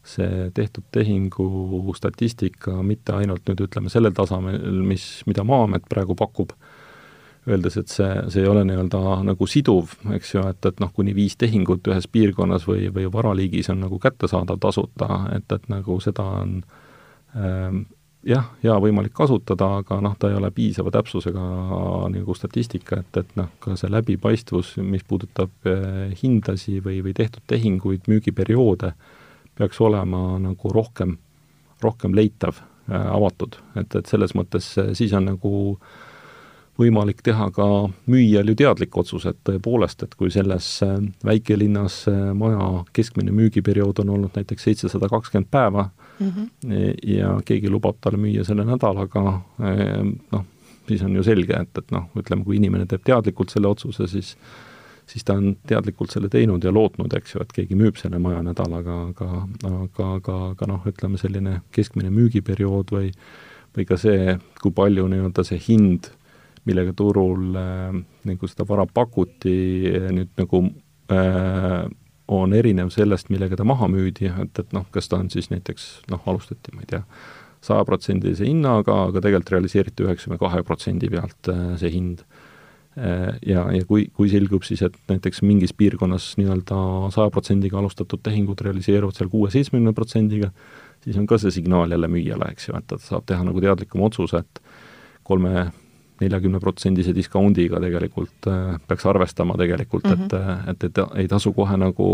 see 0.08 0.48
tehtud 0.56 0.88
tehingu 0.96 1.94
statistika 1.98 2.78
mitte 2.84 3.16
ainult 3.18 3.48
nüüd 3.50 3.66
ütleme 3.68 3.92
sellel 3.92 4.16
tasemel, 4.16 4.60
mis, 4.88 5.08
mida 5.28 5.44
Maa-amet 5.48 5.88
praegu 5.90 6.16
pakub, 6.18 6.54
öeldes, 7.48 7.78
et 7.80 7.92
see, 7.92 8.10
see 8.32 8.44
ei 8.44 8.50
ole 8.52 8.64
nii-öelda 8.68 9.02
nagu 9.28 9.48
siduv, 9.48 9.94
eks 10.16 10.34
ju, 10.36 10.44
et, 10.52 10.66
et 10.68 10.82
noh, 10.84 10.92
kuni 10.96 11.16
viis 11.16 11.38
tehingut 11.40 11.86
ühes 11.88 12.08
piirkonnas 12.12 12.68
või, 12.68 12.90
või 12.94 13.08
varaliigis 13.12 13.72
on 13.72 13.86
nagu 13.86 14.00
kättesaadav 14.04 14.60
tasuta, 14.64 15.22
et, 15.38 15.48
et 15.56 15.70
nagu 15.72 16.00
seda 16.04 16.26
on 16.42 16.58
jah, 18.28 18.50
hea 18.64 18.76
võimalik 18.84 19.14
kasutada, 19.16 19.70
aga 19.82 20.00
noh, 20.04 20.16
ta 20.20 20.32
ei 20.32 20.38
ole 20.38 20.52
piisava 20.56 20.92
täpsusega 20.94 21.44
nagu 22.14 22.36
statistika, 22.36 23.02
et, 23.04 23.22
et 23.22 23.38
noh, 23.40 23.52
ka 23.64 23.78
see 23.80 23.92
läbipaistvus, 23.92 24.76
mis 24.84 25.06
puudutab 25.08 25.72
hindasi 26.22 26.82
või, 26.84 27.00
või 27.06 27.16
tehtud 27.18 27.46
tehinguid, 27.48 28.10
müügiperioode, 28.12 28.94
peaks 29.58 29.82
olema 29.82 30.40
nagu 30.40 30.74
rohkem, 30.74 31.18
rohkem 31.84 32.16
leitav, 32.16 32.62
avatud, 32.88 33.58
et, 33.76 33.96
et 34.00 34.06
selles 34.08 34.32
mõttes 34.38 34.70
siis 34.96 35.12
on 35.18 35.26
nagu 35.28 35.54
äh, 35.74 35.88
võimalik 36.78 37.24
teha 37.26 37.50
ka 37.54 37.66
müüjal 38.10 38.52
ju 38.52 38.56
teadlik 38.58 38.98
otsus, 39.00 39.26
et 39.30 39.38
tõepoolest, 39.48 40.04
et 40.06 40.14
kui 40.18 40.30
selles 40.34 40.68
äh, 40.86 40.98
väikelinnas 41.26 42.04
äh, 42.12 42.20
maja 42.38 42.84
keskmine 42.96 43.34
müügiperiood 43.36 44.04
on 44.04 44.14
olnud 44.18 44.38
näiteks 44.38 44.70
seitsesada 44.70 45.10
kakskümmend 45.12 45.50
päeva 45.52 45.90
mm 46.20 46.30
-hmm. 46.30 46.94
ja 47.18 47.34
keegi 47.46 47.70
lubab 47.70 47.98
talle 48.02 48.18
müüa 48.18 48.44
selle 48.44 48.66
nädalaga, 48.66 49.42
noh, 50.32 50.46
siis 50.88 51.04
on 51.04 51.16
ju 51.16 51.24
selge, 51.24 51.54
et, 51.54 51.78
et 51.78 51.92
noh, 51.92 52.10
ütleme, 52.16 52.44
kui 52.44 52.56
inimene 52.56 52.86
teeb 52.86 53.04
teadlikult 53.04 53.50
selle 53.50 53.68
otsuse, 53.68 54.08
siis 54.08 54.38
siis 55.08 55.24
ta 55.28 55.38
on 55.40 55.56
teadlikult 55.68 56.12
selle 56.12 56.30
teinud 56.30 56.64
ja 56.64 56.74
lootnud, 56.74 57.14
eks 57.16 57.36
ju, 57.36 57.42
et 57.44 57.54
keegi 57.56 57.78
müüb 57.80 58.00
selle 58.00 58.20
maja 58.20 58.42
nädalaga, 58.46 58.98
aga, 59.12 59.30
aga, 59.70 60.08
aga, 60.08 60.40
aga 60.52 60.70
noh, 60.70 60.88
ütleme 60.90 61.20
selline 61.22 61.62
keskmine 61.76 62.12
müügiperiood 62.14 62.96
või 62.96 63.12
või 63.78 63.86
ka 63.86 63.98
see, 64.02 64.34
kui 64.58 64.74
palju 64.74 65.06
nii-öelda 65.12 65.44
see 65.46 65.60
hind 65.62 66.10
millega 66.68 66.94
turul 66.98 67.56
äh, 67.56 67.96
nagu 68.28 68.50
seda 68.50 68.66
vara 68.68 68.88
pakuti, 68.90 69.56
äh, 69.92 70.10
nüüd 70.16 70.34
nagu 70.40 70.64
äh, 71.14 71.84
on 72.28 72.54
erinev 72.54 72.92
sellest, 72.92 73.30
millega 73.32 73.56
ta 73.60 73.66
maha 73.68 73.88
müüdi, 73.92 74.28
et, 74.28 74.60
et 74.60 74.74
noh, 74.76 74.88
kas 74.92 75.08
ta 75.08 75.20
on 75.22 75.30
siis 75.32 75.52
näiteks 75.54 75.88
noh, 76.12 76.24
alustati, 76.28 76.74
ma 76.76 76.84
ei 76.84 76.90
tea, 76.92 77.04
sajaprotsendilise 77.68 78.46
hinnaga, 78.48 78.98
aga 79.08 79.24
tegelikult 79.24 79.56
realiseeriti 79.56 80.06
üheksakümne 80.06 80.40
kahe 80.42 80.64
protsendi 80.68 81.10
pealt 81.14 81.52
äh, 81.54 81.72
see 81.82 81.94
hind. 81.94 82.26
Ja, 82.98 83.68
ja 83.70 83.86
kui, 83.86 84.08
kui 84.10 84.26
selgub 84.32 84.64
siis, 84.66 84.82
et 84.82 84.96
näiteks 85.12 85.44
mingis 85.46 85.70
piirkonnas 85.78 86.32
nii-öelda 86.40 86.78
saja 87.14 87.30
protsendiga 87.30 87.78
alustatud 87.78 88.24
tehingud 88.26 88.64
realiseeruvad 88.66 89.14
seal 89.14 89.30
kuue-seitsmekümne 89.30 89.94
protsendiga, 89.94 90.50
siis 91.06 91.20
on 91.22 91.28
ka 91.30 91.38
see 91.38 91.54
signaal 91.60 91.94
jälle 91.94 92.10
müüjale, 92.10 92.50
eks 92.56 92.72
ju, 92.72 92.78
et 92.80 92.88
ta 92.90 92.98
saab 93.02 93.28
teha 93.30 93.46
nagu 93.46 93.62
teadlikuma 93.62 94.10
otsuse, 94.10 94.42
et 94.42 94.64
kolme 95.28 95.68
neljakümneprotsendise 96.22 97.14
discountiga 97.16 97.82
tegelikult 97.84 98.50
äh, 98.50 98.76
peaks 98.88 99.06
arvestama 99.06 99.58
tegelikult 99.60 100.08
mm, 100.08 100.14
-hmm. 100.14 100.26
et, 100.26 100.34
mhm. 100.34 100.70
et, 100.70 100.84
et 100.84 101.22
ei 101.22 101.28
tasu 101.28 101.54
kohe 101.54 101.78
nagu 101.78 102.10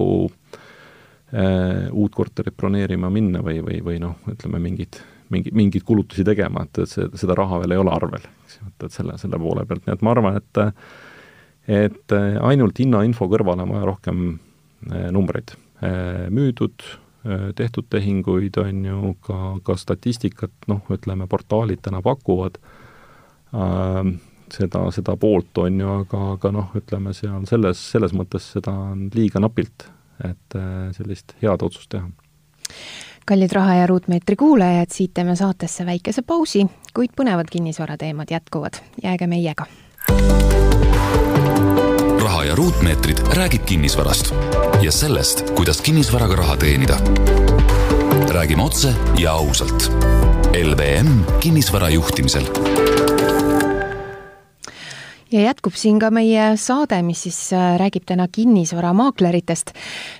äh, 1.33 1.87
uut 1.91 2.15
korterit 2.15 2.57
broneerima 2.57 3.09
minna 3.09 3.39
või, 3.39 3.61
või, 3.63 3.79
või 3.85 3.99
noh, 3.99 4.17
ütleme 4.31 4.59
mingid, 4.59 4.99
mingi, 5.29 5.51
mingeid 5.55 5.85
kulutusi 5.87 6.25
tegema, 6.27 6.65
et, 6.65 6.83
et 6.83 6.89
see, 6.89 7.07
seda 7.19 7.37
raha 7.37 7.61
veel 7.63 7.75
ei 7.75 7.81
ole 7.81 7.93
arvel, 7.93 8.25
eks 8.45 8.59
ju, 8.59 8.67
et, 8.69 8.87
et 8.87 8.95
selle, 8.95 9.17
selle 9.21 9.39
poole 9.41 9.65
pealt, 9.69 9.85
nii 9.85 9.95
et 9.95 10.05
ma 10.05 10.15
arvan, 10.15 10.39
et 10.41 10.63
et 11.63 12.15
ainult 12.43 12.79
hinnainfo 12.81 13.29
kõrvale 13.31 13.63
on 13.63 13.71
vaja 13.71 13.85
rohkem 13.87 14.23
äh, 14.91 15.07
numbreid 15.15 15.53
äh,. 15.79 16.27
müüdud, 16.27 16.83
äh, 17.23 17.45
tehtud 17.55 17.87
tehinguid, 17.89 18.59
on 18.59 18.83
ju, 18.89 19.13
ka, 19.23 19.39
ka 19.63 19.77
statistikat, 19.79 20.51
noh, 20.67 20.83
ütleme, 20.91 21.27
portaalid 21.31 21.79
täna 21.85 22.01
pakuvad 22.03 22.59
äh,, 23.55 24.11
seda, 24.51 24.83
seda 24.91 25.15
poolt, 25.19 25.55
on 25.63 25.79
ju, 25.79 25.95
aga, 26.03 26.25
aga 26.35 26.51
noh, 26.51 26.75
ütleme 26.75 27.15
seal 27.15 27.47
selles, 27.47 27.79
selles 27.95 28.11
mõttes 28.17 28.51
seda 28.57 28.75
on 28.91 29.07
liiga 29.15 29.39
napilt, 29.39 29.87
et 30.23 30.55
sellist 30.93 31.33
head 31.41 31.63
otsust 31.65 31.89
teha 31.95 32.05
kallid 33.25 33.51
Raha 33.51 33.75
ja 33.75 33.87
Ruutmeetri 33.87 34.35
kuulajad, 34.35 34.91
siit 34.91 35.13
teeme 35.13 35.35
saatesse 35.35 35.85
väikese 35.85 36.21
pausi, 36.21 36.65
kuid 36.93 37.13
põnevad 37.17 37.49
kinnisvarateemad 37.51 38.31
jätkuvad, 38.31 38.81
jääge 39.03 39.27
meiega. 39.27 39.65
raha 42.23 42.43
ja 42.43 42.55
Ruutmeetrid 42.55 43.17
räägib 43.33 43.65
kinnisvarast 43.65 44.33
ja 44.81 44.91
sellest, 44.91 45.49
kuidas 45.55 45.81
kinnisvaraga 45.81 46.35
raha 46.35 46.57
teenida. 46.57 46.97
räägime 48.29 48.63
otse 48.63 48.93
ja 49.17 49.31
ausalt. 49.31 49.91
LVM 50.63 51.39
kinnisvara 51.39 51.89
juhtimisel 51.89 52.43
ja 55.33 55.41
jätkub 55.47 55.73
siin 55.77 55.97
ka 56.01 56.09
meie 56.13 56.53
saade, 56.61 56.99
mis 57.05 57.23
siis 57.25 57.37
äh, 57.55 57.73
räägib 57.81 58.05
täna 58.09 58.27
kinnisvaramaakleritest. 58.31 59.73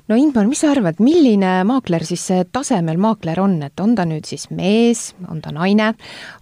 no 0.10 0.18
Ingmar, 0.18 0.48
mis 0.50 0.64
sa 0.64 0.72
arvad, 0.74 1.00
milline 1.04 1.52
maakler 1.70 2.06
siis 2.08 2.26
see 2.32 2.46
tasemel 2.52 2.98
maakler 3.02 3.40
on, 3.44 3.60
et 3.68 3.80
on 3.84 3.96
ta 3.96 4.08
nüüd 4.10 4.26
siis 4.30 4.50
mees, 4.50 5.12
on 5.30 5.42
ta 5.42 5.54
naine, 5.54 5.94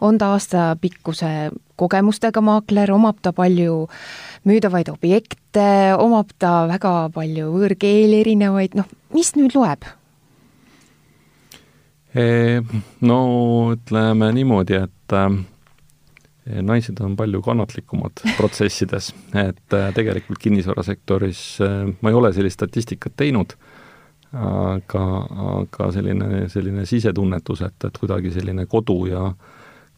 on 0.01 0.17
ta 0.21 0.31
aastapikkuse 0.37 1.51
kogemustega 1.81 2.43
maakler, 2.45 2.93
omab 2.93 3.19
ta 3.21 3.33
palju 3.35 3.87
müüdavaid 4.47 4.91
objekte, 4.93 5.95
omab 5.97 6.31
ta 6.39 6.67
väga 6.71 7.09
palju 7.13 7.51
võõrkeeli 7.55 8.21
erinevaid, 8.21 8.77
noh, 8.79 8.87
mis 9.15 9.35
nüüd 9.35 9.57
loeb? 9.57 9.87
No 12.11 13.21
ütleme 13.71 14.27
niimoodi, 14.35 14.81
et 14.83 15.15
äh, 15.15 15.29
naised 16.45 16.99
on 17.01 17.15
palju 17.17 17.41
kannatlikumad 17.45 18.23
protsessides, 18.37 19.11
et 19.37 19.75
äh, 19.77 19.91
tegelikult 19.93 20.41
kinnisvarasektoris 20.41 21.43
äh, 21.61 21.77
ma 22.01 22.09
ei 22.09 22.17
ole 22.17 22.33
sellist 22.33 22.59
statistikat 22.59 23.13
teinud, 23.21 23.53
aga, 24.31 25.05
aga 25.53 25.89
selline, 25.91 26.45
selline 26.49 26.85
sisetunnetus, 26.89 27.65
et, 27.67 27.77
et 27.85 27.99
kuidagi 27.99 28.31
selline 28.33 28.65
kodu 28.71 28.97
ja 29.11 29.25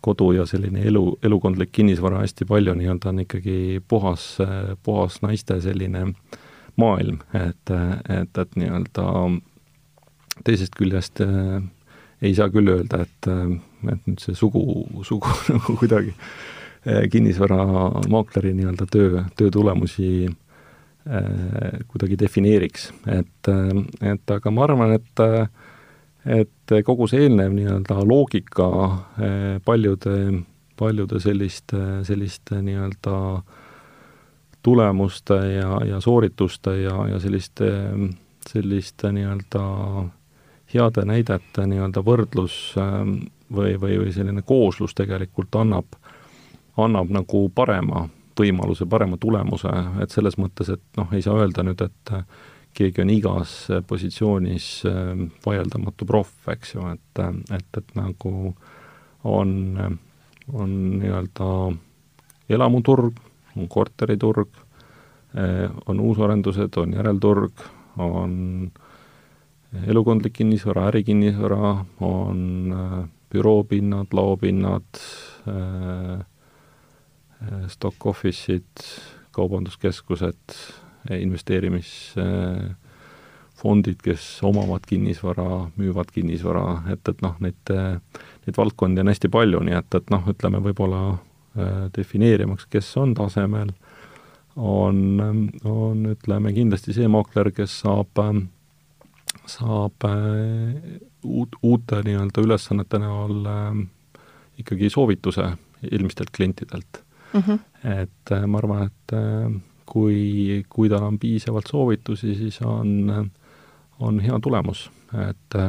kodu 0.03 0.33
ja 0.35 0.43
selline 0.49 0.81
elu, 0.83 1.03
elukondlik 1.23 1.71
kinnisvara 1.71 2.19
hästi 2.25 2.45
palju 2.49 2.73
nii-öelda 2.75 3.13
on 3.13 3.21
ikkagi 3.23 3.57
puhas, 3.87 4.25
puhas 4.83 5.21
naiste 5.23 5.61
selline 5.63 6.09
maailm, 6.75 7.21
et, 7.37 7.71
et, 7.71 8.41
et 8.41 8.59
nii-öelda 8.59 9.05
teisest 10.43 10.75
küljest 10.75 11.21
äh, 11.23 11.61
ei 12.24 12.36
saa 12.38 12.49
küll 12.53 12.71
öelda, 12.71 13.03
et, 13.03 13.30
et 13.91 14.07
nüüd 14.07 14.24
see 14.24 14.36
sugu, 14.38 14.63
sugu 15.05 15.32
nagu 15.51 15.76
kuidagi 15.80 16.13
eh, 16.13 17.03
kinnisvaramaakleri 17.11 18.53
nii-öelda 18.59 18.88
töö, 18.91 19.26
töö 19.38 19.51
tulemusi 19.53 20.13
eh, 20.28 21.84
kuidagi 21.91 22.19
defineeriks, 22.19 22.89
et, 23.19 23.51
et 24.13 24.36
aga 24.38 24.55
ma 24.55 24.67
arvan, 24.69 24.97
et 24.99 25.28
et 26.24 26.71
kogu 26.88 27.09
see 27.11 27.26
eelnev 27.26 27.51
nii-öelda 27.51 27.97
loogika 28.07 28.67
paljude, 29.67 30.13
paljude 30.80 31.19
selliste, 31.19 31.82
selliste 32.07 32.61
nii-öelda 32.63 33.17
tulemuste 34.63 35.34
ja, 35.34 35.82
ja 35.86 35.99
soorituste 35.99 36.78
ja, 36.82 36.95
ja 37.11 37.19
selliste, 37.19 37.69
selliste 38.47 39.11
nii-öelda 39.11 39.63
heade 40.74 41.05
näidete 41.05 41.67
nii-öelda 41.69 42.03
võrdlus 42.05 42.57
ähm, 42.82 43.17
või, 43.53 43.76
või, 43.80 43.99
või 44.01 44.13
selline 44.15 44.41
kooslus 44.45 44.95
tegelikult 44.97 45.55
annab, 45.59 45.97
annab 46.78 47.11
nagu 47.13 47.47
parema 47.55 48.07
võimaluse, 48.39 48.88
parema 48.89 49.17
tulemuse, 49.21 49.69
et 50.01 50.11
selles 50.11 50.39
mõttes, 50.41 50.71
et 50.74 50.84
noh, 50.97 51.11
ei 51.13 51.21
saa 51.21 51.38
öelda 51.38 51.63
nüüd, 51.65 51.84
et 51.86 52.13
keegi 52.74 53.03
on 53.03 53.11
igas 53.13 53.53
positsioonis 53.88 54.69
ähm, 54.89 55.28
vaieldamatu 55.45 56.07
proff, 56.09 56.34
eks 56.49 56.74
ju, 56.76 56.88
et, 56.95 57.24
et, 57.53 57.67
et 57.78 57.95
nagu 57.99 58.55
on, 59.30 59.51
on 60.53 60.74
nii-öelda 60.99 61.49
elamuturg, 62.49 63.19
on 63.57 63.69
korteriturg, 63.69 64.49
äh, 65.38 65.69
on 65.86 65.99
uusarendused, 65.99 66.78
on 66.78 66.93
järelturg, 66.97 67.65
on 67.97 68.71
elukondlik 69.88 70.34
kinnisvara, 70.34 70.88
ärikinnisvara, 70.88 71.86
on 71.99 72.74
äh, 72.74 73.09
büroopinnad, 73.32 74.07
laopinnad, 74.11 74.99
äh, 75.47 76.13
äh, 76.13 77.67
stock 77.67 78.05
office'id, 78.05 78.63
kaubanduskeskused, 79.32 80.38
investeerimisfondid, 81.09 82.76
kes 84.03 84.39
omavad 84.43 84.82
kinnisvara, 84.88 85.71
müüvad 85.76 86.05
kinnisvara, 86.13 86.84
et, 86.93 87.09
et 87.09 87.21
noh, 87.26 87.36
neid, 87.43 87.69
neid 88.45 88.57
valdkondi 88.57 89.01
on 89.01 89.07
hästi 89.11 89.30
palju, 89.34 89.59
nii 89.65 89.76
et, 89.82 89.95
et 89.99 90.09
noh, 90.13 90.24
ütleme 90.32 90.61
võib-olla 90.63 91.17
defineerimaks, 91.97 92.65
kes 92.71 92.88
on 93.01 93.13
tasemel, 93.17 93.69
on, 94.55 95.19
on 95.65 96.05
ütleme 96.13 96.53
kindlasti 96.53 96.93
see 96.95 97.07
maakler, 97.11 97.51
kes 97.57 97.82
saab 97.84 98.21
äh, 98.21 98.32
saab 99.49 100.05
äh, 100.07 100.99
uut, 101.23 101.55
uute 101.63 102.01
nii-öelda 102.05 102.43
ülesannete 102.45 102.99
näol 103.03 103.45
äh, 103.45 103.81
ikkagi 104.59 104.89
soovituse 104.89 105.49
eelmistelt 105.91 106.31
klientidelt 106.35 107.03
mm. 107.33 107.39
-hmm. 107.39 107.59
et 108.01 108.31
äh, 108.31 108.45
ma 108.47 108.57
arvan, 108.57 108.85
et 108.87 109.15
kui, 109.85 110.63
kui 110.69 110.89
tal 110.89 111.03
on 111.03 111.19
piisavalt 111.19 111.67
soovitusi, 111.67 112.35
siis 112.35 112.61
on, 112.61 113.29
on 113.99 114.19
hea 114.19 114.39
tulemus, 114.39 114.91
et 115.29 115.59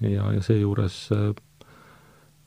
ja, 0.00 0.32
ja 0.32 0.42
seejuures 0.42 1.10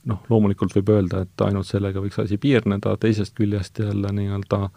noh, 0.05 0.23
loomulikult 0.29 0.73
võib 0.75 0.89
öelda, 0.89 1.21
et 1.21 1.43
ainult 1.45 1.67
sellega 1.67 2.01
võiks 2.01 2.17
asi 2.23 2.37
piirneda, 2.37 2.95
teisest 2.97 3.35
küljest 3.37 3.79
jälle 3.79 4.13
nii-öelda 4.17 4.69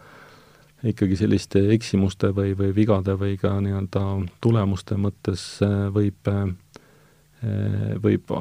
ikkagi 0.85 1.17
selliste 1.17 1.61
eksimuste 1.73 2.31
või, 2.35 2.53
või 2.57 2.73
vigade 2.75 3.15
või 3.19 3.37
ka 3.41 3.55
nii-öelda 3.63 4.03
tulemuste 4.43 4.97
mõttes 5.01 5.45
äh, 5.65 5.87
võib, 5.93 6.29
äh, 6.29 7.95
võib 8.01 8.33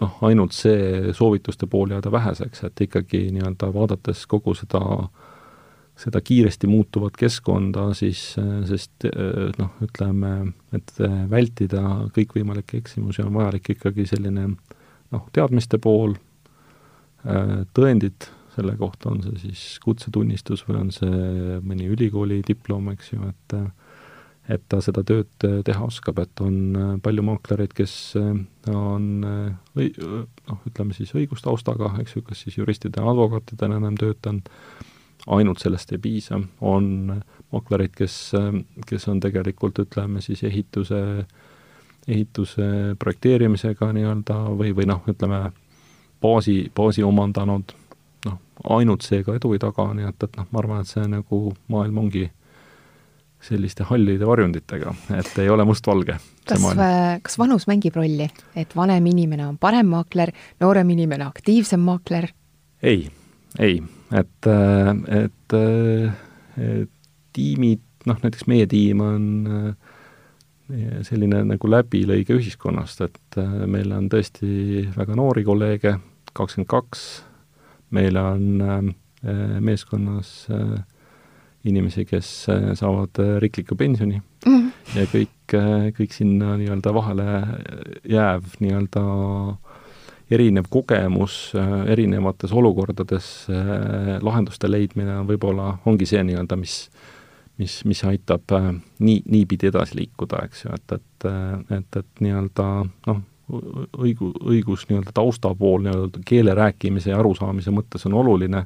noh, 0.00 0.20
ainult 0.28 0.54
see 0.54 1.12
soovituste 1.16 1.66
pool 1.70 1.94
jääda 1.94 2.12
väheseks, 2.14 2.62
et 2.68 2.86
ikkagi 2.86 3.28
nii-öelda 3.34 3.72
vaadates 3.74 4.26
kogu 4.30 4.54
seda 4.58 5.08
seda 5.98 6.20
kiiresti 6.22 6.68
muutuvat 6.70 7.16
keskkonda, 7.18 7.88
siis, 7.98 8.20
sest 8.68 9.02
noh, 9.58 9.72
ütleme, 9.82 10.52
et 10.70 10.92
vältida 11.30 11.80
kõikvõimalikke 12.14 12.78
eksimusi, 12.78 13.24
on 13.24 13.34
vajalik 13.34 13.72
ikkagi 13.74 14.06
selline 14.06 14.44
noh, 14.46 15.24
teadmiste 15.34 15.80
pool, 15.82 16.14
tõendid 17.74 18.28
selle 18.58 18.74
kohta, 18.80 19.12
on 19.12 19.22
see 19.24 19.38
siis 19.46 19.66
kutsetunnistus 19.84 20.66
või 20.68 20.82
on 20.82 20.94
see 20.94 21.60
mõni 21.64 21.88
ülikooli 21.94 22.42
diplom, 22.46 22.90
eks 22.94 23.14
ju, 23.14 23.30
et 23.30 23.60
et 24.48 24.62
ta 24.72 24.78
seda 24.80 25.02
tööd 25.04 25.44
teha 25.44 25.84
oskab, 25.84 26.22
et 26.22 26.40
on 26.40 26.54
palju 27.04 27.24
maaklereid, 27.26 27.74
kes 27.76 28.16
on 28.72 29.08
või 29.76 29.90
noh, 30.00 30.62
ütleme 30.70 30.96
siis 30.96 31.12
õigustaustaga, 31.12 31.92
eks 32.00 32.16
ju, 32.16 32.22
kas 32.24 32.46
siis 32.46 32.56
juristide 32.56 33.02
advokaatidena 33.04 33.76
ennem 33.76 33.98
töötanud, 34.00 34.48
ainult 35.28 35.60
sellest 35.60 35.92
ei 35.92 36.00
piisa, 36.00 36.40
on 36.64 36.88
maaklerid, 37.52 37.92
kes, 37.96 38.16
kes 38.88 39.08
on 39.12 39.20
tegelikult 39.20 39.82
ütleme 39.84 40.24
siis 40.24 40.40
ehituse, 40.48 41.02
ehituse 42.08 42.68
projekteerimisega 43.00 43.90
nii-öelda 43.98 44.38
või, 44.56 44.72
või 44.76 44.88
noh, 44.88 45.04
ütleme 45.12 45.42
baasi, 46.24 46.70
baasi 46.74 47.04
omandanud, 47.04 47.76
ainult 48.64 49.06
seega 49.06 49.36
edu 49.38 49.52
ei 49.54 49.62
taga, 49.62 49.86
nii 49.94 50.08
et, 50.08 50.26
et 50.26 50.36
noh, 50.38 50.48
ma 50.50 50.62
arvan, 50.62 50.82
et 50.82 50.90
see 50.90 51.06
nagu 51.10 51.40
maailm 51.72 52.02
ongi 52.04 52.26
selliste 53.44 53.86
hallide 53.86 54.26
varjunditega, 54.26 54.94
et 55.14 55.30
ei 55.38 55.50
ole 55.50 55.64
mustvalge. 55.68 56.16
kas, 56.48 56.64
kas 57.22 57.38
vanus 57.38 57.68
mängib 57.70 57.94
rolli, 57.96 58.26
et 58.58 58.74
vanem 58.76 59.06
inimene 59.06 59.46
on 59.46 59.58
parem 59.60 59.86
maakler, 59.94 60.32
noorem 60.60 60.90
inimene 60.96 61.28
aktiivsem 61.28 61.80
maakler? 61.86 62.32
ei, 62.82 63.06
ei, 63.58 63.78
et, 64.14 64.50
et, 65.20 65.54
et 65.58 66.90
tiimid, 67.34 67.84
noh 68.10 68.18
näiteks 68.24 68.48
meie 68.50 68.66
tiim 68.70 69.00
on 69.06 69.30
selline 71.06 71.44
nagu 71.48 71.70
läbilõige 71.70 72.36
ühiskonnast, 72.36 73.00
et 73.06 73.38
meil 73.70 73.92
on 73.96 74.10
tõesti 74.12 74.84
väga 74.96 75.16
noori 75.16 75.44
kolleege, 75.46 75.94
kakskümmend 76.36 76.68
kaks, 76.68 77.06
meil 77.90 78.16
on 78.20 78.94
meeskonnas 79.60 80.30
inimesi, 81.64 82.04
kes 82.06 82.28
saavad 82.78 83.18
riiklikku 83.42 83.76
pensioni 83.76 84.20
mm 84.20 84.52
-hmm. 84.52 84.98
ja 84.98 85.06
kõik, 85.10 85.56
kõik 85.98 86.12
sinna 86.14 86.56
nii-öelda 86.56 86.94
vahele 86.94 87.24
jääv 88.04 88.44
nii-öelda 88.60 89.04
erinev 90.30 90.68
kogemus 90.70 91.52
äh, 91.56 91.86
erinevates 91.92 92.52
olukordades, 92.52 93.46
äh, 93.50 94.18
lahenduste 94.22 94.70
leidmine 94.70 95.18
on 95.22 95.28
võib-olla, 95.28 95.72
ongi 95.88 96.08
see 96.08 96.22
nii-öelda, 96.24 96.58
mis 96.60 96.82
mis, 97.58 97.80
mis 97.88 98.04
aitab 98.06 98.52
äh, 98.54 98.68
nii, 99.02 99.22
niipidi 99.26 99.72
edasi 99.72 99.98
liikuda, 99.98 100.44
eks 100.46 100.64
ju, 100.64 100.74
et, 100.76 100.94
et, 100.98 101.28
et, 101.78 102.00
et 102.02 102.22
nii-öelda 102.22 102.68
noh, 103.08 103.22
õigu, 103.48 104.32
õigus 104.44 104.86
nii-öelda 104.88 105.14
tausta 105.14 105.54
pool 105.54 105.82
nii-öelda 105.84 106.20
keele 106.26 106.54
rääkimise 106.54 107.10
ja 107.10 107.18
arusaamise 107.20 107.72
mõttes 107.74 108.06
on 108.08 108.16
oluline, 108.20 108.64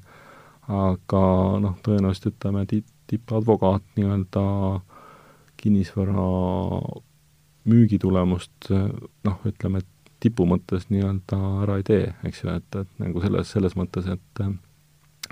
aga 0.68 1.22
noh, 1.62 1.76
tõenäoliselt 1.84 2.32
ütleme, 2.34 2.66
tipp, 2.70 2.88
tippadvokaat 3.10 3.84
nii-öelda 3.96 4.44
kinnisvara 5.62 6.26
müügitulemust 7.70 8.70
noh, 8.72 9.38
ütleme, 9.46 9.82
et 9.82 10.12
tipu 10.22 10.46
mõttes 10.46 10.88
nii-öelda 10.90 11.38
ära 11.64 11.78
ei 11.80 11.86
tee, 11.86 12.04
eks 12.26 12.44
ju, 12.44 12.52
et, 12.54 12.78
et 12.78 13.02
nagu 13.02 13.22
selles, 13.22 13.50
selles 13.54 13.78
mõttes, 13.78 14.06
et 14.10 14.44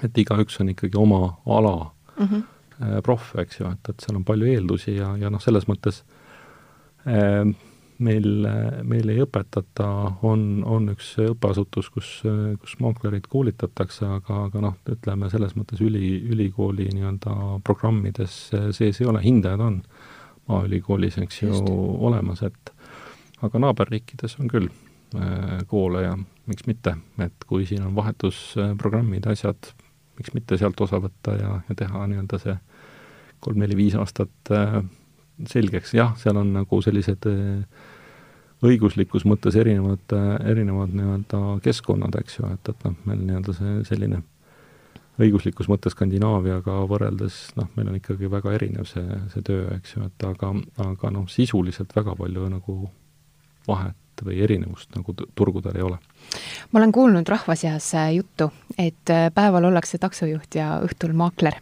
et 0.00 0.18
igaüks 0.22 0.56
on 0.62 0.70
ikkagi 0.72 0.96
oma 0.96 1.36
ala 1.46 1.74
mm 2.16 2.26
-hmm. 2.26 3.02
proff, 3.02 3.34
eks 3.38 3.60
ju, 3.60 3.70
et, 3.70 3.88
et 3.88 4.00
seal 4.00 4.16
on 4.16 4.24
palju 4.24 4.46
eeldusi 4.46 4.96
ja, 4.96 5.16
ja 5.16 5.30
noh, 5.30 5.42
selles 5.42 5.66
mõttes 5.68 6.02
äh, 7.06 7.44
meil, 8.00 8.46
meil 8.88 9.12
ei 9.12 9.20
õpetata, 9.24 9.86
on, 10.26 10.62
on 10.64 10.90
üks 10.94 11.12
õppeasutus, 11.24 11.90
kus, 11.92 12.12
kus 12.62 12.76
maaklerid 12.80 13.28
koolitatakse, 13.30 14.08
aga, 14.18 14.44
aga 14.48 14.64
noh, 14.64 14.78
ütleme 14.90 15.30
selles 15.32 15.56
mõttes 15.58 15.82
üli, 15.84 16.16
ülikooli 16.32 16.88
nii-öelda 16.94 17.60
programmides 17.66 18.40
sees 18.76 19.00
ei 19.00 19.10
ole, 19.10 19.22
hindajad 19.24 19.66
on 19.66 19.82
Maaülikoolis, 20.50 21.20
eks 21.22 21.42
ju, 21.44 21.58
olemas, 22.08 22.42
et 22.42 22.72
aga 23.44 23.60
naaberriikides 23.62 24.36
on 24.40 24.48
küll 24.50 24.68
äh, 24.68 25.60
koole 25.70 26.04
ja 26.04 26.16
miks 26.50 26.66
mitte, 26.68 26.96
et 27.22 27.46
kui 27.48 27.66
siin 27.68 27.84
on 27.86 27.94
vahetusprogrammid, 27.96 29.28
asjad, 29.30 29.72
miks 30.18 30.34
mitte 30.36 30.58
sealt 30.60 30.80
osa 30.82 31.00
võtta 31.02 31.36
ja, 31.38 31.52
ja 31.68 31.76
teha 31.78 32.06
nii-öelda 32.10 32.40
see 32.42 32.56
kolm-neli-viis 33.44 33.96
aastat 34.00 34.52
äh, 34.54 34.80
selgeks, 35.48 35.94
jah, 35.96 36.12
seal 36.20 36.40
on 36.40 36.52
nagu 36.58 36.82
sellised 36.84 37.28
äh, 37.30 37.86
õiguslikus 38.66 39.24
mõttes 39.28 39.56
erinevad, 39.56 40.12
erinevad 40.44 40.92
nii-öelda 40.96 41.40
keskkonnad, 41.64 42.16
eks 42.20 42.38
ju, 42.38 42.50
et, 42.54 42.72
et 42.72 42.84
noh, 42.84 42.96
meil 43.08 43.22
nii-öelda 43.24 43.54
see 43.56 43.78
selline 43.88 44.20
õiguslikus 45.20 45.68
mõttes 45.68 45.94
Skandinaaviaga 45.96 46.78
võrreldes 46.88 47.38
noh, 47.58 47.68
meil 47.76 47.90
on 47.92 47.98
ikkagi 47.98 48.30
väga 48.32 48.54
erinev 48.56 48.88
see, 48.88 49.20
see 49.32 49.44
töö, 49.46 49.66
eks 49.76 49.96
ju, 49.96 50.04
et 50.08 50.26
aga, 50.28 50.52
aga 50.84 51.12
noh, 51.14 51.28
sisuliselt 51.32 51.92
väga 51.96 52.16
palju 52.18 52.48
nagu 52.52 52.76
vahet 53.68 54.24
või 54.24 54.40
erinevust 54.44 54.92
nagu 54.96 55.14
turgudel 55.16 55.76
ei 55.76 55.86
ole. 55.86 55.98
Ma 56.70 56.78
olen 56.78 56.92
kuulnud 56.94 57.28
rahva 57.28 57.56
seas 57.58 57.88
äh, 57.98 58.12
juttu, 58.14 58.50
et 58.78 59.10
äh, 59.10 59.28
päeval 59.34 59.66
ollakse 59.70 59.98
taksojuht 59.98 60.54
ja 60.54 60.78
õhtul 60.84 61.14
maakler. 61.18 61.58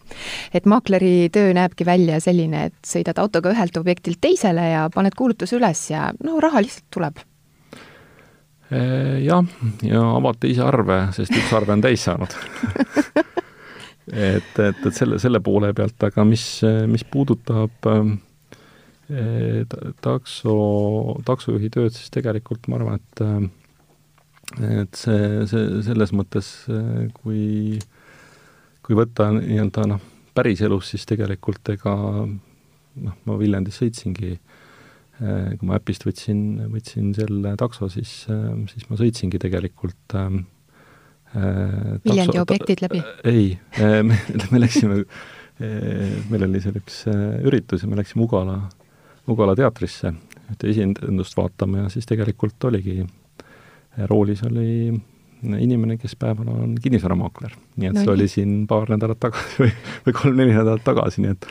et 0.55 0.67
maakleri 0.69 1.31
töö 1.33 1.55
näebki 1.57 1.87
välja 1.89 2.21
selline, 2.21 2.69
et 2.69 2.79
sõidad 2.87 3.19
autoga 3.21 3.53
ühelt 3.55 3.77
objektilt 3.81 4.21
teisele 4.21 4.69
ja 4.73 4.87
paned 4.95 5.17
kuulutuse 5.17 5.57
üles 5.57 5.89
ja 5.91 6.11
no 6.25 6.41
raha 6.41 6.63
lihtsalt 6.65 6.89
tuleb 6.95 7.21
äh, 8.73 9.19
jah, 9.25 9.45
ja 9.83 10.05
avate 10.19 10.53
ise 10.53 10.65
arve, 10.67 11.01
sest 11.17 11.33
üks 11.33 11.53
arve 11.57 11.77
on 11.79 11.85
täis 11.85 12.05
saanud 12.05 12.37
et, 14.13 14.55
et, 14.61 14.87
et 14.87 14.95
selle, 14.95 15.19
selle 15.21 15.41
poole 15.45 15.73
pealt, 15.77 16.03
aga 16.05 16.25
mis, 16.29 16.45
mis 16.89 17.05
puudutab 17.09 17.89
äh, 17.93 18.11
takso, 20.05 20.59
taksojuhi 21.25 21.73
tööd, 21.73 21.97
siis 21.97 22.13
tegelikult 22.13 22.69
ma 22.69 22.77
arvan, 22.77 23.01
et 23.01 23.58
et 24.57 24.97
see, 24.97 25.47
see 25.51 25.81
selles 25.87 26.13
mõttes, 26.17 26.51
kui, 27.19 27.79
kui 28.85 28.99
võtta 28.99 29.31
nii-öelda 29.37 29.87
noh, 29.91 30.05
päriselus, 30.37 30.93
siis 30.95 31.07
tegelikult 31.09 31.69
ega 31.75 31.95
noh, 31.99 33.17
ma 33.29 33.39
Viljandis 33.41 33.81
sõitsingi, 33.83 34.37
kui 35.19 35.67
ma 35.69 35.79
äpist 35.79 36.07
võtsin, 36.07 36.43
võtsin 36.73 37.11
selle 37.17 37.55
takso, 37.59 37.91
siis, 37.93 38.23
siis 38.71 38.87
ma 38.89 38.99
sõitsingi 39.01 39.41
tegelikult 39.43 40.17
äh, 40.17 40.31
Viljandi 42.07 42.41
objektid 42.41 42.85
läbi? 42.87 43.03
ei, 43.29 43.51
me, 44.07 44.21
me 44.55 44.63
läksime, 44.63 45.03
meil 46.31 46.47
oli 46.47 46.63
seal 46.63 46.79
üks 46.81 47.03
üritus 47.11 47.83
ja 47.85 47.91
me 47.91 47.99
läksime 47.99 48.25
Ugala 48.25 48.63
Ugala 49.29 49.53
teatrisse 49.59 50.15
ühte 50.49 50.71
esindust 50.73 51.37
vaatama 51.37 51.85
ja 51.85 51.89
siis 51.93 52.09
tegelikult 52.09 52.65
oligi, 52.71 53.03
roolis 54.07 54.43
oli 54.47 54.93
inimene, 55.43 55.97
kes 55.99 56.17
päeval 56.19 56.49
on 56.51 56.75
kinnisvaramaakler. 56.83 57.55
nii 57.77 57.91
et 57.91 57.95
no, 57.95 58.03
see 58.03 58.13
oli 58.15 58.29
siin 58.31 58.55
paar 58.71 58.91
nädalat 58.91 59.21
tagasi 59.23 59.63
või, 59.63 59.71
või 60.07 60.17
kolm-neli 60.23 60.57
nädalat 60.57 60.85
tagasi, 60.87 61.23
nii 61.25 61.37
et 61.37 61.49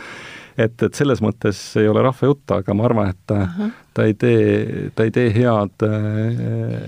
et, 0.58 0.84
et 0.84 0.98
selles 0.98 1.22
mõttes 1.22 1.60
ei 1.78 1.88
ole 1.88 2.02
rahva 2.02 2.32
jutt, 2.32 2.52
aga 2.52 2.74
ma 2.74 2.88
arvan, 2.88 3.12
et 3.14 3.34
Aha. 3.36 3.68
ta 3.94 4.08
ei 4.10 4.16
tee, 4.18 4.90
ta 4.98 5.06
ei 5.06 5.14
tee 5.14 5.30
head 5.36 5.86
äh, 5.86 6.88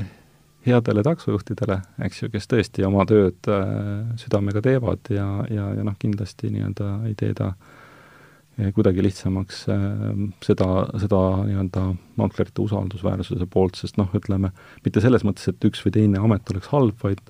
headele 0.66 1.04
taksojuhtidele, 1.06 1.78
eks 2.06 2.24
ju, 2.24 2.32
kes 2.34 2.50
tõesti 2.50 2.86
oma 2.88 3.06
tööd 3.10 3.48
äh, 3.48 4.10
südamega 4.20 4.64
teevad 4.66 5.14
ja, 5.14 5.28
ja, 5.54 5.70
ja 5.78 5.86
noh, 5.86 5.96
kindlasti 6.02 6.52
nii-öelda 6.56 6.96
ei 7.08 7.16
tee 7.20 7.38
ta 7.38 7.54
äh, 7.54 7.69
kuidagi 8.76 9.04
lihtsamaks 9.04 9.62
äh, 9.72 9.84
seda, 10.46 10.70
seda 11.02 11.20
nii-öelda 11.48 11.86
maaklerite 12.20 12.64
usaldusväärsuse 12.64 13.48
poolt, 13.52 13.80
sest 13.80 14.00
noh, 14.00 14.10
ütleme, 14.16 14.52
mitte 14.86 15.04
selles 15.04 15.26
mõttes, 15.28 15.48
et 15.52 15.70
üks 15.70 15.84
või 15.86 15.96
teine 15.96 16.24
amet 16.24 16.52
oleks 16.52 16.72
halb, 16.74 16.98
vaid 17.04 17.22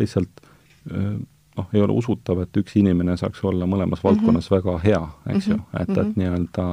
lihtsalt 0.00 0.42
äh, 0.90 1.12
noh, 1.58 1.68
ei 1.74 1.84
ole 1.84 1.96
usutav, 1.98 2.42
et 2.42 2.60
üks 2.60 2.76
inimene 2.80 3.16
saaks 3.20 3.44
olla 3.44 3.68
mõlemas 3.68 4.00
mm 4.00 4.08
-hmm. 4.08 4.08
valdkonnas 4.08 4.50
väga 4.50 4.78
hea, 4.84 5.02
eks 5.26 5.48
mm 5.48 5.52
-hmm. 5.52 5.58
ju, 5.58 5.80
et, 5.80 5.90
et 5.90 6.06
mhm. 6.06 6.12
nii-öelda 6.20 6.66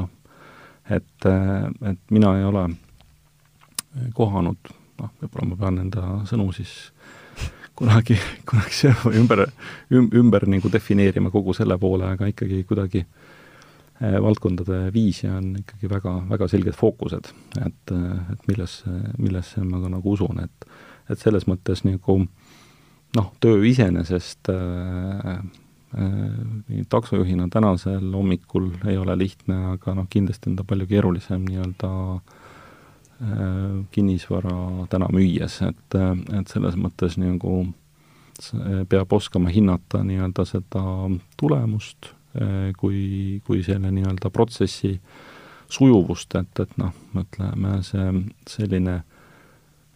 noh, 0.00 0.08
et, 0.90 1.28
et 1.90 2.00
mina 2.10 2.36
ei 2.38 2.44
ole 2.44 2.68
kohanud 4.14 4.72
noh, 5.00 5.10
võib-olla 5.20 5.48
ma 5.48 5.56
pean 5.56 5.78
enda 5.78 6.02
sõnu 6.28 6.52
siis 6.52 6.92
kunagi, 7.76 8.16
kunagi 8.48 8.92
ümber 9.20 9.46
üm,, 9.92 10.10
ümber 10.14 10.46
nagu 10.50 10.70
defineerima 10.72 11.30
kogu 11.30 11.54
selle 11.56 11.78
poole, 11.80 12.06
aga 12.14 12.28
ikkagi 12.30 12.62
kuidagi 12.68 13.02
eh, 13.04 14.18
valdkondade 14.22 14.88
viisi 14.94 15.28
on 15.30 15.54
ikkagi 15.62 15.90
väga, 15.90 16.14
väga 16.30 16.48
selged 16.50 16.78
fookused, 16.78 17.32
et, 17.64 17.94
et 17.94 18.48
millesse, 18.50 18.94
millesse 19.18 19.64
ma 19.66 19.82
ka 19.82 19.92
nagu 19.98 20.16
usun, 20.16 20.44
et 20.44 20.72
et 21.12 21.20
selles 21.20 21.44
mõttes 21.44 21.82
nagu 21.84 22.14
noh, 23.14 23.26
töö 23.44 23.58
iseenesest 23.68 24.48
äh, 24.48 25.34
äh, 26.00 26.78
taksojuhina 26.88 27.50
tänasel 27.52 28.06
hommikul 28.14 28.70
ei 28.88 28.96
ole 28.96 29.18
lihtne, 29.20 29.58
aga 29.74 29.98
noh, 29.98 30.08
kindlasti 30.08 30.48
on 30.48 30.56
ta 30.56 30.64
palju 30.64 30.88
keerulisem 30.88 31.44
nii-öelda 31.44 31.92
Äh, 31.92 32.43
kinnisvara 33.94 34.86
täna 34.90 35.06
müües, 35.14 35.60
et, 35.62 35.96
et 36.34 36.50
selles 36.50 36.74
mõttes 36.80 37.14
nagu 37.20 37.62
peab 38.90 39.12
oskama 39.14 39.52
hinnata 39.54 40.02
nii-öelda 40.02 40.44
seda 40.48 40.82
tulemust 41.38 42.10
äh, 42.40 42.72
kui, 42.78 43.40
kui 43.46 43.62
selle 43.62 43.92
nii-öelda 43.94 44.30
protsessi 44.34 44.96
sujuvust, 45.70 46.34
et, 46.38 46.60
et 46.60 46.76
noh, 46.80 46.92
ütleme 47.14 47.78
see 47.86 48.10
selline 48.50 49.00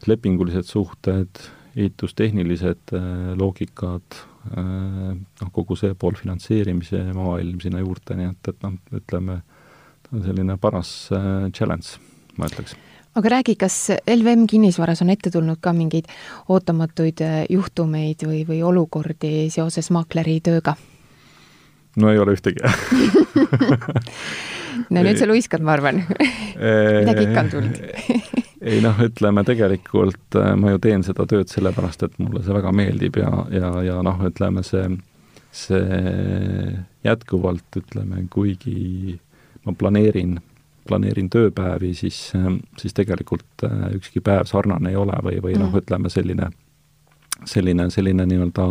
lepingulised 0.06 0.68
suhted, 0.70 1.42
ehitustehnilised 1.78 2.94
äh, 2.96 3.12
loogikad, 3.38 4.22
noh, 4.48 5.48
kogu 5.52 5.76
see 5.76 5.92
pool 5.98 6.14
finantseerimise 6.16 7.02
maailm 7.12 7.58
sinna 7.60 7.82
juurde, 7.82 8.16
nii 8.16 8.30
et, 8.30 8.52
et 8.54 8.62
noh, 8.64 8.78
ütleme, 8.96 9.42
ta 10.06 10.14
on 10.16 10.24
selline 10.24 10.56
paras 10.62 10.92
challenge, 11.52 11.98
ma 12.38 12.48
ütleks 12.48 12.78
aga 13.18 13.28
räägi, 13.36 13.56
kas 13.58 13.90
LVM 14.06 14.46
kinnisvaras 14.50 15.02
on 15.02 15.10
ette 15.10 15.30
tulnud 15.34 15.58
ka 15.60 15.72
mingeid 15.74 16.06
ootamatuid 16.48 17.20
äh, 17.24 17.40
juhtumeid 17.50 18.22
või, 18.26 18.44
või 18.46 18.62
olukordi 18.62 19.48
seoses 19.50 19.90
maakleri 19.94 20.40
tööga? 20.44 20.76
no 21.98 22.10
ei 22.12 22.18
ole 22.22 22.36
ühtegi 22.36 22.62
no 24.94 25.02
nüüd 25.02 25.18
sa 25.18 25.26
luiskad, 25.26 25.62
ma 25.64 25.72
arvan. 25.74 26.04
Midagi 26.58 27.24
ikka 27.26 27.40
on 27.42 27.50
tulnud. 27.52 27.76
Ei 28.68 28.80
noh, 28.82 28.96
ütleme 29.02 29.44
tegelikult 29.46 30.34
äh, 30.38 30.54
ma 30.58 30.72
ju 30.74 30.78
teen 30.82 31.02
seda 31.06 31.26
tööd 31.30 31.48
sellepärast, 31.50 32.02
et 32.06 32.14
mulle 32.18 32.42
see 32.42 32.54
väga 32.56 32.72
meeldib 32.74 33.14
ja, 33.20 33.30
ja, 33.54 33.70
ja 33.86 34.00
noh, 34.02 34.18
ütleme 34.26 34.64
see, 34.66 34.88
see 35.54 36.02
jätkuvalt 37.06 37.78
ütleme, 37.78 38.24
kuigi 38.34 39.14
ma 39.66 39.74
planeerin 39.78 40.38
planeerin 40.88 41.28
tööpäevi, 41.32 41.92
siis, 41.94 42.32
siis 42.80 42.96
tegelikult 42.96 43.66
äh, 43.68 43.88
ükski 43.98 44.22
päev 44.24 44.48
sarnane 44.50 44.92
ei 44.92 44.98
ole 44.98 45.18
või, 45.24 45.38
või 45.44 45.56
noh, 45.58 45.70
mm. 45.70 45.82
ütleme 45.82 46.12
selline, 46.12 46.50
selline, 47.44 47.88
selline 47.94 48.26
nii-öelda, 48.28 48.68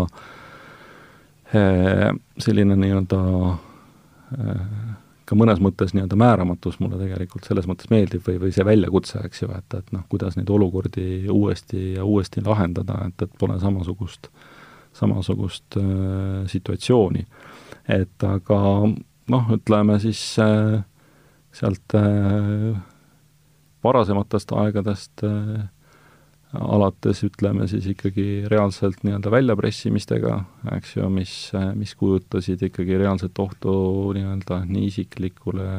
äh, 1.55 2.11
selline 2.43 2.77
nii-öelda 2.79 3.21
äh, 3.47 4.63
ka 5.27 5.35
mõnes 5.35 5.59
mõttes 5.63 5.93
nii-öelda 5.95 6.17
määramatus 6.19 6.79
mulle 6.79 6.99
tegelikult 7.01 7.47
selles 7.47 7.67
mõttes 7.67 7.89
meeldib 7.91 8.23
või, 8.27 8.39
või 8.45 8.53
see 8.55 8.65
väljakutse, 8.67 9.21
eks 9.27 9.43
ju, 9.43 9.49
et, 9.57 9.75
et 9.75 9.91
noh, 9.95 10.05
kuidas 10.11 10.37
neid 10.39 10.49
olukordi 10.53 11.27
uuesti 11.31 11.93
ja 11.97 12.05
uuesti 12.07 12.43
lahendada, 12.45 13.01
et, 13.09 13.25
et 13.25 13.33
pole 13.39 13.57
samasugust, 13.59 14.31
samasugust 14.95 15.79
äh, 15.81 16.45
situatsiooni. 16.51 17.25
et 17.87 18.23
aga 18.23 18.59
noh, 19.33 19.51
ütleme 19.55 19.99
siis 20.03 20.21
äh, 20.43 20.79
sealt 21.55 21.95
äh, 21.97 22.75
varasematest 23.83 24.51
aegadest 24.57 25.23
äh, 25.25 25.67
alates 26.53 27.23
ütleme 27.27 27.67
siis 27.67 27.85
ikkagi 27.91 28.45
reaalselt 28.47 29.03
nii-öelda 29.03 29.31
väljapressimistega, 29.31 30.37
eks 30.77 30.95
ju, 30.95 31.09
mis, 31.11 31.33
mis 31.75 31.93
kujutasid 31.99 32.63
ikkagi 32.69 32.97
reaalset 32.99 33.39
ohtu 33.43 33.73
nii-öelda 34.15 34.61
nii 34.69 34.85
isiklikule 34.87 35.71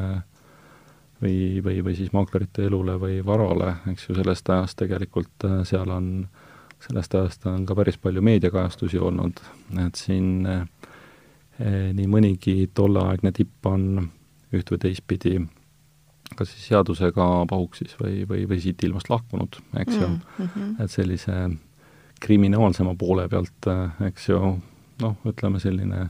või, 1.21 1.61
või, 1.63 1.81
või 1.83 1.95
siis 1.97 2.13
maaklerite 2.15 2.65
elule 2.69 2.95
või 3.01 3.19
varale, 3.25 3.75
eks 3.91 4.09
ju, 4.09 4.15
sellest 4.19 4.49
ajast 4.49 4.79
tegelikult 4.83 5.47
äh, 5.47 5.61
seal 5.67 5.91
on, 5.93 6.27
sellest 6.83 7.15
ajast 7.15 7.47
on 7.51 7.65
ka 7.67 7.77
päris 7.77 7.99
palju 8.01 8.23
meediakajastusi 8.25 9.01
olnud, 9.01 9.41
et 9.85 9.99
siin 9.99 10.45
eh, 10.47 10.63
nii 11.59 12.07
mõnigi 12.07 12.69
tolleaegne 12.73 13.33
tipp 13.35 13.67
on 13.67 14.07
üht 14.55 14.71
või 14.71 14.79
teistpidi 14.85 15.39
kas 16.37 16.51
siis 16.53 16.67
seadusega 16.69 17.25
pahuksis 17.49 17.95
või, 17.99 18.23
või, 18.29 18.45
või 18.49 18.59
siit 18.63 18.83
ilmast 18.85 19.09
lahkunud, 19.09 19.59
eks 19.81 19.95
ju 19.95 20.07
mm, 20.07 20.19
-hmm. 20.37 20.75
et 20.83 20.91
sellise 20.91 21.49
kriminaalsema 22.19 22.95
poole 22.99 23.27
pealt, 23.31 23.69
eks 24.05 24.29
ju, 24.29 24.39
noh, 25.01 25.15
ütleme 25.25 25.59
selline 25.59 26.09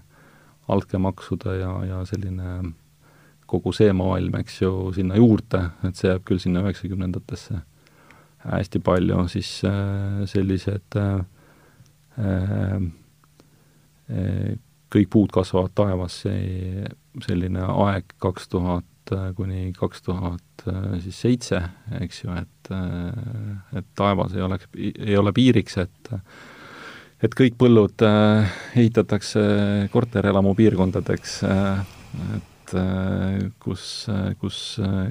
altkäemaksude 0.68 1.56
ja, 1.60 1.74
ja 1.86 2.04
selline 2.06 2.74
kogu 3.50 3.74
see 3.74 3.94
maailm, 3.94 4.36
eks 4.42 4.62
ju, 4.62 4.72
sinna 4.94 5.18
juurde, 5.18 5.70
et 5.88 5.98
see 5.98 6.10
jääb 6.12 6.26
küll 6.28 6.42
sinna 6.42 6.62
üheksakümnendatesse 6.66 7.62
hästi 8.46 8.80
palju, 8.80 9.28
siis 9.28 9.50
äh, 9.68 10.24
sellised 10.30 10.96
äh, 10.96 11.20
äh, 12.20 12.82
kõik 14.90 15.10
puud 15.14 15.34
kasvavad 15.34 15.74
taevasse, 15.78 16.32
selline 17.26 17.66
aeg 17.86 18.16
kaks 18.22 18.48
tuhat 18.50 18.89
tuhat 19.10 19.36
kuni 19.38 19.72
kaks 19.78 20.06
tuhat 20.06 20.64
siis 21.04 21.22
seitse, 21.26 21.62
eks 22.02 22.24
ju, 22.24 22.36
et, 22.38 22.72
et 23.80 23.90
taevas 23.98 24.36
ei 24.38 24.46
oleks, 24.46 24.70
ei 24.78 25.18
ole 25.20 25.34
piiriks, 25.36 25.78
et 25.86 26.14
et 27.20 27.34
kõik 27.36 27.58
põllud 27.60 28.00
ehitatakse 28.80 29.42
korterelamu 29.92 30.54
piirkondadeks, 30.56 31.34
et 32.38 32.76
kus, 33.60 33.84
kus, 34.40 34.60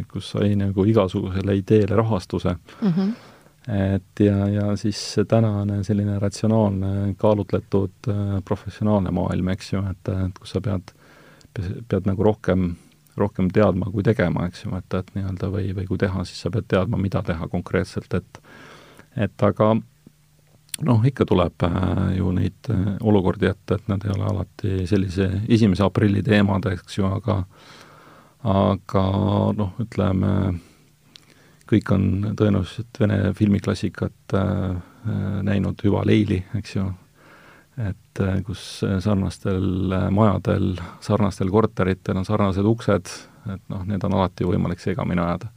kus 0.08 0.30
sai 0.32 0.54
nagu 0.56 0.86
igasugusele 0.88 1.58
ideele 1.58 1.98
rahastuse 1.98 2.54
mm. 2.54 2.94
-hmm 2.94 3.16
et 3.68 4.20
ja, 4.20 4.48
ja 4.48 4.76
siis 4.76 5.16
tänane 5.28 5.82
selline 5.84 6.18
ratsionaalne, 6.18 7.14
kaalutletud 7.20 8.08
professionaalne 8.44 9.10
maailm, 9.12 9.48
eks 9.52 9.72
ju, 9.72 9.82
et, 9.90 10.08
et 10.08 10.38
kus 10.40 10.54
sa 10.56 10.62
pead, 10.64 10.94
pead 11.88 12.08
nagu 12.08 12.24
rohkem 12.24 12.70
rohkem 13.18 13.50
teadma 13.54 13.90
kui 13.92 14.04
tegema, 14.06 14.46
eks 14.48 14.64
ju, 14.64 14.72
et, 14.78 14.94
et 14.94 15.12
nii-öelda 15.16 15.52
või, 15.52 15.70
või 15.76 15.86
kui 15.90 16.00
teha, 16.00 16.24
siis 16.28 16.40
sa 16.44 16.52
pead 16.54 16.68
teadma, 16.70 17.00
mida 17.00 17.22
teha 17.26 17.48
konkreetselt, 17.52 18.14
et 18.14 18.42
et 19.18 19.42
aga 19.42 19.72
noh, 20.86 21.04
ikka 21.06 21.26
tuleb 21.26 21.64
äh, 21.66 22.16
ju 22.18 22.30
neid 22.34 22.70
äh, 22.70 22.86
olukordi 23.00 23.50
ette, 23.50 23.78
et 23.78 23.90
nad 23.90 24.04
ei 24.04 24.14
ole 24.14 24.28
alati 24.30 24.86
sellise 24.86 25.28
esimese 25.48 25.84
aprilli 25.86 26.22
teemad, 26.22 26.68
eks 26.72 26.98
ju, 27.00 27.08
aga 27.08 27.42
aga 28.48 29.04
noh, 29.58 29.72
ütleme, 29.82 30.32
kõik 31.68 31.90
on 31.90 32.04
tõenäoliselt 32.38 33.00
Vene 33.00 33.32
filmiklassikat 33.34 34.38
äh, 34.38 34.70
äh 35.08 35.42
näinud, 35.42 35.82
Hüva 35.82 36.04
Leili, 36.06 36.44
eks 36.58 36.76
ju, 36.76 36.86
et 37.78 38.20
äh, 38.20 38.40
kus 38.46 38.62
sarnastel 39.04 39.92
äh, 39.92 40.08
majadel, 40.14 40.72
sarnastel 41.04 41.50
korteritel 41.52 42.18
on 42.18 42.26
sarnased 42.26 42.66
uksed, 42.66 43.12
et 43.54 43.62
noh, 43.70 43.84
need 43.86 44.04
on 44.06 44.16
alati 44.18 44.46
võimalik 44.48 44.82
segamini 44.82 45.22
ajada. 45.22 45.52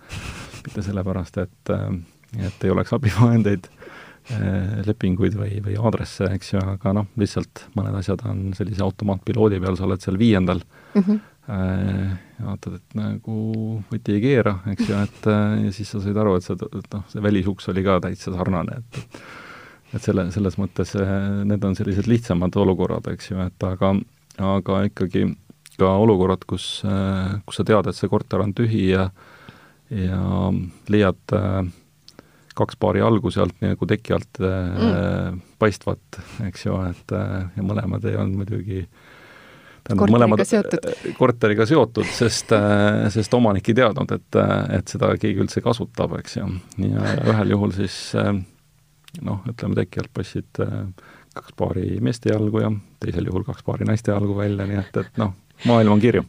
mitte 0.61 0.84
sellepärast, 0.86 1.41
et, 1.41 1.74
äh, 1.74 1.88
et 2.45 2.65
ei 2.65 2.74
oleks 2.74 2.93
abivahendeid, 2.97 3.72
lepinguid 4.86 5.34
või, 5.34 5.55
või 5.65 5.74
aadresse, 5.82 6.28
eks 6.36 6.51
ju, 6.51 6.59
aga 6.76 6.91
noh, 6.93 7.07
lihtsalt 7.17 7.63
mõned 7.74 7.95
asjad 7.97 8.22
on 8.30 8.51
sellise 8.53 8.84
automaatpiloodi 8.86 9.57
peal, 9.59 9.76
sa 9.76 9.88
oled 9.88 10.03
seal 10.03 10.19
viiendal 10.22 10.61
mm, 10.61 11.01
-hmm. 11.01 11.17
ja 12.38 12.45
vaatad, 12.45 12.76
et 12.78 12.95
nagu 12.95 13.38
võti 13.89 14.13
ei 14.13 14.22
keera, 14.22 14.53
eks 14.72 14.91
ju, 14.91 14.99
et 15.01 15.28
ja 15.65 15.74
siis 15.74 15.89
sa 15.89 16.03
said 16.05 16.22
aru, 16.22 16.36
et 16.38 16.45
sa, 16.45 16.53
et 16.53 16.93
noh, 16.93 17.03
see 17.09 17.26
välisuks 17.26 17.74
oli 17.74 17.84
ka 17.84 17.97
täitsa 18.05 18.36
sarnane, 18.38 18.78
et 18.78 19.01
et 19.01 19.24
selle, 20.00 20.28
selles 20.32 20.58
mõttes 20.60 20.94
eh, 21.00 21.12
need 21.48 21.64
on 21.68 21.76
sellised 21.78 22.08
lihtsamad 22.08 22.56
olukorrad, 22.62 23.10
eks 23.12 23.32
ju, 23.32 23.39
et 23.44 23.68
aga, 23.68 23.94
aga 24.39 24.82
ikkagi 24.88 25.26
ka 25.80 25.92
olukorrad, 26.04 26.46
kus, 26.48 26.82
eh, 26.88 27.38
kus 27.48 27.60
sa 27.60 27.68
tead, 27.68 27.89
et 27.89 27.98
see 27.98 28.12
korter 28.12 28.44
on 28.44 28.56
tühi 28.58 28.92
ja 28.94 29.10
ja 29.92 30.22
leiad 30.88 31.34
eh, 31.36 31.72
kaks 32.56 32.78
paari 32.80 33.02
jalgu 33.02 33.32
sealt 33.34 33.58
nagu 33.64 33.88
teki 33.88 34.14
alt 34.16 34.39
mm. 34.39 35.39
paistvat, 35.60 36.20
eks 36.46 36.66
ju, 36.66 36.76
et 36.84 37.14
ja 37.16 37.64
mõlemad 37.64 38.04
ei 38.08 38.18
olnud 38.20 38.42
muidugi 38.42 38.82
tähendab, 39.88 40.12
mõlemad 40.12 40.44
seotud. 40.48 40.88
korteriga 41.18 41.66
seotud, 41.68 42.08
sest, 42.12 42.52
sest 43.16 43.38
omanik 43.39 43.72
ei 43.72 43.78
teadnud, 43.80 44.12
et, 44.16 44.39
et 44.78 44.94
seda 44.94 45.14
keegi 45.20 45.44
üldse 45.46 45.64
kasutab, 45.64 46.18
eks 46.20 46.38
ju. 46.42 46.50
ja 46.84 47.16
ühel 47.32 47.56
juhul 47.56 47.76
siis 47.80 47.98
noh, 49.20 49.41
ütleme 49.49 49.78
teki 49.82 50.03
alt 50.03 50.14
passid 50.16 50.62
äh, 50.64 50.78
kaks 51.36 51.55
paari 51.57 51.99
meeste 52.03 52.32
jalgu 52.32 52.64
ja 52.64 52.72
teisel 53.03 53.28
juhul 53.30 53.45
kaks 53.47 53.66
paari 53.68 53.88
naiste 53.88 54.14
jalgu 54.14 54.38
välja, 54.38 54.68
nii 54.68 54.80
et, 54.82 54.97
et 55.03 55.22
noh, 55.22 55.34
maailm 55.68 55.95
on 55.97 56.03
kirju 56.03 56.24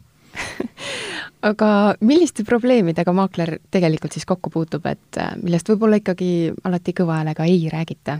aga 1.51 1.69
milliste 2.03 2.45
probleemidega 2.47 3.13
maakler 3.15 3.57
tegelikult 3.71 4.15
siis 4.15 4.27
kokku 4.29 4.51
puutub, 4.53 4.85
et 4.89 5.19
äh, 5.21 5.33
millest 5.41 5.69
võib-olla 5.71 5.99
ikkagi 6.01 6.29
alati 6.63 6.95
kõva 6.97 7.21
häälega 7.21 7.47
ei 7.49 7.67
räägita? 7.71 8.19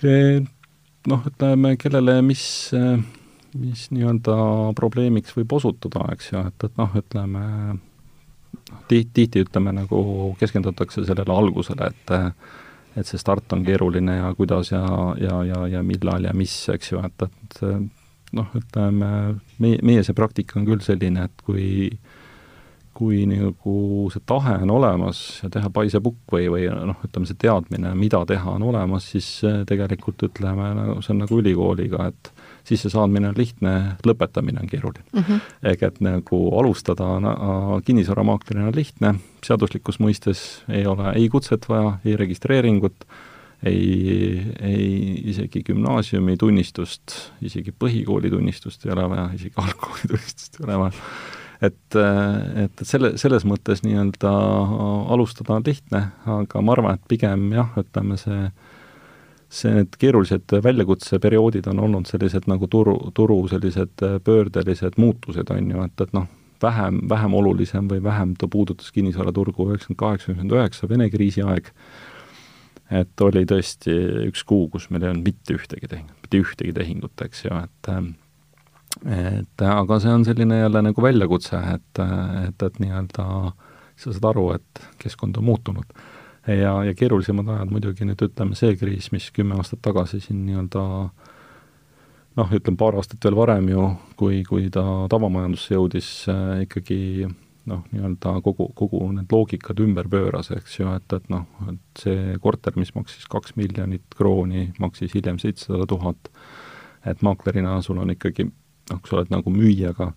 noh, 0.00 1.24
ütleme, 1.28 1.74
kellele 1.76 2.14
mis, 2.24 2.42
mis 3.60 3.82
nii-öelda 3.92 4.36
probleemiks 4.78 5.34
võib 5.36 5.52
osutuda, 5.58 6.06
eks 6.14 6.30
ju, 6.32 6.40
et, 6.48 6.64
et 6.64 6.78
noh, 6.80 6.94
ütleme 6.96 7.42
tihti, 8.88 9.10
tihti 9.12 9.44
ütleme 9.44 9.74
nagu 9.76 10.00
keskendutakse 10.40 11.04
sellele 11.04 11.36
algusele, 11.36 11.90
et 11.92 12.14
et 12.96 13.06
see 13.06 13.20
start 13.20 13.52
on 13.54 13.64
keeruline 13.66 14.16
ja 14.16 14.32
kuidas 14.34 14.72
ja, 14.72 14.82
ja, 15.20 15.42
ja, 15.46 15.66
ja 15.76 15.82
millal 15.86 16.26
ja 16.26 16.34
mis, 16.36 16.54
eks 16.72 16.92
ju, 16.92 17.02
et, 17.06 17.26
et 17.26 17.60
noh, 18.36 18.50
ütleme, 18.58 19.10
meie, 19.62 19.78
meie 19.86 20.02
see 20.06 20.16
praktika 20.16 20.58
on 20.60 20.66
küll 20.68 20.82
selline, 20.84 21.28
et 21.28 21.46
kui 21.46 21.68
kui 23.00 23.22
nagu 23.24 23.74
see 24.12 24.20
tahe 24.28 24.58
on 24.60 24.72
olemas 24.74 25.20
ja 25.40 25.48
teha 25.52 25.70
paisepukk 25.72 26.34
või, 26.34 26.50
või 26.52 26.66
noh, 26.68 26.98
ütleme 27.06 27.28
see 27.28 27.38
teadmine, 27.40 27.94
mida 27.96 28.20
teha, 28.28 28.56
on 28.58 28.66
olemas, 28.68 29.06
siis 29.14 29.28
tegelikult 29.68 30.26
ütleme, 30.26 30.66
nagu 30.76 30.98
see 31.00 31.14
on 31.14 31.22
nagu 31.22 31.38
ülikooliga, 31.40 32.10
et 32.10 32.32
sissesaamine 32.68 33.30
on 33.30 33.38
lihtne, 33.38 33.74
lõpetamine 34.06 34.62
on 34.62 34.68
keeruline 34.70 35.04
mm. 35.12 35.22
-hmm. 35.22 35.40
ehk 35.72 35.82
et 35.88 36.00
nagu 36.04 36.42
alustada 36.58 37.08
kinnisvaramaaklerina 37.84 38.68
on 38.70 38.76
lihtne, 38.76 39.14
seaduslikus 39.46 40.00
mõistes 40.00 40.62
ei 40.68 40.86
ole 40.86 41.12
ei 41.14 41.28
kutset 41.28 41.68
vaja, 41.68 41.98
ei 42.04 42.16
registreeringut, 42.16 43.04
ei, 43.64 44.42
ei 44.60 45.22
isegi 45.32 45.62
gümnaasiumi 45.66 46.36
tunnistust, 46.40 47.16
isegi 47.42 47.72
põhikooli 47.72 48.30
tunnistust 48.30 48.86
ei 48.86 48.94
ole 48.94 49.08
vaja, 49.10 49.28
isegi 49.36 49.54
algkooli 49.56 50.08
tunnistust 50.12 50.60
ei 50.60 50.66
ole 50.68 50.78
vaja. 50.84 51.04
et, 51.62 51.98
et, 52.64 52.82
selle, 52.82 53.14
selles 53.20 53.44
mõttes 53.44 53.84
nii-öelda 53.84 54.32
alustada 55.12 55.58
on 55.58 55.66
lihtne, 55.66 56.06
aga 56.38 56.62
ma 56.64 56.76
arvan, 56.76 56.96
et 56.96 57.08
pigem 57.08 57.50
jah, 57.52 57.72
ütleme 57.80 58.16
see 58.20 58.50
see, 59.50 59.72
need 59.74 59.96
keerulised 59.98 60.52
väljakutseperioodid 60.64 61.66
on 61.72 61.80
olnud 61.86 62.10
sellised 62.10 62.46
nagu 62.50 62.68
turu, 62.70 62.96
turu 63.14 63.42
sellised 63.50 64.04
pöördelised 64.24 64.98
muutused, 65.00 65.50
on 65.50 65.72
ju, 65.74 65.82
et, 65.88 66.04
et 66.06 66.14
noh, 66.16 66.28
vähem, 66.62 67.00
vähem 67.10 67.34
olulisem 67.34 67.88
või 67.90 68.02
vähem 68.04 68.36
ta 68.38 68.48
puudutas 68.50 68.92
kinnisvaraturgu 68.94 69.70
üheksakümmend 69.70 70.00
kaheksa, 70.00 70.30
üheksakümmend 70.30 70.56
üheksa, 70.58 70.88
Vene 70.90 71.10
kriisi 71.10 71.42
aeg, 71.42 71.70
et 73.02 73.26
oli 73.26 73.44
tõesti 73.48 73.94
üks 74.28 74.44
kuu, 74.46 74.68
kus 74.72 74.90
meil 74.90 75.06
ei 75.06 75.12
olnud 75.12 75.30
mitte 75.30 75.56
ühtegi 75.56 75.90
tehingut, 75.90 76.18
mitte 76.24 76.42
ühtegi 76.44 76.74
tehingut, 76.76 77.26
eks 77.26 77.46
ju, 77.46 77.62
et 77.64 77.92
et 79.06 79.62
aga 79.62 80.00
see 80.02 80.12
on 80.12 80.24
selline 80.26 80.58
jälle 80.60 80.82
nagu 80.82 81.02
väljakutse, 81.02 81.58
et, 81.76 82.00
et, 82.02 82.62
et 82.66 82.80
nii-öelda 82.82 83.26
sa 84.00 84.14
saad 84.14 84.26
aru, 84.32 84.48
et 84.56 84.82
keskkond 85.00 85.38
on 85.38 85.46
muutunud. 85.46 85.94
Ja, 86.56 86.72
ja 86.84 86.94
keerulisemad 86.96 87.48
ajad 87.54 87.74
muidugi 87.74 88.06
nüüd 88.08 88.22
ütleme, 88.26 88.56
see 88.58 88.74
kriis, 88.78 89.10
mis 89.14 89.30
kümme 89.34 89.58
aastat 89.60 89.82
tagasi 89.84 90.20
siin 90.24 90.44
nii-öelda 90.46 90.84
noh, 92.38 92.50
ütleme 92.56 92.78
paar 92.80 92.98
aastat 92.98 93.24
veel 93.24 93.36
varem 93.38 93.68
ju, 93.70 93.86
kui, 94.20 94.42
kui 94.48 94.70
ta 94.72 94.84
tavamajandusse 95.12 95.74
jõudis 95.74 96.10
äh, 96.30 96.64
ikkagi 96.66 97.28
noh, 97.70 97.84
nii-öelda 97.92 98.36
kogu, 98.44 98.70
kogu 98.76 99.02
need 99.14 99.30
loogikad 99.32 99.80
ümber 99.84 100.08
pööras, 100.10 100.50
eks 100.54 100.78
ju, 100.80 100.88
et, 100.96 101.16
et 101.16 101.30
noh, 101.32 101.46
et 101.70 102.02
see 102.02 102.36
korter, 102.42 102.76
mis 102.80 102.92
maksis 102.96 103.28
kaks 103.30 103.56
miljonit 103.60 104.06
krooni, 104.16 104.70
maksis 104.82 105.14
hiljem 105.14 105.38
seitsesada 105.42 105.86
tuhat, 105.90 106.30
et 107.08 107.22
maaklerina 107.26 107.78
sul 107.84 108.00
on 108.02 108.14
ikkagi 108.14 108.48
noh, 108.48 109.00
kui 109.00 109.10
sa 109.10 109.20
oled 109.20 109.32
nagu 109.32 109.52
müüjaga 109.54 110.12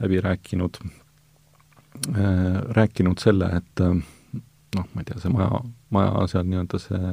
läbi 0.00 0.20
rääkinud 0.24 0.80
äh,, 0.84 2.60
rääkinud 2.78 3.22
selle, 3.22 3.50
et 3.60 3.84
äh, 3.84 3.98
noh, 4.76 4.88
ma 4.94 5.02
ei 5.02 5.10
tea, 5.10 5.20
see 5.22 5.32
maja, 5.32 5.60
maja 5.94 6.26
seal 6.32 6.48
nii-öelda 6.48 6.80
see 6.82 7.12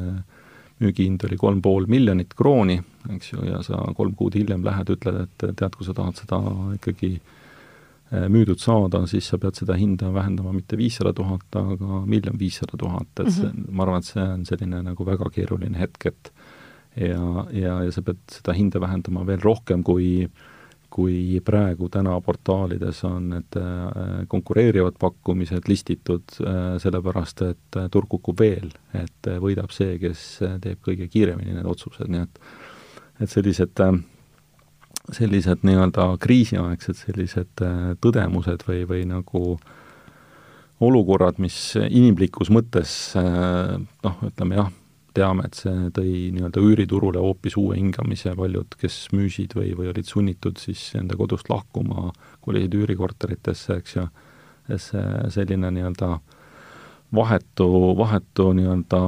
müügihind 0.81 1.23
oli 1.27 1.37
kolm 1.37 1.59
pool 1.61 1.85
miljonit 1.91 2.33
krooni, 2.33 2.79
eks 3.13 3.33
ju, 3.33 3.43
ja 3.45 3.61
sa 3.65 3.83
kolm 3.97 4.15
kuud 4.17 4.33
hiljem 4.33 4.63
lähed, 4.65 4.89
ütled, 4.95 5.27
et 5.27 5.45
tead, 5.53 5.75
kui 5.77 5.85
sa 5.85 5.93
tahad 5.93 6.17
seda 6.17 6.39
ikkagi 6.79 7.11
äh, 7.19 7.35
Äh, 8.11 8.27
müüdud 8.27 8.59
saada, 8.59 9.05
siis 9.07 9.29
sa 9.31 9.37
pead 9.39 9.55
seda 9.55 9.77
hinda 9.79 10.09
vähendama 10.11 10.51
mitte 10.51 10.75
viissada 10.75 11.13
tuhat, 11.15 11.45
aga 11.55 12.01
miljon 12.11 12.35
viissada 12.35 12.75
tuhat, 12.75 13.07
et 13.21 13.29
see 13.31 13.45
mm, 13.47 13.51
-hmm. 13.53 13.69
ma 13.71 13.85
arvan, 13.85 14.01
et 14.03 14.09
see 14.09 14.23
on 14.23 14.41
selline 14.49 14.81
nagu 14.83 15.05
väga 15.07 15.29
keeruline 15.31 15.79
hetk, 15.79 16.05
et 16.05 16.31
ja, 16.97 17.45
ja, 17.55 17.77
ja 17.85 17.91
sa 17.91 18.01
pead 18.01 18.19
seda 18.27 18.51
hinda 18.51 18.81
vähendama 18.83 19.23
veel 19.25 19.39
rohkem, 19.39 19.83
kui 19.83 20.27
kui 20.91 21.39
praegu 21.45 21.87
täna 21.89 22.17
portaalides 22.21 23.03
on 23.07 23.29
need 23.35 23.59
äh, 23.59 24.25
konkureerivad 24.31 24.99
pakkumised 24.99 25.69
listitud, 25.71 26.35
äh, 26.43 26.75
sellepärast 26.83 27.45
et 27.47 27.79
turg 27.93 28.11
kukub 28.11 28.43
veel, 28.43 28.69
et 28.97 29.31
võidab 29.41 29.71
see, 29.75 29.95
kes 30.01 30.25
teeb 30.63 30.83
kõige 30.83 31.07
kiiremini 31.11 31.55
need 31.55 31.71
otsused, 31.71 32.11
nii 32.11 32.27
et 32.27 32.43
et 33.21 33.29
sellised 33.29 33.81
äh, 33.83 33.93
sellised 35.11 35.65
nii-öelda 35.67 36.07
kriisiaegsed 36.21 36.99
sellised 36.99 37.63
äh, 37.65 37.93
tõdemused 38.03 38.65
või, 38.67 38.83
või 38.89 39.05
nagu 39.09 39.55
olukorrad, 40.81 41.37
mis 41.41 41.75
inimlikus 41.77 42.49
mõttes 42.53 42.93
äh, 43.19 43.77
noh, 43.77 44.21
ütleme 44.25 44.57
jah, 44.57 44.71
teame, 45.17 45.45
et 45.47 45.57
see 45.59 45.89
tõi 45.95 46.11
nii-öelda 46.35 46.63
üüriturule 46.63 47.21
hoopis 47.21 47.57
uue 47.59 47.77
hingamise, 47.77 48.33
paljud, 48.37 48.75
kes 48.81 49.07
müüsid 49.15 49.55
või, 49.57 49.71
või 49.77 49.91
olid 49.91 50.07
sunnitud 50.07 50.59
siis 50.61 50.83
enda 50.99 51.17
kodust 51.19 51.49
lahkuma, 51.51 52.11
kolisid 52.45 52.77
üürikorteritesse, 52.79 53.79
eks 53.81 53.97
ju, 53.97 54.05
see 54.79 55.03
selline 55.33 55.71
nii-öelda 55.75 56.13
vahetu, 57.15 57.67
vahetu 57.97 58.51
nii-öelda 58.55 59.01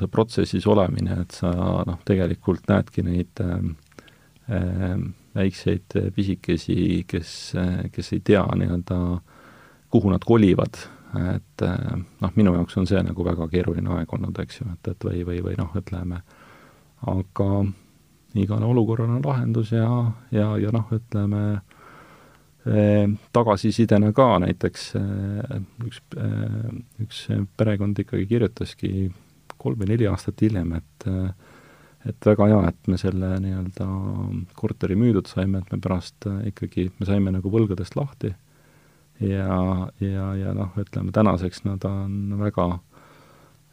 see 0.00 0.10
protsessis 0.10 0.66
olemine, 0.66 1.20
et 1.22 1.36
sa 1.36 1.52
noh, 1.86 2.00
tegelikult 2.08 2.66
näedki 2.70 3.06
neid 3.06 3.44
äh, 3.44 4.98
väikseid 5.36 5.96
pisikesi, 6.14 7.04
kes, 7.08 7.30
kes 7.92 8.12
ei 8.16 8.22
tea 8.24 8.44
nii-öelda, 8.56 9.00
kuhu 9.92 10.10
nad 10.10 10.24
kolivad, 10.26 10.78
et 11.34 11.64
eh, 11.66 11.96
noh, 12.22 12.34
minu 12.38 12.54
jaoks 12.56 12.76
on 12.80 12.88
see 12.88 13.00
nagu 13.04 13.26
väga 13.26 13.48
keeruline 13.52 13.92
aeg 13.98 14.12
olnud, 14.16 14.38
eks 14.42 14.60
ju, 14.60 14.68
et, 14.74 14.92
et 14.92 15.08
või, 15.08 15.22
või, 15.28 15.40
või 15.48 15.56
noh, 15.58 15.72
ütleme, 15.78 16.20
aga 17.12 17.48
igale 18.36 18.68
olukorrale 18.68 19.16
on 19.16 19.24
lahendus 19.24 19.72
ja, 19.72 19.88
ja, 20.34 20.52
ja 20.60 20.72
noh, 20.74 20.90
ütleme, 20.92 21.42
tagasisidena 23.32 24.08
ka 24.10 24.24
näiteks 24.42 24.88
üks, 25.86 26.00
üks 27.04 27.20
perekond 27.54 28.00
ikkagi 28.02 28.26
kirjutaski 28.26 28.90
kolm 29.54 29.78
või 29.78 29.92
neli 29.92 30.08
aastat 30.10 30.42
hiljem, 30.42 30.72
et 30.80 31.06
et 32.06 32.28
väga 32.28 32.48
hea, 32.50 32.58
et 32.70 32.90
me 32.90 32.98
selle 33.00 33.30
nii-öelda 33.42 33.86
korteri 34.58 34.96
müüdud 34.98 35.28
saime, 35.30 35.62
et 35.62 35.72
me 35.74 35.80
pärast 35.82 36.28
äh, 36.30 36.42
ikkagi, 36.52 36.90
me 37.00 37.08
saime 37.08 37.32
nagu 37.34 37.50
võlgadest 37.52 37.96
lahti 37.98 38.32
ja, 39.20 39.60
ja, 40.00 40.26
ja 40.34 40.54
noh, 40.54 40.74
ütleme 40.80 41.12
tänaseks 41.12 41.64
nad 41.64 41.84
on 41.84 42.36
väga 42.40 42.66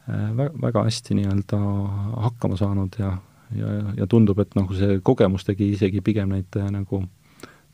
äh, 0.08 0.30
vä-, 0.36 0.52
väga 0.62 0.86
hästi 0.88 1.18
nii-öelda 1.20 1.60
hakkama 2.28 2.56
saanud 2.56 2.98
ja, 2.98 3.16
ja, 3.56 3.74
ja 3.96 4.06
tundub, 4.06 4.40
et 4.40 4.56
nagu 4.56 4.74
see 4.74 5.00
kogemus 5.02 5.44
tegi 5.44 5.72
isegi 5.74 6.00
pigem 6.04 6.32
neid 6.36 6.60
äh, 6.60 6.70
nagu 6.72 7.04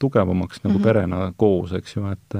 tugevamaks 0.00 0.64
nagu 0.64 0.78
mm 0.78 0.80
-hmm. 0.80 0.84
perena 0.84 1.32
koos, 1.36 1.72
eks 1.72 1.96
ju, 1.96 2.06
et 2.10 2.38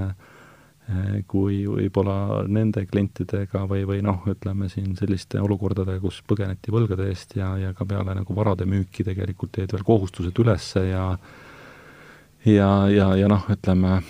Eh, 0.90 1.20
kui 1.28 1.60
võib-olla 1.68 2.42
nende 2.50 2.82
klientidega 2.88 3.60
või, 3.68 3.84
või 3.86 4.00
noh, 4.02 4.24
ütleme 4.30 4.66
siin 4.72 4.96
selliste 4.98 5.38
olukordadega, 5.38 6.00
kus 6.02 6.18
põgeneti 6.26 6.72
võlgade 6.74 7.06
eest 7.12 7.36
ja, 7.38 7.52
ja 7.60 7.70
ka 7.76 7.84
peale 7.86 8.16
nagu 8.16 8.34
varade 8.34 8.66
müüki 8.66 9.04
tegelikult 9.06 9.60
jäid 9.60 9.70
veel 9.76 9.84
kohustused 9.86 10.40
üles 10.42 10.66
ja 10.74 11.04
ja, 12.48 12.70
ja, 12.90 13.06
ja 13.20 13.28
noh, 13.30 13.46
ütleme 13.54 14.00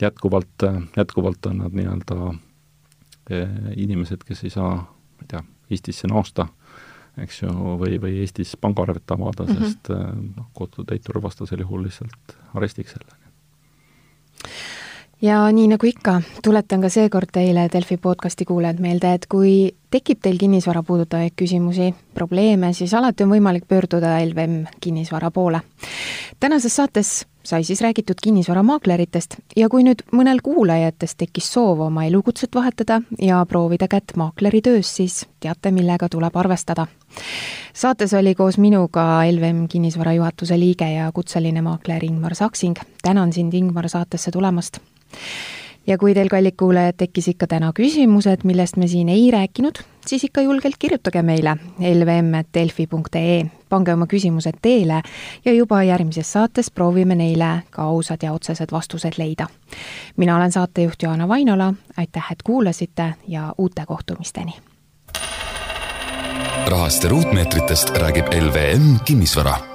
jätkuvalt, 0.00 0.66
jätkuvalt 0.96 1.46
on 1.46 1.58
nad 1.58 1.72
nii-öelda 1.72 2.34
eh, 3.30 3.48
inimesed, 3.76 4.24
kes 4.26 4.44
ei 4.44 4.50
saa, 4.50 4.76
ma 4.76 5.24
ei 5.24 5.28
tea, 5.28 5.42
Eestisse 5.70 6.08
naasta, 6.10 6.46
eks 7.18 7.42
ju, 7.42 7.52
või, 7.80 7.98
või 8.02 8.18
Eestis 8.20 8.56
pangaarvet 8.60 9.10
avada 9.10 9.46
mm, 9.46 9.52
-hmm. 9.54 9.64
sest 9.64 9.90
eh, 9.90 10.06
noh, 10.36 10.48
kohtutäitur 10.52 11.22
vastasel 11.22 11.64
juhul 11.64 11.86
lihtsalt 11.86 12.38
arestiks 12.54 12.96
selle 12.96 13.22
ja 15.24 15.52
nii 15.52 15.68
nagu 15.72 15.86
ikka, 15.88 16.18
tuletan 16.44 16.82
ka 16.84 16.88
seekord 16.92 17.30
teile, 17.32 17.68
Delfi 17.72 17.96
podcasti 17.96 18.44
kuulajad, 18.44 18.80
meelde, 18.82 19.14
et 19.14 19.26
kui 19.30 19.54
tekib 19.90 20.20
teil 20.22 20.38
kinnisvara 20.38 20.82
puudutavaid 20.82 21.32
küsimusi, 21.38 21.92
probleeme, 22.14 22.72
siis 22.76 22.94
alati 22.94 23.24
on 23.24 23.32
võimalik 23.32 23.68
pöörduda 23.68 24.18
LVM 24.24 24.64
kinnisvara 24.80 25.30
poole. 25.30 25.60
tänases 26.40 26.76
saates 26.76 27.26
sai 27.44 27.64
siis 27.64 27.80
räägitud 27.80 28.20
kinnisvaramaakleritest 28.22 29.36
ja 29.56 29.68
kui 29.68 29.84
nüüd 29.84 30.02
mõnel 30.12 30.40
kuulajatest 30.42 31.18
tekkis 31.18 31.50
soov 31.52 31.80
oma 31.86 32.04
elukutset 32.08 32.54
vahetada 32.54 33.00
ja 33.20 33.44
proovida 33.48 33.88
kätt 33.88 34.16
maakleri 34.16 34.62
töös, 34.62 34.96
siis 34.96 35.26
teate, 35.40 35.70
millega 35.70 36.08
tuleb 36.08 36.36
arvestada. 36.36 36.86
saates 37.74 38.14
oli 38.14 38.34
koos 38.34 38.58
minuga 38.58 39.22
LVM 39.30 39.66
kinnisvara 39.68 40.12
juhatuse 40.12 40.58
liige 40.58 40.90
ja 40.92 41.12
kutseline 41.12 41.62
maakler 41.62 42.04
Ingmar 42.04 42.34
Saksing. 42.34 42.76
tänan 43.02 43.32
sind, 43.32 43.54
Ingmar, 43.54 43.88
saatesse 43.88 44.30
tulemast 44.30 44.78
ja 45.86 45.98
kui 45.98 46.14
teil, 46.14 46.28
kallid 46.28 46.56
kuulajad, 46.56 46.96
tekkisid 46.96 47.36
ka 47.38 47.46
täna 47.46 47.72
küsimused, 47.76 48.44
millest 48.44 48.76
me 48.76 48.88
siin 48.88 49.08
ei 49.08 49.30
rääkinud, 49.30 49.82
siis 50.06 50.24
ikka 50.24 50.40
julgelt 50.40 50.76
kirjutage 50.78 51.22
meile 51.22 51.56
lvm.delfi.ee, 51.78 53.46
pange 53.68 53.92
oma 53.92 54.06
küsimused 54.06 54.58
teele 54.62 55.02
ja 55.44 55.52
juba 55.52 55.82
järgmises 55.82 56.32
saates 56.32 56.70
proovime 56.70 57.14
neile 57.14 57.62
ka 57.70 57.82
ausad 57.82 58.22
ja 58.22 58.32
otsesed 58.32 58.72
vastused 58.72 59.18
leida. 59.18 59.46
mina 60.16 60.36
olen 60.36 60.52
saatejuht 60.52 61.02
Joana 61.02 61.28
Vainola, 61.28 61.74
aitäh, 61.96 62.32
et 62.32 62.42
kuulasite 62.42 63.14
ja 63.28 63.54
uute 63.58 63.86
kohtumisteni! 63.86 64.54
rahast 66.66 67.04
ja 67.04 67.10
ruutmeetritest 67.10 67.90
räägib 67.90 68.26
LVM 68.26 68.96
Kinnisvara 69.04 69.73